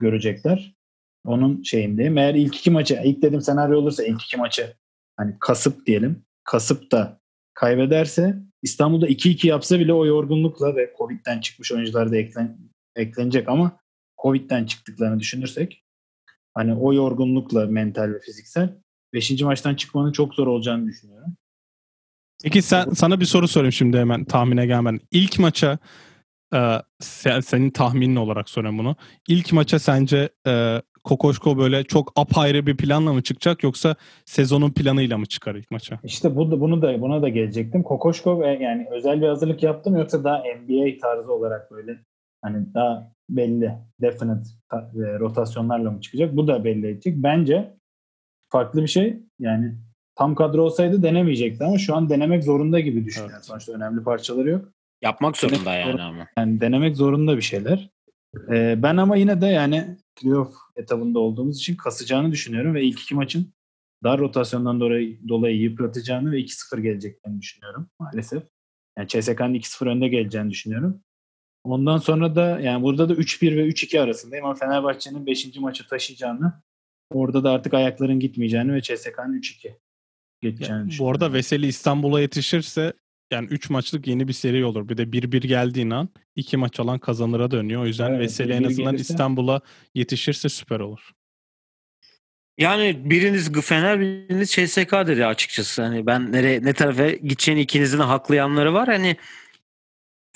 görecekler? 0.00 0.74
Onun 1.26 1.62
şeyindeyim. 1.62 2.18
Eğer 2.18 2.34
ilk 2.34 2.56
iki 2.56 2.70
maçı, 2.70 3.00
ilk 3.04 3.22
dedim 3.22 3.40
senaryo 3.40 3.78
olursa 3.78 4.04
ilk 4.04 4.22
iki 4.22 4.36
maçı 4.36 4.76
hani 5.16 5.36
kasıp 5.40 5.86
diyelim. 5.86 6.24
Kasıp 6.44 6.92
da 6.92 7.20
kaybederse 7.54 8.36
İstanbul'da 8.62 9.08
2-2 9.08 9.46
yapsa 9.46 9.80
bile 9.80 9.92
o 9.92 10.06
yorgunlukla 10.06 10.76
ve 10.76 10.92
Covid'den 10.98 11.40
çıkmış 11.40 11.72
oyuncular 11.72 12.12
da 12.12 12.16
eklen, 12.16 12.58
eklenecek 12.96 13.48
ama 13.48 13.80
Covid'den 14.22 14.66
çıktıklarını 14.66 15.20
düşünürsek 15.20 15.84
hani 16.54 16.74
o 16.74 16.92
yorgunlukla 16.92 17.66
mental 17.66 18.12
ve 18.14 18.20
fiziksel 18.20 18.78
5. 19.12 19.42
maçtan 19.42 19.74
çıkmanın 19.74 20.12
çok 20.12 20.34
zor 20.34 20.46
olacağını 20.46 20.86
düşünüyorum. 20.86 21.36
Peki 22.42 22.62
sen, 22.62 22.90
sana 22.90 23.20
bir 23.20 23.24
soru 23.24 23.48
sorayım 23.48 23.72
şimdi 23.72 23.98
hemen 23.98 24.24
tahmine 24.24 24.66
gelmeden. 24.66 25.00
İlk 25.10 25.38
maça 25.38 25.78
e, 26.54 26.82
sen, 27.00 27.40
senin 27.40 27.70
tahminin 27.70 28.16
olarak 28.16 28.50
soruyorum 28.50 28.78
bunu. 28.78 28.96
İlk 29.28 29.52
maça 29.52 29.78
sence 29.78 30.28
e, 30.46 30.82
Kokoşko 31.04 31.58
böyle 31.58 31.84
çok 31.84 32.12
apayrı 32.16 32.66
bir 32.66 32.76
planla 32.76 33.12
mı 33.12 33.22
çıkacak 33.22 33.62
yoksa 33.62 33.96
sezonun 34.24 34.70
planıyla 34.70 35.18
mı 35.18 35.26
çıkar 35.26 35.54
ilk 35.54 35.70
maça? 35.70 35.98
İşte 36.04 36.36
bu, 36.36 36.60
bunu 36.60 36.82
da 36.82 37.00
buna 37.00 37.22
da 37.22 37.28
gelecektim. 37.28 37.82
Kokoşko 37.82 38.42
yani 38.42 38.86
özel 38.90 39.22
bir 39.22 39.28
hazırlık 39.28 39.62
yaptım 39.62 39.96
yoksa 39.96 40.24
daha 40.24 40.38
NBA 40.38 40.98
tarzı 41.02 41.32
olarak 41.32 41.70
böyle 41.70 41.98
hani 42.42 42.74
daha 42.74 43.12
belli 43.30 43.72
definite 44.00 44.48
e, 44.72 45.18
rotasyonlarla 45.18 45.90
mı 45.90 46.00
çıkacak? 46.00 46.36
Bu 46.36 46.46
da 46.46 46.64
belli 46.64 46.86
edecek. 46.86 47.14
Bence 47.16 47.74
farklı 48.48 48.82
bir 48.82 48.88
şey. 48.88 49.16
Yani 49.38 49.74
tam 50.16 50.34
kadro 50.34 50.62
olsaydı 50.62 51.02
denemeyecekti 51.02 51.64
ama 51.64 51.78
şu 51.78 51.96
an 51.96 52.10
denemek 52.10 52.44
zorunda 52.44 52.80
gibi 52.80 53.04
düşünüyorum. 53.04 53.34
Evet. 53.36 53.44
Sonuçta 53.44 53.72
önemli 53.72 54.02
parçaları 54.02 54.50
yok. 54.50 54.68
Yapmak 55.02 55.36
zorunda 55.36 55.72
denemek 55.72 55.86
yani 55.86 56.02
ama. 56.02 56.26
Yani 56.38 56.60
denemek 56.60 56.96
zorunda 56.96 57.36
bir 57.36 57.42
şeyler. 57.42 57.90
Ee, 58.50 58.82
ben 58.82 58.96
ama 58.96 59.16
yine 59.16 59.40
de 59.40 59.46
yani 59.46 59.96
playoff 60.16 60.63
etabında 60.76 61.18
olduğumuz 61.18 61.58
için 61.58 61.76
kasacağını 61.76 62.32
düşünüyorum 62.32 62.74
ve 62.74 62.82
ilk 62.84 63.00
iki 63.00 63.14
maçın 63.14 63.52
dar 64.04 64.20
rotasyondan 64.20 64.80
dolayı, 64.80 65.28
dolayı 65.28 65.60
yıpratacağını 65.60 66.32
ve 66.32 66.40
2-0 66.40 66.80
geleceklerini 66.80 67.40
düşünüyorum 67.40 67.90
maalesef. 67.98 68.42
Yani 68.98 69.08
CSK'nın 69.08 69.54
2-0 69.54 69.88
önde 69.88 70.08
geleceğini 70.08 70.50
düşünüyorum. 70.50 71.00
Ondan 71.64 71.98
sonra 71.98 72.36
da 72.36 72.60
yani 72.60 72.82
burada 72.82 73.08
da 73.08 73.14
3-1 73.14 73.56
ve 73.56 73.68
3-2 73.68 74.00
arasındayım 74.00 74.44
ama 74.44 74.54
Fenerbahçe'nin 74.54 75.26
5. 75.26 75.56
maçı 75.56 75.88
taşıyacağını 75.88 76.62
orada 77.10 77.44
da 77.44 77.50
artık 77.50 77.74
ayakların 77.74 78.20
gitmeyeceğini 78.20 78.72
ve 78.74 78.82
CSK'nın 78.82 79.40
3-2 79.40 79.74
geçeceğini 80.40 80.80
yani, 80.80 80.92
Bu 80.98 81.10
arada 81.10 81.32
Veseli 81.32 81.66
İstanbul'a 81.66 82.20
yetişirse 82.20 82.92
yani 83.34 83.48
3 83.50 83.70
maçlık 83.70 84.06
yeni 84.06 84.28
bir 84.28 84.32
seri 84.32 84.64
olur. 84.64 84.88
Bir 84.88 84.96
de 84.96 85.02
1-1 85.02 85.46
geldiğin 85.46 85.90
an 85.90 86.08
2 86.36 86.56
maç 86.56 86.80
alan 86.80 86.98
kazanıra 86.98 87.50
dönüyor. 87.50 87.82
O 87.82 87.86
yüzden 87.86 88.10
evet, 88.10 88.20
Veseli 88.20 88.52
en 88.52 88.64
azından 88.64 88.92
gelirse... 88.92 89.12
İstanbul'a 89.12 89.60
yetişirse 89.94 90.48
süper 90.48 90.80
olur. 90.80 91.10
Yani 92.58 93.10
biriniz 93.10 93.52
Fener 93.52 94.00
biriniz 94.00 94.50
CSK 94.52 94.92
dedi 94.92 95.26
açıkçası. 95.26 95.82
Hani 95.82 96.06
ben 96.06 96.32
nereye 96.32 96.62
ne 96.62 96.72
tarafa 96.72 97.10
gideceğini 97.10 97.60
ikinizin 97.60 97.98
de 97.98 98.02
haklı 98.02 98.36
yanları 98.36 98.74
var. 98.74 98.88
Hani 98.88 99.16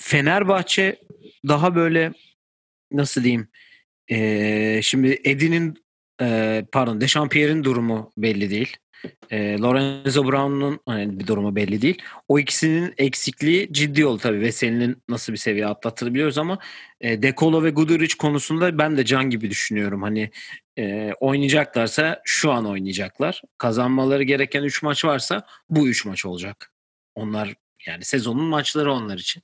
Fenerbahçe 0.01 0.95
daha 1.47 1.75
böyle 1.75 2.13
nasıl 2.91 3.23
diyeyim 3.23 3.47
ee, 4.11 4.79
şimdi 4.83 5.21
Edin'in 5.23 5.83
e, 6.21 6.65
pardon 6.71 7.01
Dechampierre'in 7.01 7.63
durumu 7.63 8.11
belli 8.17 8.49
değil. 8.49 8.77
E, 9.31 9.57
Lorenzo 9.57 10.27
Brown'un 10.27 10.79
hani 10.85 11.19
bir 11.19 11.27
durumu 11.27 11.55
belli 11.55 11.81
değil. 11.81 12.01
O 12.27 12.39
ikisinin 12.39 12.93
eksikliği 12.97 13.73
ciddi 13.73 14.05
oldu 14.05 14.17
tabii. 14.17 14.41
Veseli'nin 14.41 15.03
nasıl 15.09 15.33
bir 15.33 15.37
seviye 15.37 15.67
atlattığını 15.67 16.13
biliyoruz 16.13 16.37
ama 16.37 16.57
e, 17.01 17.21
Dekolo 17.21 17.63
ve 17.63 17.69
Guduric 17.69 18.17
konusunda 18.17 18.77
ben 18.77 18.97
de 18.97 19.05
can 19.05 19.29
gibi 19.29 19.49
düşünüyorum. 19.49 20.01
Hani 20.01 20.31
e, 20.77 21.13
oynayacaklarsa 21.19 22.21
şu 22.25 22.51
an 22.51 22.65
oynayacaklar. 22.65 23.41
Kazanmaları 23.57 24.23
gereken 24.23 24.63
3 24.63 24.83
maç 24.83 25.05
varsa 25.05 25.45
bu 25.69 25.87
3 25.87 26.05
maç 26.05 26.25
olacak. 26.25 26.71
Onlar 27.15 27.53
Yani 27.87 28.05
sezonun 28.05 28.45
maçları 28.45 28.93
onlar 28.93 29.17
için. 29.17 29.43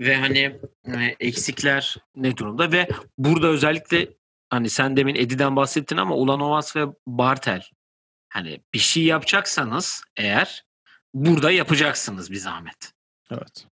Ve 0.00 0.16
hani 0.16 0.38
e, 0.86 1.16
eksikler 1.20 1.96
ne 2.16 2.36
durumda 2.36 2.72
ve 2.72 2.88
burada 3.18 3.46
özellikle 3.46 4.08
hani 4.50 4.70
sen 4.70 4.96
demin 4.96 5.14
Edi'den 5.14 5.56
bahsettin 5.56 5.96
ama 5.96 6.14
Ulanovas 6.14 6.76
ve 6.76 6.86
Bartel 7.06 7.62
hani 8.30 8.60
bir 8.74 8.78
şey 8.78 9.04
yapacaksanız 9.04 10.02
eğer 10.16 10.64
burada 11.14 11.50
yapacaksınız 11.50 12.30
bir 12.30 12.36
zahmet. 12.36 12.92
Evet. 13.30 13.66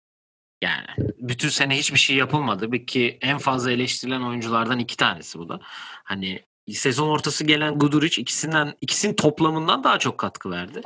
Yani 0.62 0.88
bütün 1.18 1.50
sene 1.50 1.78
hiçbir 1.78 2.00
şey 2.00 2.16
yapılmadı. 2.16 2.72
Bir 2.72 2.88
ki 2.88 3.18
en 3.22 3.38
fazla 3.38 3.72
eleştirilen 3.72 4.22
oyunculardan 4.22 4.80
iki 4.80 4.98
tanesi 4.98 5.40
bu 5.40 5.50
da. 5.50 5.60
Hani 6.04 6.46
sezon 6.74 7.08
ortası 7.08 7.44
gelen 7.44 7.80
Guduric 7.80 8.22
ikisinden 8.22 8.74
ikisinin 8.82 9.16
toplamından 9.16 9.84
daha 9.84 10.00
çok 10.00 10.18
katkı 10.18 10.52
verdi. 10.52 10.82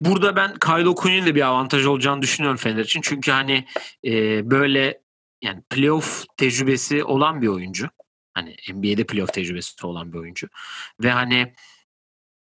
Burada 0.00 0.36
ben 0.36 0.54
Kyle 0.58 0.88
O'Quinn'in 0.88 1.26
de 1.26 1.34
bir 1.34 1.42
avantaj 1.42 1.86
olacağını 1.86 2.22
düşünüyorum 2.22 2.56
Fener 2.56 2.84
için. 2.84 3.00
Çünkü 3.00 3.30
hani 3.30 3.66
e, 4.04 4.50
böyle 4.50 5.00
yani 5.42 5.62
playoff 5.70 6.24
tecrübesi 6.36 7.04
olan 7.04 7.42
bir 7.42 7.48
oyuncu. 7.48 7.88
Hani 8.34 8.56
NBA'de 8.72 9.04
playoff 9.04 9.32
tecrübesi 9.32 9.86
olan 9.86 10.12
bir 10.12 10.18
oyuncu. 10.18 10.48
Ve 11.02 11.10
hani 11.10 11.54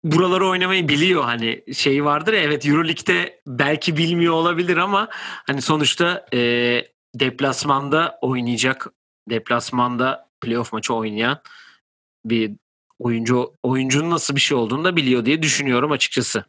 buraları 0.03 0.47
oynamayı 0.47 0.87
biliyor 0.87 1.23
hani 1.23 1.63
şey 1.73 2.05
vardır 2.05 2.33
ya 2.33 2.39
evet 2.39 2.65
Euroleague'de 2.65 3.41
belki 3.47 3.97
bilmiyor 3.97 4.33
olabilir 4.33 4.77
ama 4.77 5.09
hani 5.47 5.61
sonuçta 5.61 6.25
e, 6.33 6.39
deplasmanda 7.15 8.19
oynayacak 8.21 8.87
deplasmanda 9.29 10.29
playoff 10.41 10.73
maçı 10.73 10.93
oynayan 10.93 11.41
bir 12.25 12.51
oyuncu 12.99 13.53
oyuncunun 13.63 14.09
nasıl 14.09 14.35
bir 14.35 14.41
şey 14.41 14.57
olduğunu 14.57 14.83
da 14.83 14.95
biliyor 14.95 15.25
diye 15.25 15.43
düşünüyorum 15.43 15.91
açıkçası. 15.91 16.45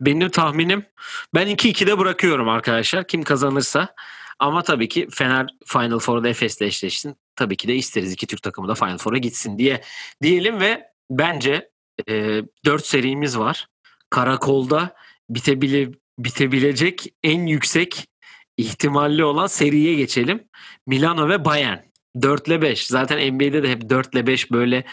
Benim 0.00 0.30
tahminim 0.30 0.86
ben 1.34 1.48
2-2'de 1.48 1.98
bırakıyorum 1.98 2.48
arkadaşlar. 2.48 3.06
Kim 3.06 3.22
kazanırsa 3.22 3.94
ama 4.38 4.62
tabii 4.62 4.88
ki 4.88 5.08
Fener 5.10 5.46
Final 5.66 5.98
Four'da 5.98 6.28
Efes'le 6.28 6.62
eşleşsin. 6.62 7.16
Tabii 7.36 7.56
ki 7.56 7.68
de 7.68 7.74
isteriz 7.74 8.12
iki 8.12 8.26
Türk 8.26 8.42
takımı 8.42 8.68
da 8.68 8.74
Final 8.74 8.98
Four'a 8.98 9.18
gitsin 9.18 9.58
diye 9.58 9.80
diyelim 10.22 10.60
ve 10.60 10.90
bence 11.10 11.69
e, 12.08 12.42
4 12.64 12.86
serimiz 12.86 13.38
var. 13.38 13.66
Karakolda 14.10 14.94
bitebile, 15.30 15.90
bitebilecek 16.18 17.14
en 17.22 17.46
yüksek 17.46 18.08
ihtimalli 18.56 19.24
olan 19.24 19.46
seriye 19.46 19.94
geçelim. 19.94 20.48
Milano 20.86 21.28
ve 21.28 21.44
Bayern. 21.44 21.78
4 22.22 22.48
ile 22.48 22.62
5. 22.62 22.86
Zaten 22.86 23.34
NBA'de 23.34 23.62
de 23.62 23.70
hep 23.70 23.88
4 23.90 24.14
ile 24.14 24.26
5 24.26 24.50
böyle 24.50 24.84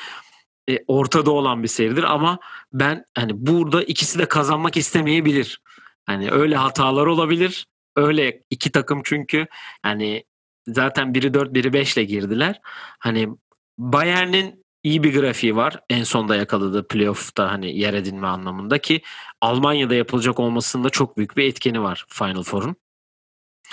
e, 0.69 0.79
ortada 0.87 1.31
olan 1.31 1.63
bir 1.63 1.67
seridir 1.67 2.03
ama 2.03 2.39
ben 2.73 3.05
hani 3.15 3.31
burada 3.35 3.83
ikisi 3.83 4.19
de 4.19 4.25
kazanmak 4.25 4.77
istemeyebilir. 4.77 5.61
Hani 6.05 6.31
öyle 6.31 6.55
hatalar 6.55 7.05
olabilir. 7.05 7.67
Öyle 7.95 8.43
iki 8.49 8.71
takım 8.71 9.01
çünkü 9.03 9.47
hani 9.83 10.23
zaten 10.67 11.13
biri 11.13 11.33
4 11.33 11.53
biri 11.53 11.73
5 11.73 11.97
ile 11.97 12.03
girdiler. 12.03 12.59
Hani 12.99 13.29
Bayern'in 13.77 14.65
iyi 14.83 15.03
bir 15.03 15.19
grafiği 15.19 15.55
var. 15.55 15.79
En 15.89 16.03
sonda 16.03 16.35
yakaladığı 16.35 16.87
playoff'ta 16.87 17.51
hani 17.51 17.79
yer 17.79 17.93
edinme 17.93 18.27
anlamında 18.27 18.77
ki 18.77 19.01
Almanya'da 19.41 19.95
yapılacak 19.95 20.39
olmasında 20.39 20.89
çok 20.89 21.17
büyük 21.17 21.37
bir 21.37 21.43
etkeni 21.43 21.81
var 21.81 22.05
Final 22.09 22.43
Four'un. 22.43 22.75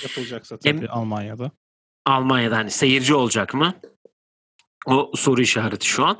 Yapılacaksa 0.02 0.58
tabii 0.58 0.84
em, 0.84 0.86
Almanya'da. 0.90 1.50
Almanya'da 2.06 2.56
hani 2.56 2.70
seyirci 2.70 3.14
olacak 3.14 3.54
mı? 3.54 3.74
O 4.86 5.12
soru 5.16 5.40
işareti 5.42 5.86
şu 5.86 6.04
an. 6.04 6.18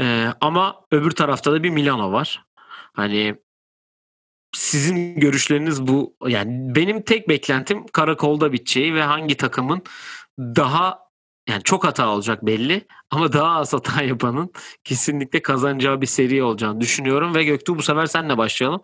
Ee, 0.00 0.28
ama 0.40 0.84
öbür 0.90 1.10
tarafta 1.10 1.52
da 1.52 1.62
bir 1.62 1.70
Milano 1.70 2.12
var. 2.12 2.44
Hani 2.92 3.36
sizin 4.52 5.20
görüşleriniz 5.20 5.86
bu 5.86 6.16
yani 6.26 6.74
benim 6.74 7.02
tek 7.02 7.28
beklentim 7.28 7.86
karakolda 7.86 8.52
biteceği 8.52 8.94
ve 8.94 9.02
hangi 9.02 9.36
takımın 9.36 9.82
daha 10.38 11.09
yani 11.48 11.62
çok 11.62 11.84
hata 11.84 12.08
olacak 12.08 12.46
belli 12.46 12.86
ama 13.10 13.32
daha 13.32 13.56
az 13.56 13.72
hata 13.72 14.02
yapanın 14.02 14.52
kesinlikle 14.84 15.42
kazanacağı 15.42 16.00
bir 16.00 16.06
seri 16.06 16.42
olacağını 16.42 16.80
düşünüyorum 16.80 17.34
ve 17.34 17.44
Göktuğ 17.44 17.78
bu 17.78 17.82
sefer 17.82 18.06
senle 18.06 18.38
başlayalım. 18.38 18.82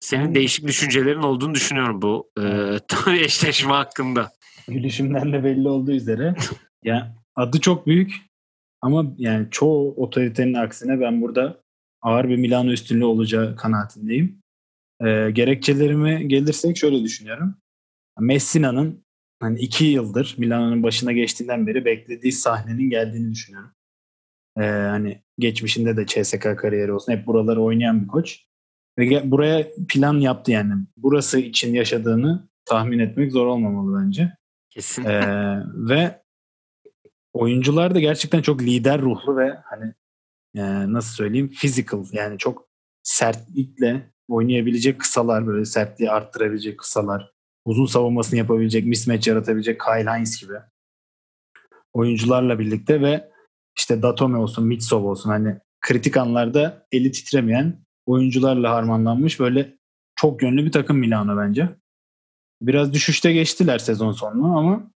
Senin 0.00 0.26
ben... 0.26 0.34
değişik 0.34 0.66
düşüncelerin 0.66 1.22
olduğunu 1.22 1.54
düşünüyorum 1.54 2.02
bu 2.02 2.30
e, 2.40 3.14
eşleşme 3.24 3.72
hakkında. 3.72 4.32
Gülüşümden 4.68 5.32
de 5.32 5.44
belli 5.44 5.68
olduğu 5.68 5.92
üzere. 5.92 6.34
ya 6.84 7.14
adı 7.36 7.60
çok 7.60 7.86
büyük 7.86 8.14
ama 8.80 9.04
yani 9.18 9.48
çoğu 9.50 9.94
otoritenin 9.94 10.54
aksine 10.54 11.00
ben 11.00 11.22
burada 11.22 11.60
ağır 12.02 12.28
bir 12.28 12.36
Milano 12.36 12.70
üstünlüğü 12.70 13.04
olacağı 13.04 13.56
kanaatindeyim. 13.56 14.42
E, 15.00 15.30
gerekçelerime 15.30 16.22
gelirsek 16.22 16.76
şöyle 16.76 17.04
düşünüyorum. 17.04 17.54
Messina'nın 18.18 19.04
hani 19.42 19.58
iki 19.58 19.84
yıldır 19.84 20.34
Milano'nun 20.38 20.82
başına 20.82 21.12
geçtiğinden 21.12 21.66
beri 21.66 21.84
beklediği 21.84 22.32
sahnenin 22.32 22.90
geldiğini 22.90 23.32
düşünüyorum. 23.32 23.70
Ee, 24.56 24.62
hani 24.62 25.22
geçmişinde 25.38 25.96
de 25.96 26.06
CSK 26.06 26.58
kariyeri 26.58 26.92
olsun 26.92 27.12
hep 27.12 27.26
buraları 27.26 27.62
oynayan 27.62 28.02
bir 28.02 28.06
koç. 28.06 28.46
Ve 28.98 29.30
buraya 29.30 29.66
plan 29.88 30.14
yaptı 30.14 30.50
yani. 30.50 30.72
Burası 30.96 31.38
için 31.38 31.74
yaşadığını 31.74 32.48
tahmin 32.64 32.98
etmek 32.98 33.32
zor 33.32 33.46
olmamalı 33.46 34.04
bence. 34.04 34.32
Kesin. 34.70 35.04
Ee, 35.04 35.62
ve 35.74 36.22
oyuncular 37.32 37.94
da 37.94 38.00
gerçekten 38.00 38.42
çok 38.42 38.62
lider 38.62 39.00
ruhlu 39.00 39.36
ve 39.36 39.54
hani 39.64 39.94
e, 40.54 40.92
nasıl 40.92 41.14
söyleyeyim 41.14 41.50
physical 41.50 42.04
yani 42.12 42.38
çok 42.38 42.68
sertlikle 43.02 44.12
oynayabilecek 44.28 45.00
kısalar 45.00 45.46
böyle 45.46 45.64
sertliği 45.64 46.10
arttırabilecek 46.10 46.78
kısalar 46.78 47.31
uzun 47.64 47.86
savunmasını 47.86 48.38
yapabilecek, 48.38 48.86
mismatch 48.86 49.28
yaratabilecek 49.28 49.80
Kyle 49.80 50.10
Hines 50.10 50.40
gibi 50.40 50.54
oyuncularla 51.92 52.58
birlikte 52.58 53.00
ve 53.00 53.30
işte 53.78 54.02
Datome 54.02 54.38
olsun, 54.38 54.66
Mitsov 54.66 55.04
olsun 55.04 55.30
hani 55.30 55.58
kritik 55.80 56.16
anlarda 56.16 56.86
eli 56.92 57.12
titremeyen 57.12 57.84
oyuncularla 58.06 58.70
harmanlanmış 58.70 59.40
böyle 59.40 59.78
çok 60.16 60.42
yönlü 60.42 60.64
bir 60.64 60.72
takım 60.72 60.98
Milano 60.98 61.36
bence. 61.36 61.68
Biraz 62.62 62.92
düşüşte 62.92 63.32
geçtiler 63.32 63.78
sezon 63.78 64.12
sonunu 64.12 64.58
ama 64.58 64.90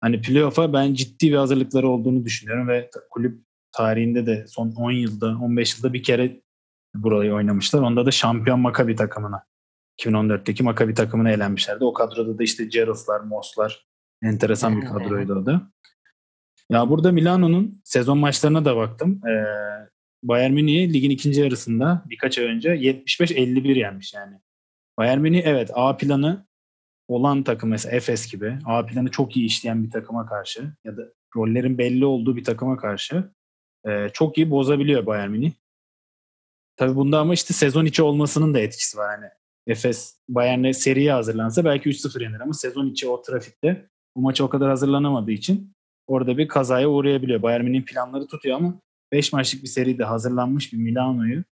hani 0.00 0.20
playoff'a 0.20 0.72
ben 0.72 0.94
ciddi 0.94 1.30
bir 1.30 1.36
hazırlıkları 1.36 1.88
olduğunu 1.88 2.24
düşünüyorum 2.24 2.68
ve 2.68 2.90
kulüp 3.10 3.44
tarihinde 3.72 4.26
de 4.26 4.46
son 4.48 4.72
10 4.72 4.90
yılda 4.90 5.26
15 5.26 5.76
yılda 5.76 5.92
bir 5.92 6.02
kere 6.02 6.40
burayı 6.94 7.34
oynamışlar. 7.34 7.80
Onda 7.80 8.06
da 8.06 8.10
şampiyon 8.10 8.60
Maccabi 8.60 8.96
takımına 8.96 9.49
2014'teki 10.00 10.62
Maccabi 10.62 10.94
takımına 10.94 11.30
elenmişlerdi. 11.30 11.84
O 11.84 11.92
kadroda 11.92 12.38
da 12.38 12.42
işte 12.42 12.64
Gerrits'lar, 12.64 13.20
Moss'lar 13.20 13.86
enteresan 14.22 14.80
bir 14.80 14.86
kadroydu 14.86 15.34
o 15.34 15.46
da. 15.46 15.70
Ya 16.70 16.90
burada 16.90 17.12
Milano'nun 17.12 17.80
sezon 17.84 18.18
maçlarına 18.18 18.64
da 18.64 18.76
baktım. 18.76 19.20
Ee, 19.28 19.44
Bayern 20.22 20.52
Münih'i 20.52 20.92
ligin 20.92 21.10
ikinci 21.10 21.40
yarısında 21.40 22.04
birkaç 22.06 22.38
ay 22.38 22.44
önce 22.44 22.68
75-51 22.68 23.78
yenmiş 23.78 24.14
yani. 24.14 24.36
Bayern 24.98 25.20
Münih 25.20 25.42
evet 25.44 25.70
A 25.74 25.96
planı 25.96 26.46
olan 27.08 27.42
takım 27.42 27.70
mesela 27.70 27.96
Efes 27.96 28.32
gibi 28.32 28.58
A 28.66 28.86
planı 28.86 29.10
çok 29.10 29.36
iyi 29.36 29.46
işleyen 29.46 29.84
bir 29.84 29.90
takıma 29.90 30.26
karşı 30.26 30.72
ya 30.84 30.96
da 30.96 31.02
rollerin 31.36 31.78
belli 31.78 32.04
olduğu 32.04 32.36
bir 32.36 32.44
takıma 32.44 32.76
karşı 32.76 33.30
e, 33.88 34.08
çok 34.12 34.38
iyi 34.38 34.50
bozabiliyor 34.50 35.06
Bayern 35.06 35.30
Münih. 35.30 35.52
Tabii 36.76 36.96
bunda 36.96 37.18
ama 37.18 37.34
işte 37.34 37.54
sezon 37.54 37.84
içi 37.84 38.02
olmasının 38.02 38.54
da 38.54 38.60
etkisi 38.60 38.98
var. 38.98 39.12
Yani 39.12 39.30
Efes 39.66 40.20
Bayern'e 40.28 40.72
seriye 40.72 41.12
hazırlansa 41.12 41.64
belki 41.64 41.88
3-0 41.88 42.22
yenir 42.22 42.40
ama 42.40 42.52
sezon 42.52 42.86
içi 42.86 43.08
o 43.08 43.22
trafikte 43.22 43.88
bu 44.16 44.20
maça 44.20 44.44
o 44.44 44.48
kadar 44.48 44.68
hazırlanamadığı 44.68 45.30
için 45.30 45.72
orada 46.06 46.38
bir 46.38 46.48
kazaya 46.48 46.88
uğrayabiliyor. 46.88 47.42
Bayern 47.42 47.64
Münih'in 47.64 47.84
planları 47.84 48.26
tutuyor 48.26 48.56
ama 48.56 48.80
5 49.12 49.32
maçlık 49.32 49.62
bir 49.62 49.68
seride 49.68 50.04
hazırlanmış 50.04 50.72
bir 50.72 50.78
Milano'yu 50.78 51.44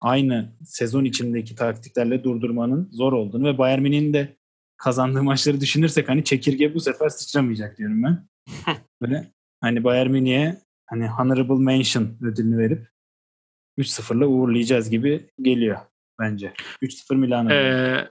aynı 0.00 0.52
sezon 0.64 1.04
içindeki 1.04 1.54
taktiklerle 1.54 2.24
durdurmanın 2.24 2.88
zor 2.92 3.12
olduğunu 3.12 3.44
ve 3.44 3.58
Bayern 3.58 3.82
Münih'in 3.82 4.12
de 4.12 4.36
kazandığı 4.76 5.22
maçları 5.22 5.60
düşünürsek 5.60 6.08
hani 6.08 6.24
çekirge 6.24 6.74
bu 6.74 6.80
sefer 6.80 7.08
sıçramayacak 7.08 7.78
diyorum 7.78 8.02
ben. 8.02 8.28
Böyle 9.02 9.32
hani 9.60 9.84
Bayern 9.84 10.10
Münih'e 10.10 10.56
hani 10.86 11.08
honorable 11.08 11.64
mention 11.64 12.08
ödülünü 12.22 12.58
verip 12.58 12.88
3-0'la 13.78 14.26
uğurlayacağız 14.26 14.90
gibi 14.90 15.30
geliyor 15.42 15.78
bence. 16.20 16.52
3-0 16.82 17.16
Milan'a. 17.16 17.54
Ee, 17.54 18.10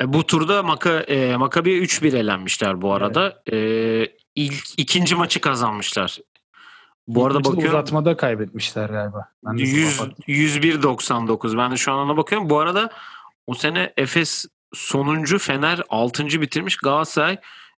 e, 0.00 0.12
bu 0.12 0.26
turda 0.26 0.62
Maka, 0.62 1.00
e, 1.00 1.36
Makabi'ye 1.36 1.78
3-1 1.78 2.16
elenmişler 2.16 2.82
bu 2.82 2.92
arada. 2.92 3.42
Evet. 3.46 4.08
E, 4.08 4.16
ilk 4.34 4.64
ikinci 4.76 5.14
maçı 5.14 5.40
kazanmışlar. 5.40 6.18
Bu 7.08 7.26
arada 7.26 7.38
bakıyorum. 7.38 7.68
Uzatmada 7.68 8.16
kaybetmişler 8.16 8.88
galiba. 8.88 9.28
100, 9.52 10.00
101-99. 10.28 11.58
Ben 11.58 11.70
de 11.70 11.76
şu 11.76 11.92
an 11.92 11.98
ona 11.98 12.16
bakıyorum. 12.16 12.50
Bu 12.50 12.58
arada 12.58 12.90
o 13.46 13.54
sene 13.54 13.92
Efes 13.96 14.46
sonuncu 14.72 15.38
Fener 15.38 15.82
6. 15.88 16.26
bitirmiş. 16.26 16.76
Galatasaray 16.76 17.38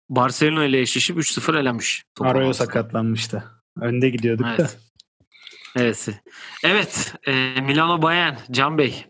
Barcelona 0.08 0.64
ile 0.64 0.80
eşleşip 0.80 1.16
3-0 1.16 1.60
elemiş. 1.60 2.04
Arroyo 2.20 2.52
sakatlanmıştı. 2.52 3.44
Önde 3.80 4.10
gidiyorduk 4.10 4.46
evet. 4.48 4.58
da. 4.58 4.68
Evet. 5.76 6.08
Evet. 6.64 7.14
E, 7.26 7.60
Milano 7.60 8.02
Bayern. 8.02 8.34
Can 8.50 8.78
Bey. 8.78 9.06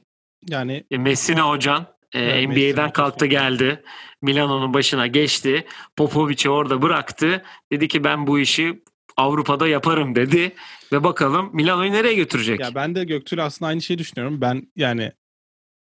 Yani 0.49 0.85
e, 0.91 0.99
Messina 0.99 1.51
Hocan 1.51 1.87
e, 2.13 2.21
evet, 2.21 2.49
NBA'den 2.49 2.93
kalktı 2.93 3.27
geldi. 3.27 3.83
Milano'nun 4.23 4.75
başına 4.75 5.07
geçti. 5.07 5.67
Popovic'i 5.97 6.51
orada 6.51 6.83
bıraktı. 6.83 7.43
Dedi 7.73 7.89
ki 7.89 8.05
ben 8.05 8.27
bu 8.27 8.39
işi 8.39 8.83
Avrupa'da 9.17 9.69
yaparım 9.69 10.15
dedi. 10.15 10.55
Ve 10.93 11.05
bakalım 11.05 11.51
Milano'yu 11.53 11.93
nereye 11.93 12.15
götürecek? 12.15 12.61
Ya 12.61 12.75
ben 12.75 12.95
de 12.95 13.05
Göktürk 13.05 13.41
aslında 13.41 13.69
aynı 13.69 13.83
şeyi 13.83 13.99
düşünüyorum. 13.99 14.41
Ben 14.41 14.73
yani 14.77 15.13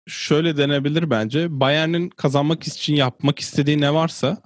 şöyle 0.07 0.57
denebilir 0.57 1.11
bence. 1.11 1.61
Bayern'in 1.61 2.09
kazanmak 2.09 2.67
için 2.67 2.95
yapmak 2.95 3.39
istediği 3.39 3.81
ne 3.81 3.95
varsa 3.95 4.43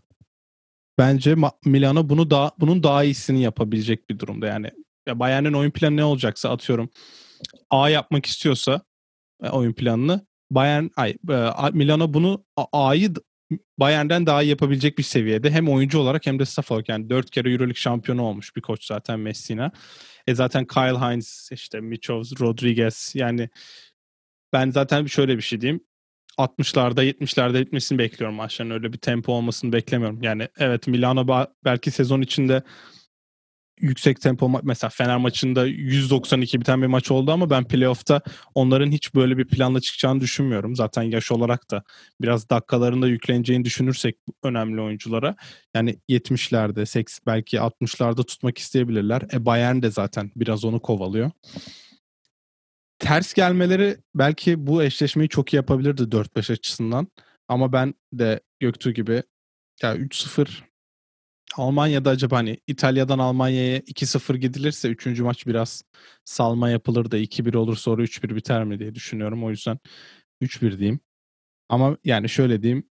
bence 0.98 1.36
Milano 1.64 2.08
bunu 2.08 2.30
daha 2.30 2.50
bunun 2.58 2.82
daha 2.82 3.04
iyisini 3.04 3.42
yapabilecek 3.42 4.10
bir 4.10 4.18
durumda. 4.18 4.46
Yani 4.46 4.70
ya 5.08 5.18
Bayern'in 5.18 5.52
oyun 5.52 5.70
planı 5.70 5.96
ne 5.96 6.04
olacaksa 6.04 6.50
atıyorum 6.50 6.90
A 7.70 7.88
yapmak 7.88 8.26
istiyorsa 8.26 8.80
oyun 9.50 9.72
planını 9.72 10.26
Bayern 10.50 10.86
ay 10.96 11.10
e, 11.10 11.50
Milano 11.72 12.14
bunu 12.14 12.44
A'yı 12.72 13.14
Bayern'den 13.78 14.26
daha 14.26 14.42
iyi 14.42 14.48
yapabilecek 14.48 14.98
bir 14.98 15.02
seviyede. 15.02 15.50
Hem 15.50 15.68
oyuncu 15.68 15.98
olarak 15.98 16.26
hem 16.26 16.38
de 16.38 16.44
staff 16.44 16.70
olarak. 16.70 16.88
Yani 16.88 17.10
dört 17.10 17.30
kere 17.30 17.50
Euroleague 17.50 17.74
şampiyonu 17.74 18.22
olmuş 18.22 18.56
bir 18.56 18.60
koç 18.60 18.84
zaten 18.84 19.20
Messina. 19.20 19.72
E 20.26 20.34
zaten 20.34 20.66
Kyle 20.66 20.98
Hines, 20.98 21.48
işte 21.52 21.80
Michov, 21.80 22.22
Rodriguez 22.40 23.12
yani 23.14 23.48
ben 24.52 24.70
zaten 24.70 25.06
şöyle 25.06 25.36
bir 25.36 25.42
şey 25.42 25.60
diyeyim. 25.60 25.80
60'larda 26.38 27.04
70'lerde 27.04 27.60
bitmesini 27.60 27.98
bekliyorum 27.98 28.36
maçların. 28.36 28.70
Öyle 28.70 28.92
bir 28.92 28.98
tempo 28.98 29.32
olmasını 29.32 29.72
beklemiyorum. 29.72 30.22
Yani 30.22 30.48
evet 30.58 30.86
Milano 30.86 31.46
belki 31.64 31.90
sezon 31.90 32.20
içinde 32.20 32.62
yüksek 33.80 34.20
tempo 34.20 34.60
mesela 34.62 34.90
Fener 34.90 35.16
maçında 35.16 35.66
192 35.66 36.60
biten 36.60 36.82
bir 36.82 36.86
maç 36.86 37.10
oldu 37.10 37.32
ama 37.32 37.50
ben 37.50 37.64
playoff'ta 37.64 38.20
onların 38.54 38.90
hiç 38.90 39.14
böyle 39.14 39.38
bir 39.38 39.46
planla 39.46 39.80
çıkacağını 39.80 40.20
düşünmüyorum. 40.20 40.76
Zaten 40.76 41.02
yaş 41.02 41.32
olarak 41.32 41.70
da 41.70 41.82
biraz 42.20 42.50
dakikalarında 42.50 43.08
yükleneceğini 43.08 43.64
düşünürsek 43.64 44.16
önemli 44.42 44.80
oyunculara 44.80 45.36
yani 45.74 45.98
70'lerde 46.08 46.86
80 46.86 47.22
belki 47.26 47.56
60'larda 47.56 48.26
tutmak 48.26 48.58
isteyebilirler. 48.58 49.22
E 49.32 49.46
Bayern 49.46 49.82
de 49.82 49.90
zaten 49.90 50.30
biraz 50.36 50.64
onu 50.64 50.80
kovalıyor. 50.80 51.30
Ters 52.98 53.32
gelmeleri 53.34 53.96
belki 54.14 54.66
bu 54.66 54.82
eşleşmeyi 54.82 55.28
çok 55.28 55.54
iyi 55.54 55.56
yapabilirdi 55.56 56.02
4-5 56.02 56.52
açısından. 56.52 57.08
Ama 57.48 57.72
ben 57.72 57.94
de 58.12 58.40
Göktuğ 58.60 58.90
gibi 58.90 59.22
ya 59.82 59.96
3-0 59.96 60.71
Almanya'da 61.56 62.10
acaba 62.10 62.36
hani 62.36 62.58
İtalya'dan 62.66 63.18
Almanya'ya 63.18 63.78
2-0 63.78 64.36
gidilirse 64.36 64.88
3. 64.88 65.20
maç 65.20 65.46
biraz 65.46 65.82
salma 66.24 66.70
yapılır 66.70 67.10
da 67.10 67.18
2-1 67.18 67.56
olur 67.56 67.76
sonra 67.76 68.02
3-1 68.02 68.36
biter 68.36 68.64
mi 68.64 68.78
diye 68.78 68.94
düşünüyorum. 68.94 69.44
O 69.44 69.50
yüzden 69.50 69.78
3-1 70.42 70.78
diyeyim. 70.78 71.00
Ama 71.68 71.96
yani 72.04 72.28
şöyle 72.28 72.62
diyeyim 72.62 72.88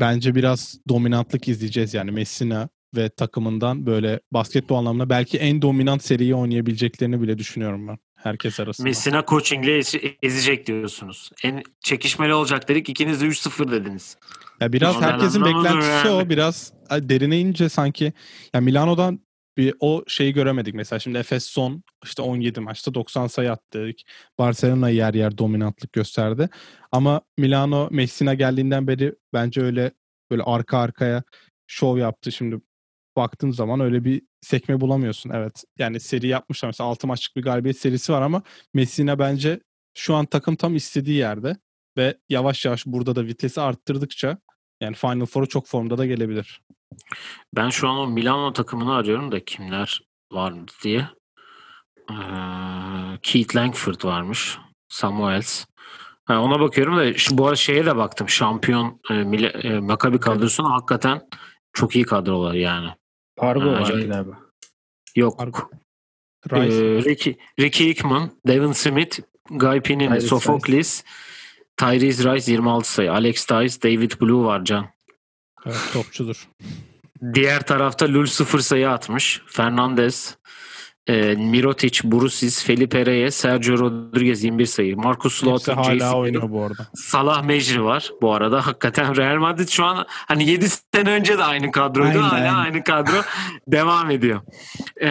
bence 0.00 0.34
biraz 0.34 0.78
dominantlık 0.88 1.48
izleyeceğiz 1.48 1.94
yani 1.94 2.10
Messina 2.10 2.68
ve 2.96 3.08
takımından 3.08 3.86
böyle 3.86 4.20
basketbol 4.32 4.76
anlamında 4.76 5.10
belki 5.10 5.38
en 5.38 5.62
dominant 5.62 6.02
seriyi 6.02 6.34
oynayabileceklerini 6.34 7.22
bile 7.22 7.38
düşünüyorum 7.38 7.88
ben 7.88 7.98
herkes 8.26 8.60
arasında. 8.60 8.88
Messina 8.88 9.24
coachingle 9.28 9.80
ezecek 10.22 10.66
diyorsunuz. 10.66 11.30
En 11.44 11.62
çekişmeli 11.80 12.34
olacak 12.34 12.68
dedik. 12.68 12.88
İkiniz 12.88 13.20
de 13.20 13.24
3-0 13.24 13.70
dediniz. 13.70 14.16
Ya 14.60 14.72
biraz 14.72 15.00
herkesin 15.00 15.44
beklentisi 15.44 15.90
yani. 15.90 16.10
o. 16.10 16.28
Biraz 16.28 16.72
derine 16.90 17.40
ince 17.40 17.68
sanki. 17.68 18.12
Ya 18.54 18.60
Milano'dan 18.60 19.20
bir 19.56 19.74
o 19.80 20.04
şeyi 20.06 20.32
göremedik. 20.32 20.74
Mesela 20.74 20.98
şimdi 20.98 21.18
Efes 21.18 21.44
son 21.44 21.82
işte 22.04 22.22
17 22.22 22.60
maçta 22.60 22.94
90 22.94 23.26
sayı 23.26 23.52
attı. 23.52 23.90
Barcelona 24.38 24.88
yer 24.88 25.14
yer 25.14 25.38
dominantlık 25.38 25.92
gösterdi. 25.92 26.48
Ama 26.92 27.20
Milano 27.38 27.88
Messina 27.90 28.34
geldiğinden 28.34 28.86
beri 28.86 29.14
bence 29.32 29.62
öyle 29.62 29.92
böyle 30.30 30.42
arka 30.42 30.78
arkaya 30.78 31.22
şov 31.66 31.98
yaptı. 31.98 32.32
Şimdi 32.32 32.60
baktığın 33.16 33.50
zaman 33.50 33.80
öyle 33.80 34.04
bir 34.04 34.22
sekme 34.40 34.80
bulamıyorsun. 34.80 35.30
Evet 35.30 35.64
yani 35.78 36.00
seri 36.00 36.26
yapmışlar. 36.26 36.68
Mesela 36.68 36.90
6 36.90 37.06
maçlık 37.06 37.36
bir 37.36 37.42
galibiyet 37.42 37.78
serisi 37.78 38.12
var 38.12 38.22
ama 38.22 38.42
Messina 38.74 39.18
bence 39.18 39.60
şu 39.94 40.14
an 40.14 40.26
takım 40.26 40.56
tam 40.56 40.76
istediği 40.76 41.16
yerde 41.16 41.56
ve 41.96 42.18
yavaş 42.28 42.64
yavaş 42.64 42.86
burada 42.86 43.16
da 43.16 43.26
vitesi 43.26 43.60
arttırdıkça 43.60 44.38
yani 44.80 44.96
Final 44.96 45.26
Four'a 45.26 45.46
çok 45.46 45.66
formda 45.66 45.98
da 45.98 46.06
gelebilir. 46.06 46.60
Ben 47.56 47.70
şu 47.70 47.88
an 47.88 47.96
o 47.96 48.06
Milano 48.06 48.52
takımını 48.52 48.94
arıyorum 48.94 49.32
da 49.32 49.44
kimler 49.44 50.02
var 50.32 50.54
diye. 50.82 51.08
Ee, 52.10 52.14
Keith 53.22 53.56
Langford 53.56 54.04
varmış. 54.04 54.58
Samuels. 54.88 55.64
Ha, 56.24 56.40
ona 56.40 56.60
bakıyorum 56.60 56.96
da 56.96 57.14
şu 57.14 57.38
bu 57.38 57.44
arada 57.44 57.56
şeye 57.56 57.86
de 57.86 57.96
baktım. 57.96 58.28
Şampiyon 58.28 59.00
e, 59.10 59.14
e, 59.14 59.78
Maccabi 59.80 60.20
kadrosuna 60.20 60.70
hakikaten 60.70 61.20
çok 61.72 61.96
iyi 61.96 62.04
kadrolar 62.04 62.54
yani. 62.54 62.88
Pargo 63.36 63.66
var 63.66 63.88
galiba. 63.88 64.38
Yok. 65.16 65.38
Pargo. 65.38 65.58
Ee, 66.52 67.04
Ricky, 67.04 67.34
Ricky 67.60 67.88
Hickman, 67.88 68.30
Devin 68.46 68.72
Smith, 68.72 69.20
Guy 69.50 69.80
Pinini, 69.80 70.20
Sophocles, 70.20 71.04
Tyrese 71.76 72.34
Rice 72.34 72.52
26 72.52 72.92
sayı. 72.92 73.12
Alex 73.12 73.46
Tice, 73.46 73.82
David 73.82 74.12
Blue 74.20 74.44
var 74.44 74.64
Can. 74.64 74.86
Evet 75.66 75.90
topçudur. 75.92 76.48
Diğer 77.34 77.66
tarafta 77.66 78.06
Lul 78.08 78.26
0 78.26 78.58
sayı 78.58 78.90
atmış. 78.90 79.42
Fernandez, 79.46 80.38
e, 81.06 81.34
Mirotic, 81.34 82.00
Brusis, 82.04 82.64
Felipe 82.64 83.06
Reyes, 83.06 83.34
Sergio 83.34 83.78
Rodriguez 83.78 84.44
21 84.44 84.66
sayı. 84.66 84.96
Marcus 84.96 85.34
Slaughter, 85.34 85.74
hala 85.74 85.98
Jason 85.98 86.20
oynuyor 86.20 86.50
bu 86.50 86.62
arada. 86.62 86.86
Salah 86.94 87.42
Mecri 87.42 87.84
var 87.84 88.10
bu 88.22 88.34
arada. 88.34 88.66
Hakikaten 88.66 89.16
Real 89.16 89.36
Madrid 89.36 89.68
şu 89.68 89.84
an 89.84 90.06
hani 90.08 90.50
7 90.50 90.68
sene 90.68 91.10
önce 91.10 91.38
de 91.38 91.44
aynı 91.44 91.70
kadroydu. 91.70 92.18
Aynen. 92.32 92.48
Hala 92.48 92.58
aynı 92.58 92.84
kadro 92.84 93.22
devam 93.66 94.10
ediyor. 94.10 94.40
Ee, 95.00 95.08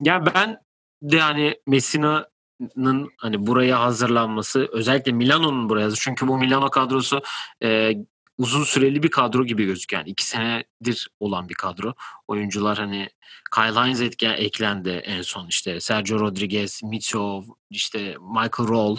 ya 0.00 0.26
ben 0.34 0.58
de 1.02 1.20
hani 1.20 1.54
Messina'nın 1.66 3.08
hani 3.16 3.46
buraya 3.46 3.80
hazırlanması 3.80 4.68
özellikle 4.72 5.12
Milano'nun 5.12 5.68
buraya 5.68 5.90
çünkü 5.90 6.28
bu 6.28 6.38
Milano 6.38 6.70
kadrosu 6.70 7.22
e, 7.62 7.92
uzun 8.38 8.64
süreli 8.64 9.02
bir 9.02 9.10
kadro 9.10 9.44
gibi 9.46 9.64
gözüküyor. 9.64 10.00
Yani 10.02 10.10
iki 10.10 10.26
senedir 10.26 11.08
olan 11.20 11.48
bir 11.48 11.54
kadro. 11.54 11.94
Oyuncular 12.28 12.78
hani 12.78 13.08
Kyle 13.54 13.80
Hines 13.80 14.00
etken 14.00 14.34
eklendi 14.34 14.90
en 14.90 15.22
son 15.22 15.48
işte. 15.48 15.80
Sergio 15.80 16.20
Rodriguez, 16.20 16.82
Mitchell, 16.82 17.42
işte 17.70 18.16
Michael 18.20 18.68
Roll. 18.68 18.96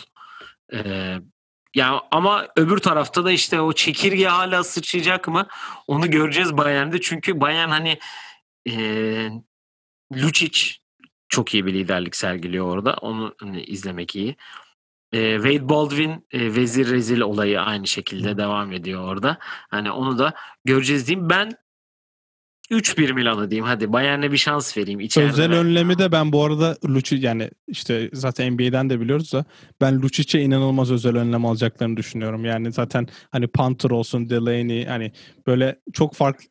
Ee, 0.73 1.17
yani 1.75 1.99
ama 2.11 2.47
öbür 2.55 2.77
tarafta 2.77 3.25
da 3.25 3.31
işte 3.31 3.61
o 3.61 3.73
çekirge 3.73 4.25
hala 4.25 4.63
sıçrayacak 4.63 5.27
mı? 5.27 5.47
Onu 5.87 6.11
göreceğiz 6.11 6.57
Bayern'de. 6.57 7.01
Çünkü 7.01 7.41
Bayern 7.41 7.69
hani 7.69 7.99
e, 8.69 8.75
Lucic 10.13 10.71
çok 11.29 11.53
iyi 11.53 11.65
bir 11.65 11.73
liderlik 11.73 12.15
sergiliyor 12.15 12.65
orada. 12.65 12.93
Onu 12.93 13.35
hani, 13.39 13.63
izlemek 13.63 14.15
iyi. 14.15 14.35
E, 15.11 15.35
Wade 15.35 15.69
Baldwin 15.69 16.27
e, 16.31 16.55
vezir 16.55 16.89
rezil 16.91 17.19
olayı 17.19 17.61
aynı 17.61 17.87
şekilde 17.87 18.37
devam 18.37 18.71
ediyor 18.71 19.03
orada. 19.03 19.37
Hani 19.41 19.91
onu 19.91 20.19
da 20.19 20.33
göreceğiz 20.65 21.07
diyeyim. 21.07 21.29
Ben 21.29 21.51
3-1 22.71 23.13
Milan'ı 23.13 23.51
diyeyim. 23.51 23.65
Hadi 23.65 23.93
Bayern'e 23.93 24.31
bir 24.31 24.37
şans 24.37 24.77
vereyim. 24.77 24.99
İçeride 24.99 25.29
Özel 25.29 25.53
önlemi 25.53 25.97
de 25.97 26.11
ben 26.11 26.31
bu 26.31 26.43
arada 26.43 26.77
Lucic 26.87 27.27
yani 27.27 27.49
işte 27.67 28.09
zaten 28.13 28.53
NBA'den 28.53 28.89
de 28.89 28.99
biliyoruz 28.99 29.33
da 29.33 29.45
ben 29.81 30.01
Lucic'e 30.01 30.41
inanılmaz 30.41 30.91
özel 30.91 31.17
önlem 31.17 31.45
alacaklarını 31.45 31.97
düşünüyorum. 31.97 32.45
Yani 32.45 32.71
zaten 32.71 33.07
hani 33.31 33.47
Panther 33.47 33.89
olsun, 33.89 34.29
Delaney 34.29 34.85
hani 34.85 35.11
böyle 35.47 35.79
çok 35.93 36.15
farklı 36.15 36.45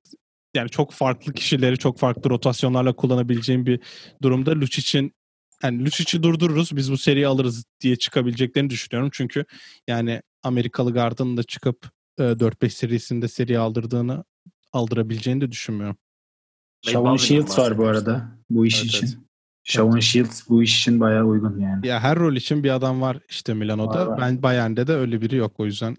yani 0.55 0.71
çok 0.71 0.93
farklı 0.93 1.33
kişileri 1.33 1.79
çok 1.79 1.99
farklı 1.99 2.31
rotasyonlarla 2.31 2.93
kullanabileceğim 2.93 3.67
bir 3.67 3.81
durumda 4.23 4.51
Lucic'in 4.51 5.15
yani 5.65 5.85
Lucic'i 5.85 6.23
durdururuz 6.23 6.77
biz 6.77 6.93
bu 6.93 6.99
seriyi 6.99 7.27
alırız 7.27 7.65
diye 7.81 7.97
çıkabileceklerini 7.97 8.71
düşünüyorum. 8.71 9.11
Çünkü 9.13 9.45
yani 9.89 10.23
Amerikalı 10.43 10.93
Gard'ın 10.93 11.37
da 11.37 11.43
çıkıp 11.43 11.91
e, 12.19 12.23
4-5 12.23 12.69
serisinde 12.71 13.29
seri 13.29 13.59
aldırdığını 13.59 14.25
aldırabileceğini 14.73 15.41
de 15.41 15.53
düşünmüyorum. 15.53 15.97
Shawn 16.83 17.17
Shields 17.17 17.59
var 17.59 17.79
bu 17.79 17.87
arada 17.87 18.39
bu 18.51 18.67
iş 18.67 18.77
evet, 18.77 18.87
için. 18.87 19.07
Evet. 19.07 19.19
Shawn 19.65 19.99
Shields 19.99 20.49
bu 20.49 20.63
iş 20.63 20.79
için 20.79 21.01
bayağı 21.01 21.25
uygun 21.25 21.61
yani. 21.61 21.87
Ya 21.87 22.01
her 22.01 22.19
rol 22.19 22.37
için 22.37 22.65
bir 22.65 22.71
adam 22.71 23.01
var 23.01 23.19
işte 23.29 23.55
Milano'da. 23.55 24.01
Var, 24.01 24.07
var. 24.07 24.21
Ben 24.21 24.43
Bayern'de 24.43 24.87
de 24.87 24.93
öyle 24.93 25.21
biri 25.21 25.37
yok 25.37 25.53
o 25.59 25.67
yüzden. 25.67 25.97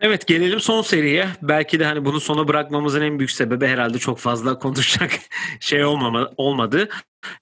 Evet 0.00 0.26
gelelim 0.26 0.60
son 0.60 0.82
seriye. 0.82 1.28
Belki 1.42 1.80
de 1.80 1.84
hani 1.84 2.04
bunu 2.04 2.20
sona 2.20 2.48
bırakmamızın 2.48 3.00
en 3.00 3.18
büyük 3.18 3.30
sebebi 3.30 3.66
herhalde 3.66 3.98
çok 3.98 4.18
fazla 4.18 4.58
konuşacak 4.58 5.12
şey 5.60 5.84
olmama, 5.84 6.30
olmadı. 6.36 6.88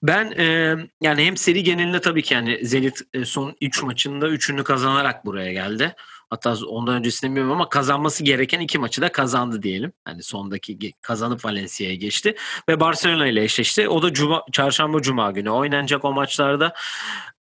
Ben 0.03 0.31
e, 0.31 0.75
yani 1.01 1.25
hem 1.25 1.37
seri 1.37 1.63
genelinde 1.63 2.01
tabii 2.01 2.23
ki 2.23 2.33
yani 2.33 2.59
Zenit 2.65 3.01
e, 3.13 3.25
son 3.25 3.55
3 3.61 3.83
maçında 3.83 4.29
3'ünü 4.29 4.63
kazanarak 4.63 5.25
buraya 5.25 5.53
geldi. 5.53 5.95
Hatta 6.29 6.55
ondan 6.67 6.95
öncesini 6.95 7.27
bilmiyorum 7.29 7.51
ama 7.51 7.69
kazanması 7.69 8.23
gereken 8.23 8.59
iki 8.59 8.79
maçı 8.79 9.01
da 9.01 9.11
kazandı 9.11 9.61
diyelim. 9.63 9.93
Hani 10.05 10.23
sondaki 10.23 10.93
kazanıp 11.01 11.45
Valencia'ya 11.45 11.95
geçti 11.95 12.35
ve 12.69 12.79
Barcelona 12.79 13.27
ile 13.27 13.43
eşleşti. 13.43 13.89
O 13.89 14.01
da 14.01 14.13
cuma, 14.13 14.43
çarşamba 14.51 15.01
cuma 15.01 15.31
günü 15.31 15.49
oynanacak 15.49 16.05
o 16.05 16.13
maçlarda. 16.13 16.73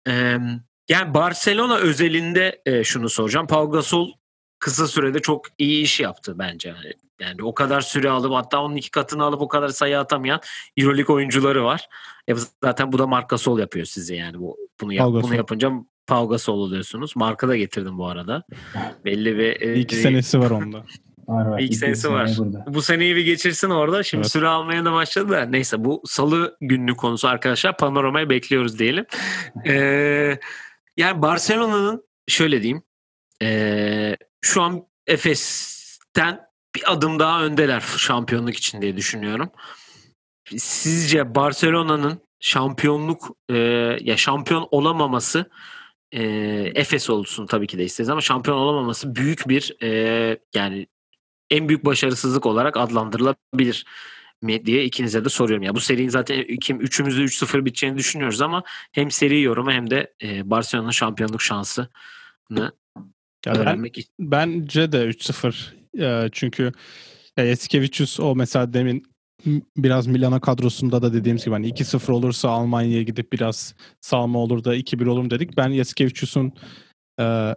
E, 0.09 0.39
Yani 0.89 1.15
Barcelona 1.15 1.77
özelinde 1.77 2.63
e, 2.67 2.85
şunu 2.85 3.09
soracağım. 3.09 3.47
Pau 3.47 3.71
Gasol 3.71 4.13
kısa 4.59 4.87
sürede 4.89 5.23
çok 5.23 5.47
iyi 5.59 5.83
iş 5.85 6.01
yaptı 6.01 6.39
bence. 6.39 6.69
Yani, 6.69 6.93
yani 7.21 7.43
o 7.43 7.55
kadar 7.55 7.81
süre 7.81 8.11
alıp 8.11 8.33
hatta 8.33 8.63
onun 8.63 8.77
iki 8.77 8.91
katını 8.91 9.25
alıp 9.25 9.41
o 9.41 9.49
kadar 9.49 9.69
sayı 9.69 9.99
atamayan 9.99 10.41
EuroLeague 10.77 11.15
oyuncuları 11.17 11.65
var. 11.65 11.89
E, 12.29 12.35
zaten 12.65 12.93
bu 12.93 12.99
da 12.99 13.07
Marc 13.07 13.27
Gasol 13.29 13.59
yapıyor 13.59 13.87
size 13.87 14.17
yani 14.17 14.41
bu 14.41 14.57
bunu 14.81 14.93
yap, 14.93 15.09
bunu 15.09 15.35
yapınca 15.35 15.73
Pau 16.07 16.29
Gasol 16.29 16.59
oluyorsunuz. 16.59 17.17
Marka 17.17 17.49
da 17.49 17.57
getirdim 17.57 17.99
bu 17.99 18.09
arada. 18.09 18.43
Belli 19.05 19.39
bir 19.39 19.61
e, 19.61 19.79
iki 19.79 19.97
senesi 19.97 20.41
var 20.41 20.51
onda. 20.51 20.85
Var 21.29 21.47
var. 21.47 21.59
İlk 21.59 21.75
senesi 21.75 22.11
var. 22.11 22.31
Burada. 22.39 22.65
Bu 22.69 22.83
seneyi 22.83 23.17
bir 23.17 23.25
geçirsin 23.25 23.71
orada. 23.71 24.03
Şimdi 24.03 24.21
evet. 24.21 24.33
süre 24.33 24.49
almaya 24.49 24.85
da 24.85 24.93
başladı 24.93 25.33
da. 25.33 25.41
Neyse 25.43 25.85
bu 25.85 26.03
salı 26.07 26.57
günlük 26.61 26.99
konusu 26.99 27.29
arkadaşlar. 27.29 27.77
Panorama'yı 27.77 28.31
bekliyoruz 28.31 28.79
diyelim. 28.79 29.07
ee, 29.67 30.39
yani 30.97 31.23
Barcelona'nın 31.23 32.05
şöyle 32.29 32.63
diyeyim. 32.63 32.83
Ee, 33.43 34.17
şu 34.41 34.63
an 34.63 34.87
Efes'ten 35.07 36.41
bir 36.75 36.93
adım 36.93 37.19
daha 37.19 37.45
öndeler 37.45 37.81
şampiyonluk 37.81 38.57
için 38.57 38.83
diye 38.83 38.97
düşünüyorum. 38.97 39.51
Sizce 40.57 41.35
Barcelona'nın 41.35 42.21
şampiyonluk 42.41 43.37
e, 43.49 43.57
ya 44.01 44.17
şampiyon 44.17 44.69
olamaması 44.71 45.51
e, 46.13 46.23
Efes 46.75 47.11
olsun 47.11 47.47
tabii 47.47 47.67
ki 47.67 47.79
de 47.79 47.85
isteriz 47.85 48.09
ama 48.09 48.21
şampiyon 48.21 48.57
olamaması 48.57 49.15
büyük 49.15 49.49
bir 49.49 49.77
e, 49.83 50.39
yani 50.55 50.87
en 51.51 51.69
büyük 51.69 51.85
başarısızlık 51.85 52.47
olarak 52.47 52.77
adlandırılabilir 52.77 53.85
mi 54.43 54.67
diye 54.67 54.85
ikinize 54.85 55.25
de 55.25 55.29
soruyorum. 55.29 55.63
Ya 55.63 55.75
bu 55.75 55.81
serinin 55.81 56.09
zaten 56.09 56.47
kim 56.61 56.81
üçümüzde 56.81 57.21
3-0 57.23 57.65
biteceğini 57.65 57.99
düşünüyoruz 57.99 58.43
ama 58.43 58.63
hem 58.93 59.11
seri 59.11 59.41
yorumu 59.41 59.73
hem 59.73 59.91
de 59.91 60.15
e, 60.23 60.51
Barcelona'nın 60.51 60.91
şampiyonluk 60.91 61.43
şansını 61.43 62.73
ya 63.47 63.55
öğrenmek 63.55 63.95
ben, 63.95 64.01
için. 64.01 64.13
Bence 64.19 64.93
de 64.93 64.97
3-0. 64.97 66.25
E, 66.27 66.29
çünkü 66.33 66.73
ya 67.37 67.45
Eskevicius 67.45 68.21
o 68.21 68.35
mesela 68.35 68.73
demin 68.73 69.14
biraz 69.77 70.07
Milana 70.07 70.41
kadrosunda 70.41 71.03
da 71.03 71.13
dediğimiz 71.13 71.45
gibi 71.45 71.53
hani 71.53 71.69
2-0 71.69 72.13
olursa 72.13 72.49
Almanya'ya 72.49 73.03
gidip 73.03 73.33
biraz 73.33 73.75
salma 74.01 74.39
olur 74.39 74.65
da 74.65 74.77
2-1 74.77 75.07
olur 75.07 75.31
dedik. 75.31 75.57
Ben 75.57 75.69
Yaskevicius'un 75.69 76.53
e, 77.21 77.55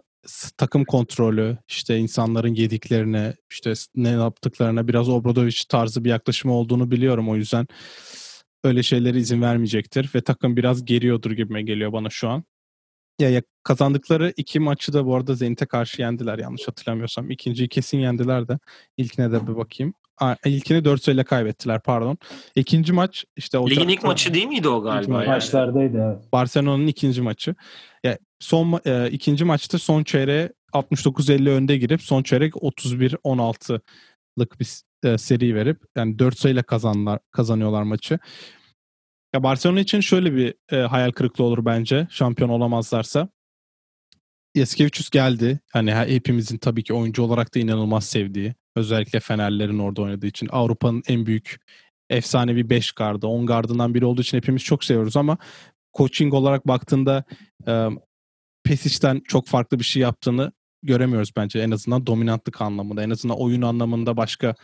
takım 0.56 0.84
kontrolü, 0.84 1.58
işte 1.68 1.98
insanların 1.98 2.54
yediklerine, 2.54 3.34
işte 3.50 3.72
ne 3.94 4.08
yaptıklarına 4.08 4.88
biraz 4.88 5.08
Obradoviç 5.08 5.64
tarzı 5.64 6.04
bir 6.04 6.10
yaklaşım 6.10 6.50
olduğunu 6.50 6.90
biliyorum. 6.90 7.28
O 7.28 7.36
yüzden 7.36 7.66
öyle 8.64 8.82
şeylere 8.82 9.18
izin 9.18 9.42
vermeyecektir 9.42 10.10
ve 10.14 10.20
takım 10.20 10.56
biraz 10.56 10.84
geriyordur 10.84 11.30
gibime 11.30 11.62
geliyor 11.62 11.92
bana 11.92 12.10
şu 12.10 12.28
an. 12.28 12.44
Ya, 13.20 13.30
ya 13.30 13.42
kazandıkları 13.62 14.32
iki 14.36 14.60
maçı 14.60 14.92
da 14.92 15.06
bu 15.06 15.16
arada 15.16 15.34
Zenit'e 15.34 15.66
karşı 15.66 16.02
yendiler 16.02 16.38
yanlış 16.38 16.68
hatırlamıyorsam. 16.68 17.30
İkinciyi 17.30 17.68
kesin 17.68 17.98
yendiler 17.98 18.48
de. 18.48 18.58
İlkine 18.96 19.32
de 19.32 19.46
bir 19.46 19.56
bakayım. 19.56 19.94
İlkini 20.44 20.84
4 20.84 21.02
sayıyla 21.02 21.24
kaybettiler 21.24 21.80
pardon. 21.80 22.18
İkinci 22.54 22.92
maç 22.92 23.24
işte 23.36 23.58
o 23.58 23.70
Ligin 23.70 23.88
ilk 23.88 24.02
maçı 24.02 24.34
değil 24.34 24.46
miydi 24.46 24.68
o 24.68 24.82
galiba? 24.82 25.22
Yani? 25.22 25.26
Maçlardaydı 25.26 25.98
evet. 25.98 26.32
Barcelona'nın 26.32 26.86
ikinci 26.86 27.22
maçı. 27.22 27.54
Ya 28.04 28.18
son 28.40 28.80
e, 28.84 29.10
ikinci 29.10 29.44
maçta 29.44 29.78
son 29.78 30.04
çeyreğe 30.04 30.52
69-50 30.72 31.50
önde 31.50 31.76
girip 31.76 32.02
son 32.02 32.22
çeyrek 32.22 32.54
31-16'lık 32.54 34.60
bir 34.60 34.68
e, 35.04 35.18
seri 35.18 35.54
verip 35.54 35.82
yani 35.96 36.18
4 36.18 36.38
sayıyla 36.38 36.62
kazanlar 36.62 37.18
kazanıyorlar 37.30 37.82
maçı. 37.82 38.18
Ya 39.34 39.42
Barcelona 39.42 39.80
için 39.80 40.00
şöyle 40.00 40.34
bir 40.34 40.54
e, 40.72 40.76
hayal 40.76 41.10
kırıklığı 41.10 41.44
olur 41.44 41.64
bence 41.64 42.06
şampiyon 42.10 42.50
olamazlarsa. 42.50 43.28
Yaskevicius 44.54 45.10
geldi. 45.10 45.60
Hani 45.72 45.94
hepimizin 45.94 46.58
tabii 46.58 46.82
ki 46.82 46.94
oyuncu 46.94 47.22
olarak 47.22 47.54
da 47.54 47.58
inanılmaz 47.58 48.04
sevdiği. 48.04 48.54
Özellikle 48.78 49.20
Fenerlerin 49.20 49.78
orada 49.78 50.02
oynadığı 50.02 50.26
için. 50.26 50.48
Avrupa'nın 50.52 51.02
en 51.08 51.26
büyük 51.26 51.56
efsanevi 52.10 52.70
5 52.70 52.92
gardı, 52.92 53.26
10 53.26 53.46
gardından 53.46 53.94
biri 53.94 54.04
olduğu 54.04 54.20
için 54.20 54.36
hepimiz 54.36 54.64
çok 54.64 54.84
seviyoruz 54.84 55.16
ama 55.16 55.38
coaching 55.96 56.34
olarak 56.34 56.68
baktığında 56.68 57.24
e, 57.68 57.88
Pesic'ten 58.64 59.20
çok 59.24 59.46
farklı 59.46 59.78
bir 59.78 59.84
şey 59.84 60.02
yaptığını 60.02 60.52
göremiyoruz 60.82 61.30
bence. 61.36 61.58
En 61.58 61.70
azından 61.70 62.06
dominantlık 62.06 62.60
anlamında. 62.60 63.02
En 63.02 63.10
azından 63.10 63.40
oyun 63.40 63.62
anlamında 63.62 64.16
başka 64.16 64.54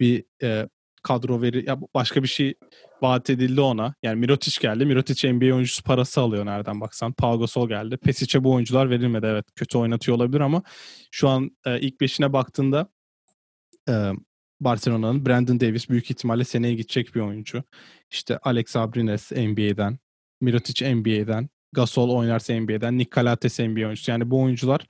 bir 0.00 0.24
e, 0.42 0.68
kadro 1.02 1.42
veri 1.42 1.68
ya 1.68 1.78
başka 1.94 2.22
bir 2.22 2.28
şey 2.28 2.54
vaat 3.02 3.30
edildi 3.30 3.60
ona. 3.60 3.94
Yani 4.02 4.20
Mirotic 4.20 4.60
geldi. 4.60 4.86
Mirotic 4.86 5.32
NBA 5.32 5.54
oyuncusu 5.54 5.82
parası 5.82 6.20
alıyor 6.20 6.46
nereden 6.46 6.80
baksan. 6.80 7.12
Pau 7.12 7.40
Gasol 7.40 7.68
geldi. 7.68 7.96
Pesic'e 7.96 8.44
bu 8.44 8.52
oyuncular 8.52 8.90
verilmedi. 8.90 9.26
Evet 9.26 9.46
kötü 9.56 9.78
oynatıyor 9.78 10.16
olabilir 10.16 10.40
ama 10.40 10.62
şu 11.10 11.28
an 11.28 11.50
e, 11.66 11.80
ilk 11.80 12.00
beşine 12.00 12.32
baktığında 12.32 12.88
e, 13.88 14.12
Barcelona'nın 14.60 15.26
Brandon 15.26 15.60
Davis 15.60 15.88
büyük 15.88 16.10
ihtimalle 16.10 16.44
seneye 16.44 16.74
gidecek 16.74 17.14
bir 17.14 17.20
oyuncu. 17.20 17.62
İşte 18.10 18.38
Alex 18.38 18.76
Abrines 18.76 19.32
NBA'den, 19.32 19.98
Mirotic 20.40 20.94
NBA'den, 20.94 21.48
Gasol 21.72 22.10
oynarsa 22.10 22.60
NBA'den, 22.60 22.98
Nick 22.98 23.10
Calates 23.16 23.58
NBA 23.58 23.86
oyuncusu. 23.86 24.10
Yani 24.10 24.30
bu 24.30 24.42
oyuncular 24.42 24.86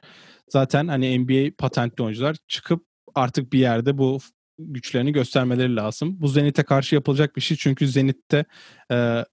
zaten 0.48 0.88
hani 0.88 1.18
NBA 1.18 1.50
patentli 1.58 2.04
oyuncular 2.04 2.36
çıkıp 2.48 2.86
artık 3.14 3.52
bir 3.52 3.58
yerde 3.58 3.98
bu 3.98 4.18
güçlerini 4.58 5.12
göstermeleri 5.12 5.76
lazım. 5.76 6.20
Bu 6.20 6.28
Zenit'e 6.28 6.62
karşı 6.62 6.94
yapılacak 6.94 7.36
bir 7.36 7.40
şey 7.40 7.56
çünkü 7.56 7.88
Zenit'te 7.88 8.44
e, 8.92 9.24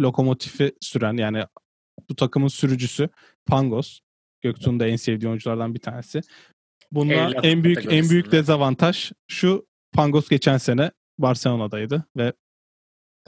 lokomotifi 0.00 0.72
süren 0.80 1.16
yani 1.16 1.44
bu 2.10 2.16
takımın 2.16 2.48
sürücüsü 2.48 3.08
Pangos. 3.46 4.00
Göktuğ'un 4.42 4.80
da 4.80 4.86
en 4.86 4.96
sevdiği 4.96 5.28
oyunculardan 5.28 5.74
bir 5.74 5.80
tanesi. 5.80 6.20
Bunda 6.94 7.40
en 7.42 7.64
büyük 7.64 7.92
en 7.92 8.10
büyük 8.10 8.32
dezavantaj 8.32 9.12
şu 9.28 9.66
Pangos 9.92 10.28
geçen 10.28 10.56
sene 10.56 10.90
Barcelona'daydı 11.18 12.04
ve 12.16 12.32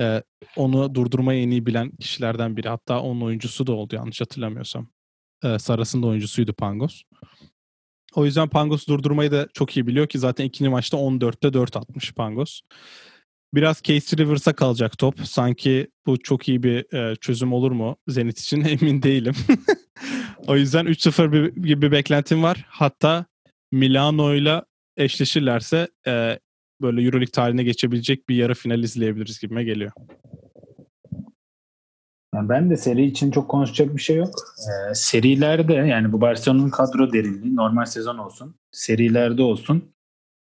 e, 0.01 0.23
onu 0.57 0.95
durdurmayı 0.95 1.43
en 1.43 1.51
iyi 1.51 1.67
bilen 1.67 1.91
kişilerden 1.91 2.57
biri. 2.57 2.69
Hatta 2.69 3.01
onun 3.01 3.21
oyuncusu 3.21 3.67
da 3.67 3.73
oldu 3.73 3.95
yanlış 3.95 4.21
hatırlamıyorsam. 4.21 4.89
E, 5.45 5.59
Saras'ın 5.59 6.03
da 6.03 6.07
oyuncusuydu 6.07 6.53
Pangos. 6.53 7.03
O 8.15 8.25
yüzden 8.25 8.49
Pangos 8.49 8.87
durdurmayı 8.87 9.33
da 9.33 9.49
çok 9.55 9.77
iyi 9.77 9.87
biliyor 9.87 10.07
ki 10.07 10.19
zaten 10.19 10.45
ikinci 10.45 10.69
maçta 10.69 10.97
14'te 10.97 11.53
4 11.53 11.77
atmış 11.77 12.13
Pangos. 12.13 12.61
Biraz 13.55 13.83
Casey 13.83 14.19
Rivers'a 14.19 14.53
kalacak 14.53 14.99
top. 14.99 15.21
Sanki 15.27 15.91
bu 16.07 16.19
çok 16.19 16.49
iyi 16.49 16.63
bir 16.63 16.95
e, 16.95 17.17
çözüm 17.17 17.53
olur 17.53 17.73
mu 17.73 17.97
Zenit 18.09 18.41
için 18.41 18.61
emin 18.65 19.03
değilim. 19.03 19.35
o 20.47 20.57
yüzden 20.57 20.87
3-0 20.87 21.61
gibi 21.61 21.83
bir 21.83 21.93
beklentim 21.93 22.43
var. 22.43 22.67
Hatta 22.69 23.27
Milano'yla 23.77 24.65
eşleşirlerse 24.97 25.89
e, 26.07 26.39
böyle 26.81 27.03
Euroleague 27.03 27.33
tarihine 27.33 27.63
geçebilecek 27.63 28.29
bir 28.29 28.37
yarı 28.37 28.55
final 28.55 28.83
izleyebiliriz 28.83 29.41
gibime 29.41 29.65
geliyor. 29.65 29.93
Yani 32.35 32.49
ben 32.49 32.71
de 32.71 32.77
seri 32.77 33.05
için 33.05 33.31
çok 33.31 33.51
konuşacak 33.51 33.97
bir 33.97 34.01
şey 34.01 34.17
yok. 34.17 34.35
Ee, 34.59 34.95
serilerde 34.95 35.73
yani 35.73 36.13
bu 36.13 36.21
Barcelona'nın 36.21 36.71
kadro 36.71 37.13
derinliği 37.13 37.57
normal 37.57 37.85
sezon 37.85 38.19
olsun, 38.19 38.55
serilerde 38.71 39.43
olsun. 39.43 39.93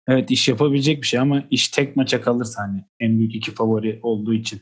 Evet 0.08 0.32
iş 0.32 0.48
yapabilecek 0.48 1.02
bir 1.02 1.08
şey 1.08 1.20
ama 1.20 1.44
iş 1.52 1.70
tek 1.70 1.96
maça 1.96 2.22
kalırsa 2.22 2.64
hani 2.64 2.86
en 3.00 3.20
büyük 3.20 3.36
iki 3.36 3.52
favori 3.52 4.00
olduğu 4.04 4.34
için 4.34 4.62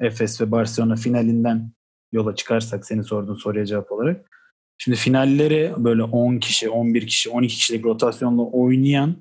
Efes 0.00 0.40
ve 0.40 0.50
Barcelona 0.50 0.96
finalinden 0.96 1.72
yola 2.12 2.34
çıkarsak 2.34 2.86
seni 2.86 3.04
sorduğun 3.04 3.34
soruya 3.34 3.66
cevap 3.66 3.92
olarak. 3.92 4.30
Şimdi 4.78 4.98
finalleri 4.98 5.72
böyle 5.76 6.02
10 6.02 6.38
kişi, 6.38 6.70
11 6.70 7.06
kişi, 7.06 7.30
12 7.30 7.56
kişilik 7.56 7.84
rotasyonla 7.84 8.42
oynayan, 8.42 9.16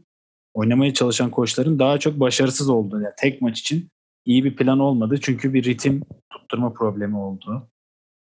oynamaya 0.53 0.93
çalışan 0.93 1.31
koçların 1.31 1.79
daha 1.79 1.99
çok 1.99 2.19
başarısız 2.19 2.69
olduğu. 2.69 3.01
Yani 3.01 3.13
tek 3.17 3.41
maç 3.41 3.59
için 3.59 3.89
iyi 4.25 4.43
bir 4.43 4.55
plan 4.55 4.79
olmadı. 4.79 5.19
Çünkü 5.21 5.53
bir 5.53 5.63
ritim 5.63 6.01
tutturma 6.31 6.73
problemi 6.73 7.17
oldu. 7.17 7.69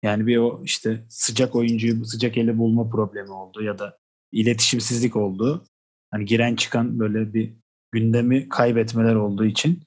Yani 0.02 0.26
bir 0.26 0.36
o 0.36 0.60
işte 0.64 1.04
sıcak 1.08 1.56
oyuncuyu 1.56 2.04
sıcak 2.04 2.38
eli 2.38 2.58
bulma 2.58 2.90
problemi 2.90 3.30
oldu 3.30 3.62
ya 3.62 3.78
da 3.78 3.98
iletişimsizlik 4.32 5.16
oldu. 5.16 5.64
Hani 6.10 6.24
giren 6.24 6.56
çıkan 6.56 6.98
böyle 6.98 7.34
bir 7.34 7.54
gündemi 7.92 8.48
kaybetmeler 8.48 9.14
olduğu 9.14 9.44
için 9.44 9.82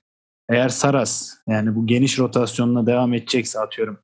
eğer 0.49 0.69
Saras 0.69 1.37
yani 1.47 1.75
bu 1.75 1.87
geniş 1.87 2.19
rotasyonuna 2.19 2.87
devam 2.87 3.13
edecekse 3.13 3.59
atıyorum 3.59 3.99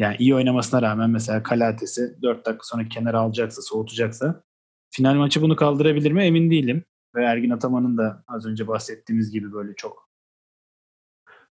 yani 0.00 0.16
iyi 0.18 0.34
oynamasına 0.34 0.82
rağmen 0.82 1.10
mesela 1.10 1.42
Kalates'i 1.42 2.22
4 2.22 2.46
dakika 2.46 2.64
sonra 2.64 2.88
kenara 2.88 3.20
alacaksa, 3.20 3.62
soğutacaksa 3.62 4.42
final 4.90 5.14
maçı 5.14 5.42
bunu 5.42 5.56
kaldırabilir 5.56 6.12
mi 6.12 6.24
emin 6.24 6.50
değilim. 6.50 6.84
Ve 7.14 7.24
Ergin 7.24 7.50
Ataman'ın 7.50 7.98
da 7.98 8.24
az 8.28 8.46
önce 8.46 8.68
bahsettiğimiz 8.68 9.30
gibi 9.30 9.52
böyle 9.52 9.74
çok 9.76 10.10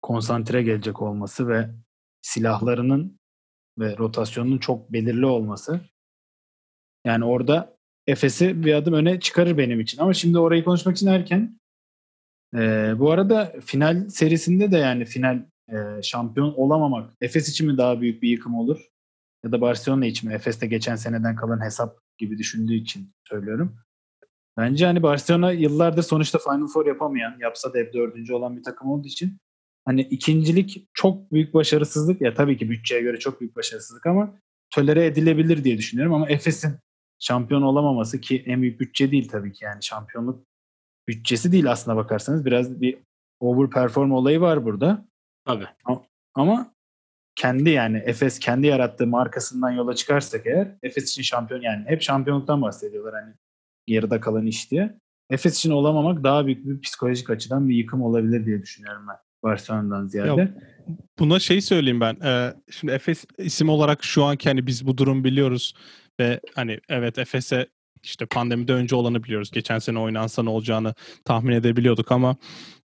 konsantre 0.01 0.63
gelecek 0.63 1.01
olması 1.01 1.47
ve 1.47 1.69
silahlarının 2.21 3.19
ve 3.79 3.97
rotasyonunun 3.97 4.57
çok 4.57 4.93
belirli 4.93 5.25
olması. 5.25 5.79
Yani 7.05 7.25
orada 7.25 7.77
Efes'i 8.07 8.65
bir 8.65 8.73
adım 8.73 8.93
öne 8.93 9.19
çıkarır 9.19 9.57
benim 9.57 9.79
için. 9.79 10.01
Ama 10.01 10.13
şimdi 10.13 10.39
orayı 10.39 10.63
konuşmak 10.63 10.95
için 10.95 11.07
erken. 11.07 11.59
Ee, 12.55 12.93
bu 12.97 13.11
arada 13.11 13.53
final 13.65 14.09
serisinde 14.09 14.71
de 14.71 14.77
yani 14.77 15.05
final 15.05 15.45
e, 15.72 16.01
şampiyon 16.03 16.53
olamamak 16.53 17.13
Efes 17.22 17.49
için 17.49 17.68
mi 17.68 17.78
daha 17.78 18.01
büyük 18.01 18.22
bir 18.22 18.30
yıkım 18.30 18.55
olur? 18.55 18.88
ya 19.45 19.51
da 19.51 19.61
Barcelona 19.61 20.05
için 20.05 20.30
mi? 20.30 20.36
Efes'te 20.36 20.68
geçen 20.68 20.95
seneden 20.95 21.36
kalan 21.36 21.65
hesap 21.65 21.99
gibi 22.18 22.38
düşündüğü 22.38 22.74
için 22.74 23.13
söylüyorum. 23.30 23.76
Bence 24.57 24.86
hani 24.86 25.03
Barcelona 25.03 25.51
yıllardır 25.51 26.03
sonuçta 26.03 26.39
Final 26.39 26.68
Four 26.68 26.86
yapamayan, 26.86 27.36
yapsa 27.39 27.74
da 27.74 27.78
hep 27.78 27.93
dördüncü 27.93 28.34
olan 28.34 28.57
bir 28.57 28.63
takım 28.63 28.89
olduğu 28.89 29.07
için 29.07 29.38
hani 29.86 30.01
ikincilik 30.01 30.88
çok 30.93 31.32
büyük 31.32 31.53
başarısızlık 31.53 32.22
ya 32.22 32.34
tabii 32.34 32.57
ki 32.57 32.70
bütçeye 32.70 33.01
göre 33.01 33.20
çok 33.20 33.41
büyük 33.41 33.55
başarısızlık 33.55 34.05
ama 34.05 34.36
tölere 34.76 35.05
edilebilir 35.05 35.63
diye 35.63 35.78
düşünüyorum 35.78 36.13
ama 36.13 36.30
Efes'in 36.30 36.76
şampiyon 37.20 37.61
olamaması 37.61 38.22
ki 38.22 38.43
en 38.45 38.61
büyük 38.61 38.80
bütçe 38.80 39.11
değil 39.11 39.30
tabii 39.30 39.53
ki 39.53 39.65
yani 39.65 39.84
şampiyonluk 39.84 40.45
bütçesi 41.07 41.51
değil 41.51 41.72
aslına 41.72 41.97
bakarsanız 41.97 42.45
biraz 42.45 42.82
bir 42.82 42.97
overperform 43.39 44.11
olayı 44.11 44.41
var 44.41 44.65
burada. 44.65 45.07
Tabii. 45.47 45.67
Ama 46.33 46.73
kendi 47.35 47.69
yani 47.69 47.97
Efes 48.05 48.39
kendi 48.39 48.67
yarattığı 48.67 49.07
markasından 49.07 49.71
yola 49.71 49.95
çıkarsak 49.95 50.45
eğer 50.45 50.67
Efes 50.83 51.11
için 51.11 51.21
şampiyon 51.21 51.61
yani 51.61 51.83
hep 51.87 52.01
şampiyonluktan 52.01 52.61
bahsediyorlar 52.61 53.13
hani 53.23 53.33
yarıda 53.87 54.19
kalan 54.19 54.45
iş 54.45 54.71
diye. 54.71 54.97
Efes 55.29 55.57
için 55.57 55.71
olamamak 55.71 56.23
daha 56.23 56.45
büyük 56.45 56.65
bir 56.65 56.81
psikolojik 56.81 57.29
açıdan 57.29 57.69
bir 57.69 57.75
yıkım 57.75 58.01
olabilir 58.01 58.45
diye 58.45 58.61
düşünüyorum 58.61 59.05
ben 59.09 59.15
Barcelona'dan 59.43 60.07
ziyade. 60.07 60.41
Ya, 60.41 60.49
buna 61.19 61.39
şey 61.39 61.61
söyleyeyim 61.61 62.01
ben. 62.01 62.17
Ee, 62.23 62.53
şimdi 62.71 62.93
Efes 62.93 63.25
isim 63.37 63.69
olarak 63.69 64.03
şu 64.03 64.23
anki 64.23 64.49
hani 64.49 64.67
biz 64.67 64.87
bu 64.87 64.97
durum 64.97 65.23
biliyoruz 65.23 65.73
ve 66.19 66.39
hani 66.55 66.79
evet 66.89 67.17
Efes'e 67.17 67.67
işte 68.03 68.25
pandemide 68.25 68.73
önce 68.73 68.95
olanı 68.95 69.23
biliyoruz. 69.23 69.51
Geçen 69.51 69.79
sene 69.79 69.99
oynansa 69.99 70.43
ne 70.43 70.49
olacağını 70.49 70.93
tahmin 71.25 71.53
edebiliyorduk 71.53 72.11
ama 72.11 72.35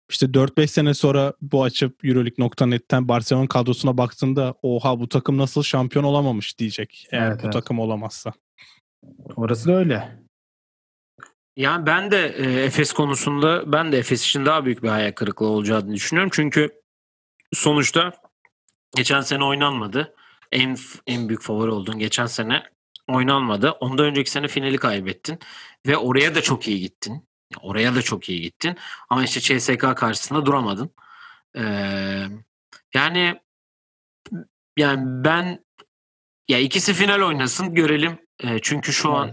işte 0.08 0.26
4-5 0.26 0.66
sene 0.66 0.94
sonra 0.94 1.32
bu 1.40 1.62
açıp 1.62 2.04
Euroleague.net'ten 2.04 3.08
Barcelona 3.08 3.48
kadrosuna 3.48 3.98
baktığında 3.98 4.54
oha 4.62 5.00
bu 5.00 5.08
takım 5.08 5.38
nasıl 5.38 5.62
şampiyon 5.62 6.04
olamamış 6.04 6.58
diyecek 6.58 7.06
eğer 7.10 7.26
evet, 7.26 7.38
bu 7.38 7.42
evet. 7.42 7.52
takım 7.52 7.78
olamazsa. 7.78 8.32
Orası 9.36 9.68
da 9.68 9.72
öyle. 9.76 10.18
Yani 11.56 11.86
ben 11.86 12.10
de 12.10 12.28
e, 12.28 12.64
Efes 12.64 12.92
konusunda 12.92 13.72
ben 13.72 13.92
de 13.92 13.98
Efes 13.98 14.24
için 14.24 14.46
daha 14.46 14.64
büyük 14.64 14.82
bir 14.82 14.88
hayal 14.88 15.12
kırıklığı 15.12 15.46
olacağını 15.46 15.94
düşünüyorum. 15.94 16.30
Çünkü 16.34 16.70
sonuçta 17.52 18.12
geçen 18.96 19.20
sene 19.20 19.44
oynanmadı. 19.44 20.14
En 20.52 20.76
en 21.06 21.28
büyük 21.28 21.42
favori 21.42 21.70
olduğun 21.70 21.98
geçen 21.98 22.26
sene 22.26 22.62
oynanmadı. 23.08 23.70
Ondan 23.70 24.06
önceki 24.06 24.30
sene 24.30 24.48
finali 24.48 24.76
kaybettin 24.76 25.38
ve 25.86 25.96
oraya 25.96 26.34
da 26.34 26.42
çok 26.42 26.68
iyi 26.68 26.80
gittin. 26.80 27.27
Oraya 27.60 27.94
da 27.94 28.02
çok 28.02 28.28
iyi 28.28 28.40
gittin. 28.40 28.76
Ama 29.08 29.24
işte 29.24 29.40
CSK 29.40 29.96
karşısında 29.96 30.46
duramadın. 30.46 30.90
Ee, 31.56 32.24
yani 32.94 33.40
yani 34.76 35.24
ben 35.24 35.64
ya 36.48 36.58
ikisi 36.58 36.94
final 36.94 37.20
oynasın 37.20 37.74
görelim. 37.74 38.18
E, 38.40 38.58
çünkü 38.62 38.92
şu 38.92 39.12
an 39.12 39.30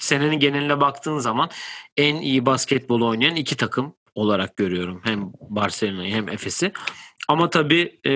senenin 0.00 0.38
geneline 0.38 0.80
baktığın 0.80 1.18
zaman 1.18 1.50
en 1.96 2.16
iyi 2.16 2.46
basketbol 2.46 3.00
oynayan 3.00 3.36
iki 3.36 3.56
takım 3.56 3.94
olarak 4.14 4.56
görüyorum. 4.56 5.00
Hem 5.04 5.32
Barcelona'yı 5.40 6.14
hem 6.14 6.28
Efes'i. 6.28 6.72
Ama 7.28 7.50
tabii 7.50 8.00
e, 8.06 8.12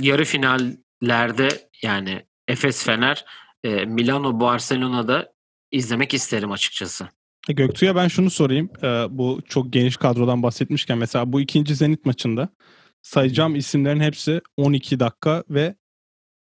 yarı 0.00 0.24
finallerde 0.24 1.68
yani 1.82 2.26
Efes 2.48 2.84
Fener, 2.84 3.24
e, 3.64 3.84
Milano 3.84 4.40
Barcelona'da 4.40 5.32
izlemek 5.70 6.14
isterim 6.14 6.52
açıkçası. 6.52 7.08
Göktuğ'a 7.52 7.96
ben 7.96 8.08
şunu 8.08 8.30
sorayım. 8.30 8.70
Ee, 8.82 9.06
bu 9.10 9.40
çok 9.48 9.72
geniş 9.72 9.96
kadrodan 9.96 10.42
bahsetmişken 10.42 10.98
mesela 10.98 11.32
bu 11.32 11.40
ikinci 11.40 11.74
Zenit 11.74 12.06
maçında 12.06 12.48
sayacağım 13.02 13.56
isimlerin 13.56 14.00
hepsi 14.00 14.40
12 14.56 15.00
dakika 15.00 15.44
ve 15.50 15.74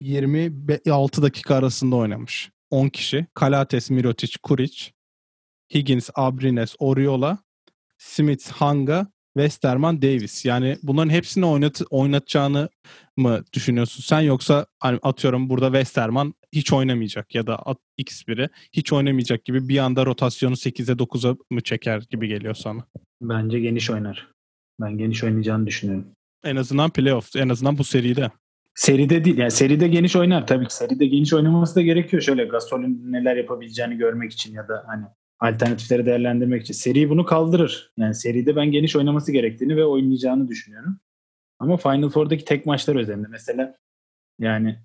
26 0.02 1.22
dakika 1.22 1.56
arasında 1.56 1.96
oynamış. 1.96 2.52
10 2.70 2.90
kişi. 2.90 3.28
Kalates, 3.34 3.90
Mirotic, 3.90 4.34
Kuric, 4.44 4.92
Higgins, 5.74 6.10
Abrines, 6.16 6.76
Oriola, 6.80 7.38
Smith, 7.98 8.52
Hanga, 8.52 9.08
Westerman, 9.34 10.02
Davis. 10.02 10.46
Yani 10.46 10.78
bunların 10.84 11.10
hepsini 11.10 11.46
oynat 11.46 11.82
oynatacağını 11.90 12.70
mı 13.18 13.44
düşünüyorsun 13.54 14.04
sen 14.04 14.20
yoksa 14.20 14.66
hani 14.80 15.00
atıyorum 15.04 15.50
burada 15.50 15.68
Westerman 15.68 16.34
hiç 16.54 16.74
oynamayacak 16.74 17.36
ya 17.36 17.48
da 17.48 17.64
X 17.98 18.28
biri 18.28 18.50
hiç 18.74 18.94
oynamayacak 18.94 19.46
gibi 19.46 19.70
bir 19.70 19.78
anda 19.78 20.06
rotasyonu 20.06 20.54
8'e 20.54 20.94
9'a 20.94 21.38
mı 21.50 21.62
çeker 21.62 22.04
gibi 22.10 22.28
geliyor 22.28 22.54
sana? 22.54 22.86
Bence 23.22 23.60
geniş 23.60 23.90
oynar. 23.90 24.28
Ben 24.82 24.98
geniş 24.98 25.24
oynayacağını 25.24 25.68
düşünüyorum. 25.68 26.06
En 26.44 26.56
azından 26.56 26.90
playoff, 26.90 27.36
en 27.36 27.50
azından 27.50 27.78
bu 27.78 27.84
seride. 27.84 28.32
Seride 28.76 29.26
değil. 29.26 29.38
Yani 29.38 29.52
seride 29.52 29.88
geniş 29.88 30.16
oynar 30.16 30.48
tabii 30.48 30.68
ki. 30.68 30.76
Seride 30.76 31.06
geniş 31.06 31.34
oynaması 31.34 31.76
da 31.76 31.82
gerekiyor. 31.82 32.22
Şöyle 32.22 32.46
Gasol'ün 32.46 33.12
neler 33.12 33.36
yapabileceğini 33.36 33.98
görmek 33.98 34.32
için 34.32 34.54
ya 34.54 34.68
da 34.68 34.84
hani 34.88 35.06
alternatifleri 35.44 36.06
değerlendirmek 36.06 36.62
için. 36.62 36.74
Seri 36.74 37.10
bunu 37.10 37.26
kaldırır. 37.26 37.94
Yani 37.98 38.16
seride 38.16 38.56
ben 38.56 38.72
geniş 38.72 38.96
oynaması 38.96 39.32
gerektiğini 39.32 39.78
ve 39.78 39.86
oynayacağını 39.86 40.48
düşünüyorum. 40.48 41.00
Ama 41.60 41.78
Final 41.78 42.10
Four'daki 42.10 42.46
tek 42.46 42.66
maçlar 42.66 42.96
özelinde. 42.96 43.28
Mesela 43.30 43.78
yani 44.40 44.80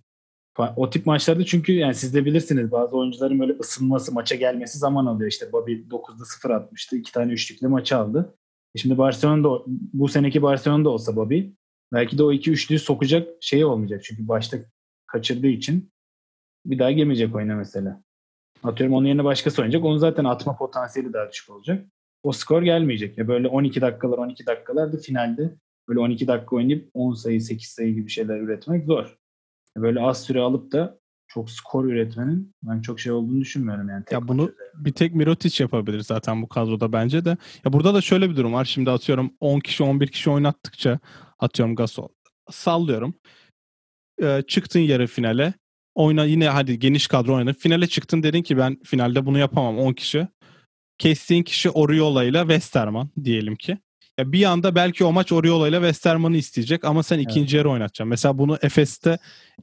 o 0.76 0.90
tip 0.90 1.06
maçlarda 1.06 1.44
çünkü 1.44 1.72
yani 1.72 1.94
siz 1.94 2.14
de 2.14 2.24
bilirsiniz 2.24 2.72
bazı 2.72 2.96
oyuncuların 2.96 3.40
böyle 3.40 3.52
ısınması, 3.52 4.12
maça 4.12 4.34
gelmesi 4.34 4.78
zaman 4.78 5.06
alıyor. 5.06 5.30
İşte 5.30 5.52
Bobby 5.52 5.72
9'da 5.72 6.24
0 6.24 6.50
atmıştı. 6.50 6.96
iki 6.96 7.12
tane 7.12 7.32
üçlükle 7.32 7.66
maçı 7.66 7.96
aldı. 7.96 8.34
E 8.74 8.78
şimdi 8.78 8.98
Barcelona'da 8.98 9.62
bu 9.66 10.08
seneki 10.08 10.42
Barcelona'da 10.42 10.88
olsa 10.88 11.16
Bobby 11.16 11.40
belki 11.92 12.18
de 12.18 12.22
o 12.22 12.32
iki 12.32 12.50
üçlüyü 12.50 12.78
sokacak 12.78 13.28
şey 13.40 13.64
olmayacak. 13.64 14.04
Çünkü 14.04 14.28
başta 14.28 14.58
kaçırdığı 15.06 15.46
için 15.46 15.92
bir 16.66 16.78
daha 16.78 16.90
gemeyecek 16.90 17.34
oyuna 17.34 17.56
mesela. 17.56 18.07
Atıyorum 18.64 18.96
onun 18.96 19.06
yerine 19.06 19.24
başkası 19.24 19.62
oynayacak. 19.62 19.84
Onun 19.84 19.98
zaten 19.98 20.24
atma 20.24 20.56
potansiyeli 20.56 21.12
daha 21.12 21.30
düşük 21.32 21.50
olacak. 21.50 21.86
O 22.22 22.32
skor 22.32 22.62
gelmeyecek. 22.62 23.18
Ya 23.18 23.28
böyle 23.28 23.48
12 23.48 23.80
dakikalar 23.80 24.18
12 24.18 24.46
dakikalar 24.46 24.92
da 24.92 24.96
finalde 24.96 25.54
böyle 25.88 26.00
12 26.00 26.26
dakika 26.28 26.56
oynayıp 26.56 26.90
10 26.94 27.14
sayı 27.14 27.40
8 27.40 27.68
sayı 27.68 27.94
gibi 27.94 28.10
şeyler 28.10 28.40
üretmek 28.40 28.84
zor. 28.84 29.18
Böyle 29.76 30.00
az 30.00 30.24
süre 30.24 30.40
alıp 30.40 30.72
da 30.72 30.98
çok 31.28 31.50
skor 31.50 31.84
üretmenin 31.84 32.54
ben 32.62 32.80
çok 32.80 33.00
şey 33.00 33.12
olduğunu 33.12 33.40
düşünmüyorum 33.40 33.88
yani. 33.88 34.04
Ya 34.10 34.28
bunu 34.28 34.42
üzerinde. 34.42 34.62
bir 34.74 34.92
tek 34.92 35.14
Mirotic 35.14 35.64
yapabilir 35.64 36.00
zaten 36.00 36.42
bu 36.42 36.48
kadroda 36.48 36.92
bence 36.92 37.24
de. 37.24 37.36
Ya 37.64 37.72
burada 37.72 37.94
da 37.94 38.00
şöyle 38.00 38.30
bir 38.30 38.36
durum 38.36 38.52
var. 38.52 38.64
Şimdi 38.64 38.90
atıyorum 38.90 39.30
10 39.40 39.60
kişi 39.60 39.82
11 39.82 40.06
kişi 40.06 40.30
oynattıkça 40.30 40.98
atıyorum 41.38 41.76
Gasol 41.76 42.08
sallıyorum. 42.50 43.14
Ee, 44.22 44.42
çıktın 44.48 44.80
yarı 44.80 45.06
finale. 45.06 45.54
Oyna 45.98 46.24
yine 46.24 46.48
hadi 46.48 46.78
geniş 46.78 47.06
kadro 47.06 47.34
oynadın. 47.34 47.52
Finale 47.52 47.86
çıktın 47.86 48.22
dedin 48.22 48.42
ki 48.42 48.56
ben 48.56 48.76
finalde 48.84 49.26
bunu 49.26 49.38
yapamam 49.38 49.78
10 49.78 49.92
kişi. 49.92 50.28
Kestiğin 50.98 51.42
kişi 51.42 51.70
Oriola 51.70 52.24
ile 52.24 52.40
Westerman 52.40 53.10
diyelim 53.24 53.56
ki. 53.56 53.78
Ya 54.18 54.32
bir 54.32 54.44
anda 54.44 54.74
belki 54.74 55.04
o 55.04 55.12
maç 55.12 55.32
Oriola 55.32 55.68
ile 55.68 55.76
Westerman'ı 55.76 56.36
isteyecek 56.36 56.84
ama 56.84 57.02
sen 57.02 57.18
ikinci 57.18 57.40
evet. 57.40 57.52
yarı 57.52 57.70
oynatacaksın. 57.70 58.08
Mesela 58.08 58.38
bunu 58.38 58.58
Efes'te 58.62 59.18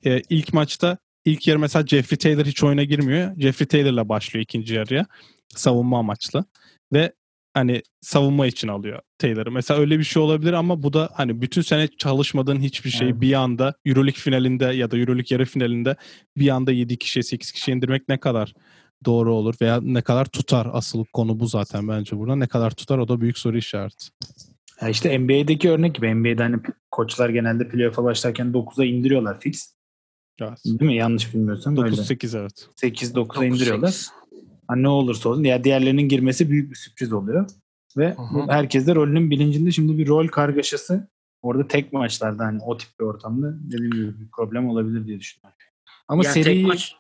e, 0.06 0.22
ilk 0.30 0.54
maçta 0.54 0.98
ilk 1.26 1.48
yarı 1.48 1.60
mesela 1.60 1.88
Jeffrey 1.88 2.18
Taylor 2.18 2.46
hiç 2.46 2.64
oyuna 2.64 2.84
girmiyor. 2.84 3.36
Jeffrey 3.40 3.68
Taylor'la 3.68 4.10
başlıyor 4.10 4.44
ikinci 4.44 4.74
yarıya 4.74 5.06
savunma 5.48 6.00
amaçlı. 6.00 6.46
Ve 6.94 7.14
hani 7.56 7.82
savunma 8.02 8.48
için 8.48 8.68
alıyor 8.68 9.00
Taylor'ı. 9.18 9.52
Mesela 9.52 9.80
öyle 9.80 10.00
bir 10.00 10.04
şey 10.04 10.22
olabilir 10.22 10.54
ama 10.54 10.84
bu 10.84 10.94
da 10.94 11.10
hani 11.14 11.42
bütün 11.42 11.62
sene 11.62 11.88
çalışmadığın 11.88 12.60
hiçbir 12.60 12.90
şey 12.90 13.10
evet. 13.10 13.22
bir 13.22 13.34
anda 13.34 13.74
Euroleague 13.86 14.20
finalinde 14.20 14.66
ya 14.66 14.92
da 14.92 14.98
Euroleague 14.98 15.28
yarı 15.30 15.46
finalinde 15.46 15.96
bir 16.38 16.50
anda 16.50 16.72
7 16.72 16.98
kişiye 16.98 17.24
8 17.24 17.52
kişiye 17.52 17.78
indirmek 17.78 18.10
ne 18.10 18.20
kadar 18.20 18.54
doğru 19.06 19.34
olur 19.34 19.56
veya 19.62 19.80
ne 19.82 20.02
kadar 20.02 20.26
tutar 20.26 20.68
asıl 20.72 21.06
konu 21.14 21.40
bu 21.40 21.48
zaten 21.48 21.88
bence 21.88 22.18
burada. 22.18 22.36
Ne 22.36 22.48
kadar 22.48 22.72
tutar 22.72 22.98
o 22.98 23.08
da 23.08 23.22
büyük 23.22 23.38
soru 23.38 23.58
işareti. 23.58 24.06
Ya 24.82 24.90
işte 24.90 25.20
NBA'deki 25.20 25.70
örnek 25.70 25.96
gibi. 25.96 26.16
NBA'de 26.16 26.44
hani 26.44 26.56
koçlar 26.92 27.30
genelde 27.30 27.68
playoff'a 27.68 28.04
başlarken 28.04 28.48
9'a 28.48 28.86
indiriyorlar 28.86 29.40
fix. 29.40 29.76
Evet. 30.42 30.66
Değil 30.66 30.92
mi? 30.92 30.96
Yanlış 30.96 31.34
bilmiyorsam 31.34 31.76
9-8 31.76 32.40
evet. 32.40 32.68
8-9'a 32.82 33.46
indiriyorlar. 33.46 34.06
Hani 34.68 34.84
ne 34.84 34.90
olursa 34.90 35.30
olsun. 35.30 35.44
Ya 35.44 35.64
diğerlerinin 35.64 36.10
girmesi 36.10 36.50
büyük 36.50 36.72
bir 36.72 36.76
sürpriz 36.76 37.14
oluyor. 37.14 37.50
Ve 37.98 38.16
Aha. 38.18 38.46
herkes 38.50 38.88
de 38.88 38.96
rolünün 38.96 39.32
bilincinde 39.32 39.72
şimdi 39.72 39.98
bir 39.98 40.08
rol 40.08 40.28
kargaşası 40.28 41.08
orada 41.42 41.68
tek 41.68 41.94
maçlarda 41.94 42.46
hani 42.46 42.62
o 42.64 42.78
tip 42.78 42.90
bir 43.00 43.06
ortamda 43.06 43.54
dediğim 43.60 43.92
gibi 43.92 44.20
bir 44.20 44.28
problem 44.38 44.70
olabilir 44.70 45.08
diye 45.08 45.20
düşünüyorum. 45.20 45.58
Ama 46.08 46.24
yani 46.24 46.34
seri 46.34 46.44
tek 46.44 46.66
maç 46.66 46.96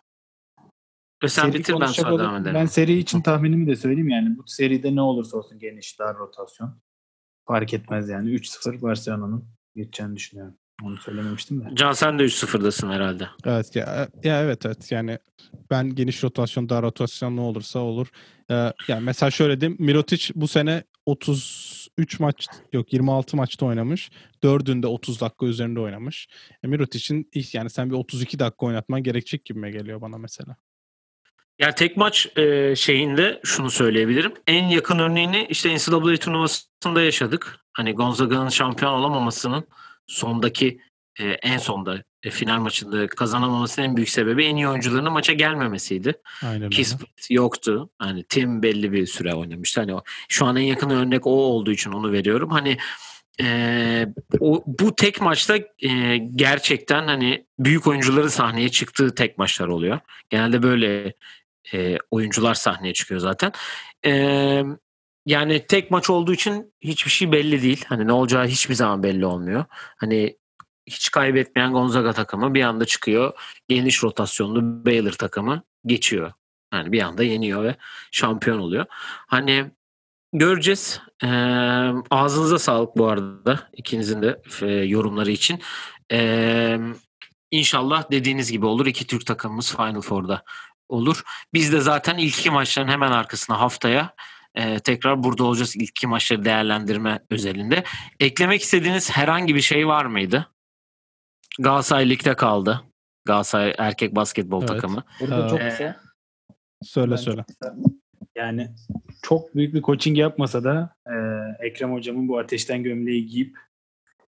sen 1.27 1.53
bitir 1.53 1.75
ben 1.79 1.85
sonra 1.85 2.19
devam 2.19 2.41
ederim. 2.41 2.55
Ben 2.55 2.65
seri 2.65 2.97
için 2.97 3.21
tahminimi 3.21 3.67
de 3.67 3.75
söyleyeyim 3.75 4.09
yani. 4.09 4.37
Bu 4.37 4.43
seride 4.47 4.95
ne 4.95 5.01
olursa 5.01 5.37
olsun 5.37 5.59
geniş, 5.59 5.99
dar 5.99 6.17
rotasyon. 6.17 6.81
Fark 7.47 7.73
etmez 7.73 8.09
yani. 8.09 8.29
3-0 8.29 8.81
Barcelona'nın 8.81 9.45
geçeceğini 9.75 10.15
düşünüyorum. 10.15 10.57
Onu 10.83 10.97
söylememiştim 10.97 11.65
de. 11.65 11.69
Can 11.73 11.93
sen 11.93 12.19
de 12.19 12.23
3-0'dasın 12.23 12.89
herhalde. 12.89 13.27
Evet 13.45 13.75
ya, 13.75 14.07
ya 14.23 14.41
evet 14.41 14.65
evet 14.65 14.91
yani 14.91 15.19
ben 15.71 15.95
geniş 15.95 16.23
rotasyon 16.23 16.69
dar 16.69 16.83
rotasyon 16.83 17.37
ne 17.37 17.41
olursa 17.41 17.79
olur. 17.79 18.07
Ee, 18.51 18.73
yani 18.87 19.03
mesela 19.03 19.31
şöyle 19.31 19.61
diyeyim 19.61 19.77
Mirotic 19.79 20.31
bu 20.35 20.47
sene 20.47 20.83
30 21.05 21.87
3 21.97 22.19
maç 22.19 22.47
yok 22.73 22.93
26 22.93 23.37
maçta 23.37 23.65
oynamış. 23.65 24.09
4'ünde 24.43 24.85
30 24.85 25.21
dakika 25.21 25.45
üzerinde 25.45 25.79
oynamış. 25.79 26.27
E, 26.63 26.83
için 26.83 27.29
yani 27.53 27.69
sen 27.69 27.89
bir 27.89 27.95
32 27.95 28.39
dakika 28.39 28.65
oynatman 28.65 29.03
gerekecek 29.03 29.45
gibi 29.45 29.59
mi 29.59 29.71
geliyor 29.71 30.01
bana 30.01 30.17
mesela. 30.17 30.55
Ya 31.59 31.75
tek 31.75 31.97
maç 31.97 32.37
e, 32.37 32.75
şeyinde 32.75 33.39
şunu 33.43 33.71
söyleyebilirim. 33.71 34.33
En 34.47 34.67
yakın 34.67 34.99
örneğini 34.99 35.47
işte 35.49 35.75
NCAA 35.75 36.17
turnuvasında 36.17 37.01
yaşadık. 37.01 37.59
Hani 37.73 37.93
Gonzaga'nın 37.93 38.49
şampiyon 38.49 38.91
olamamasının 38.91 39.67
sondaki 40.07 40.79
e, 41.19 41.23
en 41.23 41.57
sonda 41.57 42.03
e, 42.23 42.29
final 42.29 42.59
maçında 42.59 43.07
kazanamamasının 43.07 43.85
en 43.85 43.95
büyük 43.95 44.09
sebebi 44.09 44.45
en 44.45 44.55
iyi 44.55 44.67
oyuncularının 44.67 45.13
maça 45.13 45.33
gelmemesiydi. 45.33 46.13
Aynen 46.43 46.69
Kiss 46.69 46.95
yoktu. 47.29 47.89
Hani 47.99 48.23
Tim 48.23 48.63
belli 48.63 48.91
bir 48.91 49.05
süre 49.05 49.33
oynamıştı. 49.33 49.81
Hani 49.81 49.95
o, 49.95 50.03
şu 50.29 50.45
an 50.45 50.55
en 50.55 50.61
yakın 50.61 50.89
örnek 50.89 51.27
o 51.27 51.31
olduğu 51.31 51.71
için 51.71 51.91
onu 51.91 52.11
veriyorum. 52.11 52.49
Hani 52.49 52.77
e, 53.41 54.07
o, 54.39 54.63
bu 54.65 54.95
tek 54.95 55.21
maçta 55.21 55.57
e, 55.79 56.17
gerçekten 56.17 57.07
hani 57.07 57.45
büyük 57.59 57.87
oyuncuların 57.87 58.27
sahneye 58.27 58.69
çıktığı 58.69 59.15
tek 59.15 59.37
maçlar 59.37 59.67
oluyor. 59.67 59.99
Genelde 60.29 60.63
böyle 60.63 61.13
e, 61.73 61.97
oyuncular 62.11 62.53
sahneye 62.53 62.93
çıkıyor 62.93 63.19
zaten. 63.19 63.51
E, 64.05 64.63
yani 65.25 65.67
tek 65.67 65.91
maç 65.91 66.09
olduğu 66.09 66.33
için 66.33 66.73
hiçbir 66.81 67.11
şey 67.11 67.31
belli 67.31 67.61
değil. 67.61 67.85
Hani 67.87 68.07
ne 68.07 68.11
olacağı 68.11 68.47
hiçbir 68.47 68.75
zaman 68.75 69.03
belli 69.03 69.25
olmuyor. 69.25 69.65
Hani 69.71 70.37
hiç 70.87 71.11
kaybetmeyen 71.11 71.71
Gonzaga 71.71 72.13
takımı 72.13 72.53
bir 72.53 72.63
anda 72.63 72.85
çıkıyor. 72.85 73.33
Geniş 73.67 74.03
rotasyonlu 74.03 74.85
Baylor 74.85 75.11
takımı 75.11 75.63
geçiyor. 75.85 76.33
Yani 76.73 76.91
bir 76.91 77.01
anda 77.01 77.23
yeniyor 77.23 77.63
ve 77.63 77.75
şampiyon 78.11 78.59
oluyor. 78.59 78.85
Hani 79.27 79.71
göreceğiz. 80.33 81.01
Ee, 81.23 81.27
ağzınıza 82.09 82.59
sağlık 82.59 82.97
bu 82.97 83.07
arada 83.07 83.69
ikinizin 83.73 84.21
de 84.21 84.41
e, 84.61 84.67
yorumları 84.67 85.31
için. 85.31 85.61
Ee, 86.11 86.79
inşallah 87.51 88.11
dediğiniz 88.11 88.51
gibi 88.51 88.65
olur. 88.65 88.85
İki 88.85 89.07
Türk 89.07 89.25
takımımız 89.25 89.75
Final 89.75 90.01
Four'da 90.01 90.43
olur. 90.89 91.23
Biz 91.53 91.73
de 91.73 91.81
zaten 91.81 92.17
ilk 92.17 92.39
iki 92.39 92.49
maçların 92.49 92.87
hemen 92.87 93.11
arkasına 93.11 93.59
haftaya 93.59 94.15
e, 94.55 94.79
tekrar 94.79 95.23
burada 95.23 95.43
olacağız 95.43 95.75
ilk 95.75 95.89
iki 95.89 96.07
maçları 96.07 96.45
değerlendirme 96.45 97.19
özelinde. 97.29 97.83
Eklemek 98.19 98.61
istediğiniz 98.61 99.11
herhangi 99.11 99.55
bir 99.55 99.61
şey 99.61 99.87
var 99.87 100.05
mıydı? 100.05 100.47
Galatasaray 101.59 102.09
ligde 102.09 102.35
kaldı. 102.35 102.81
Galatasaray 103.25 103.75
erkek 103.77 104.15
basketbol 104.15 104.59
evet. 104.59 104.69
takımı. 104.69 105.03
Burada 105.19 105.45
ee, 105.45 105.49
çok 105.49 105.59
kısa. 105.59 105.95
Söyle 106.83 107.11
ben 107.11 107.15
söyle. 107.15 107.45
Yani 108.35 108.71
çok 109.21 109.55
büyük 109.55 109.73
bir 109.73 109.81
coaching 109.81 110.17
yapmasa 110.17 110.63
da 110.63 110.95
e, 111.07 111.15
Ekrem 111.67 111.93
hocamın 111.93 112.27
bu 112.27 112.39
ateşten 112.39 112.83
gömleği 112.83 113.27
giyip 113.27 113.57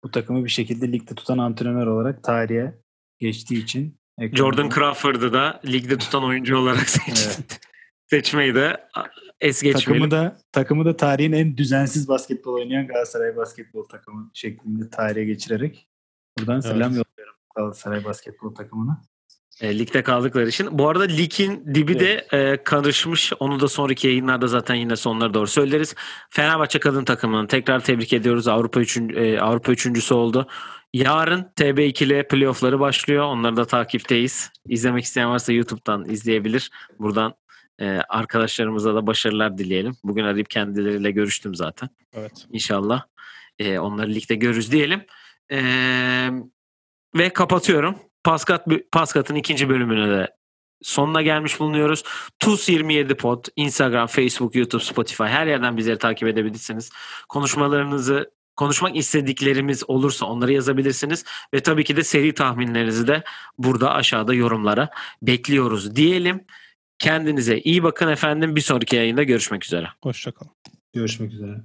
bu 0.04 0.12
takımı 0.12 0.46
bir 0.46 0.50
şekilde 0.50 0.92
ligde 0.92 1.16
tutan 1.16 1.38
antrenör 1.38 1.88
olarak 1.88 2.24
tarihe 2.24 2.74
geçtiği 3.20 3.64
için 3.64 4.00
Ekrem 4.18 4.38
Jordan. 4.38 4.70
Crawford'ı 4.70 5.34
da 5.34 5.62
ligde 5.66 5.98
tutan 5.98 6.24
oyuncu 6.24 6.58
olarak 6.58 6.90
seç 6.90 7.28
evet. 7.28 7.69
Seçmeyi 8.10 8.56
de 8.56 8.88
es 9.42 9.62
geçmeyelim. 9.62 10.10
Takımı 10.10 10.26
da, 10.26 10.38
takımı 10.52 10.86
da 10.86 10.98
tarihin 10.98 11.32
en 11.32 11.58
düzensiz 11.58 12.08
basketbol 12.08 12.54
oynayan 12.54 12.88
Galatasaray 12.88 13.36
basketbol 13.36 13.84
takımı 13.84 14.32
şeklinde 14.34 14.90
tarihe 14.90 15.26
geçirerek 15.26 15.88
buradan 16.40 16.54
evet. 16.54 16.64
selam 16.64 16.90
yolluyorum 16.90 17.36
Galatasaray 17.56 18.04
basketbol 18.06 18.56
takımına. 18.56 19.02
E, 19.62 19.80
ligde 19.80 20.04
kaldıkları 20.04 20.50
için. 20.50 20.80
Bu 20.80 20.90
arada 20.90 21.04
ligin 21.04 21.76
dibi 21.76 21.92
evet. 21.92 22.32
de 22.32 22.38
e, 22.38 22.64
karışmış. 22.64 23.34
Onu 23.40 23.60
da 23.60 23.68
sonraki 23.68 24.08
yayınlarda 24.08 24.48
zaten 24.48 24.76
yine 24.76 24.96
sonlara 24.96 25.34
doğru 25.34 25.48
söyleriz. 25.48 25.96
Fenerbahçe 26.30 26.80
kadın 26.80 27.06
takımını 27.06 27.48
tekrar 27.48 27.84
tebrik 27.84 28.14
ediyoruz. 28.14 28.48
Avrupa 28.48 28.82
üçün, 28.82 29.10
e, 29.16 29.40
Avrupa 29.40 29.72
üçüncüsü 29.72 30.14
oldu. 30.14 30.48
Yarın 30.94 31.52
TB2 31.56 32.04
ile 32.04 32.28
playoff'ları 32.28 32.80
başlıyor. 32.80 33.24
Onları 33.24 33.58
da 33.58 33.66
takipteyiz. 33.66 34.52
İzlemek 34.66 35.04
isteyen 35.04 35.30
varsa 35.30 35.54
YouTube'dan 35.54 36.10
izleyebilir. 36.10 36.70
Buradan 37.00 37.34
e, 37.80 37.86
arkadaşlarımıza 38.10 38.96
da 38.96 39.08
başarılar 39.08 39.58
dileyelim. 39.58 39.94
Bugün 40.04 40.24
arayıp 40.24 40.50
kendileriyle 40.50 41.12
görüştüm 41.12 41.56
zaten. 41.56 41.90
Evet. 42.14 42.48
İnşallah 42.52 43.04
e, 43.60 43.80
onları 43.80 44.14
ligde 44.14 44.36
görürüz 44.36 44.72
diyelim. 44.72 45.06
E, 45.52 45.60
ve 47.16 47.30
kapatıyorum. 47.30 48.00
Paskat 48.24 48.68
Paskat'ın 48.92 49.36
ikinci 49.36 49.70
bölümüne 49.70 50.10
de 50.10 50.36
sonuna 50.82 51.22
gelmiş 51.22 51.60
bulunuyoruz. 51.60 52.04
TUS27 52.44 53.16
Pod, 53.16 53.46
Instagram, 53.56 54.08
Facebook, 54.08 54.56
YouTube, 54.56 54.84
Spotify 54.84 55.24
her 55.24 55.48
yerden 55.48 55.78
bizleri 55.78 55.98
takip 55.98 56.28
edebilirsiniz. 56.28 56.92
Konuşmalarınızı 57.30 58.32
konuşmak 58.56 58.96
istediklerimiz 58.96 59.90
olursa 59.90 60.26
onları 60.26 60.54
yazabilirsiniz 60.54 61.26
ve 61.54 61.60
tabii 61.60 61.84
ki 61.84 61.96
de 61.96 62.04
seri 62.04 62.34
tahminlerinizi 62.34 63.08
de 63.08 63.24
burada 63.58 63.94
aşağıda 63.94 64.34
yorumlara 64.34 64.90
bekliyoruz 65.22 65.96
diyelim. 65.96 66.46
Kendinize 67.00 67.60
iyi 67.60 67.84
bakın 67.84 68.08
efendim. 68.08 68.56
Bir 68.56 68.62
sonraki 68.62 68.96
yayında 68.96 69.24
görüşmek 69.24 69.66
üzere. 69.66 69.88
Hoşçakalın. 70.04 70.52
Görüşmek 70.94 71.34
üzere. 71.34 71.62